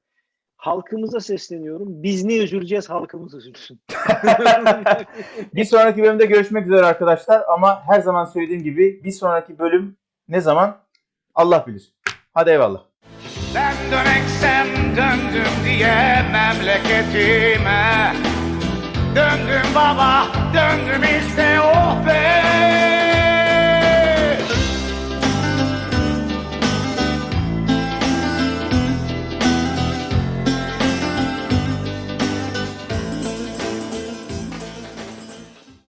Halkımıza 0.57 1.21
sesleniyorum. 1.21 2.03
Biz 2.03 2.25
ne 2.25 2.37
üzüleceğiz 2.37 2.91
halkımız 2.91 3.35
üzülsün. 3.35 3.81
Bir 5.55 5.65
sonraki 5.65 6.03
bölümde 6.03 6.27
görüşmek 6.27 6.67
üzere 6.67 6.87
arkadaşlar. 6.87 7.43
Ama 7.49 7.83
her 7.87 8.01
zaman 8.01 8.25
söylediğim 8.25 8.63
gibi 8.63 9.05
bir 9.05 9.13
sonraki 9.13 9.59
bölüm 9.59 9.97
ne 10.29 10.41
zaman? 10.41 10.81
Allah 11.35 11.65
bilir. 11.67 11.93
Hadi 12.35 12.51
eyvallah. 12.51 12.81
Ben 13.55 13.75
döneksem 13.91 14.67
döndüm 14.97 15.65
diye 15.65 16.23
memleketime 16.33 18.15
Döndüm 19.15 19.75
baba, 19.75 20.27
döndüm 20.55 21.03
işte 21.03 21.61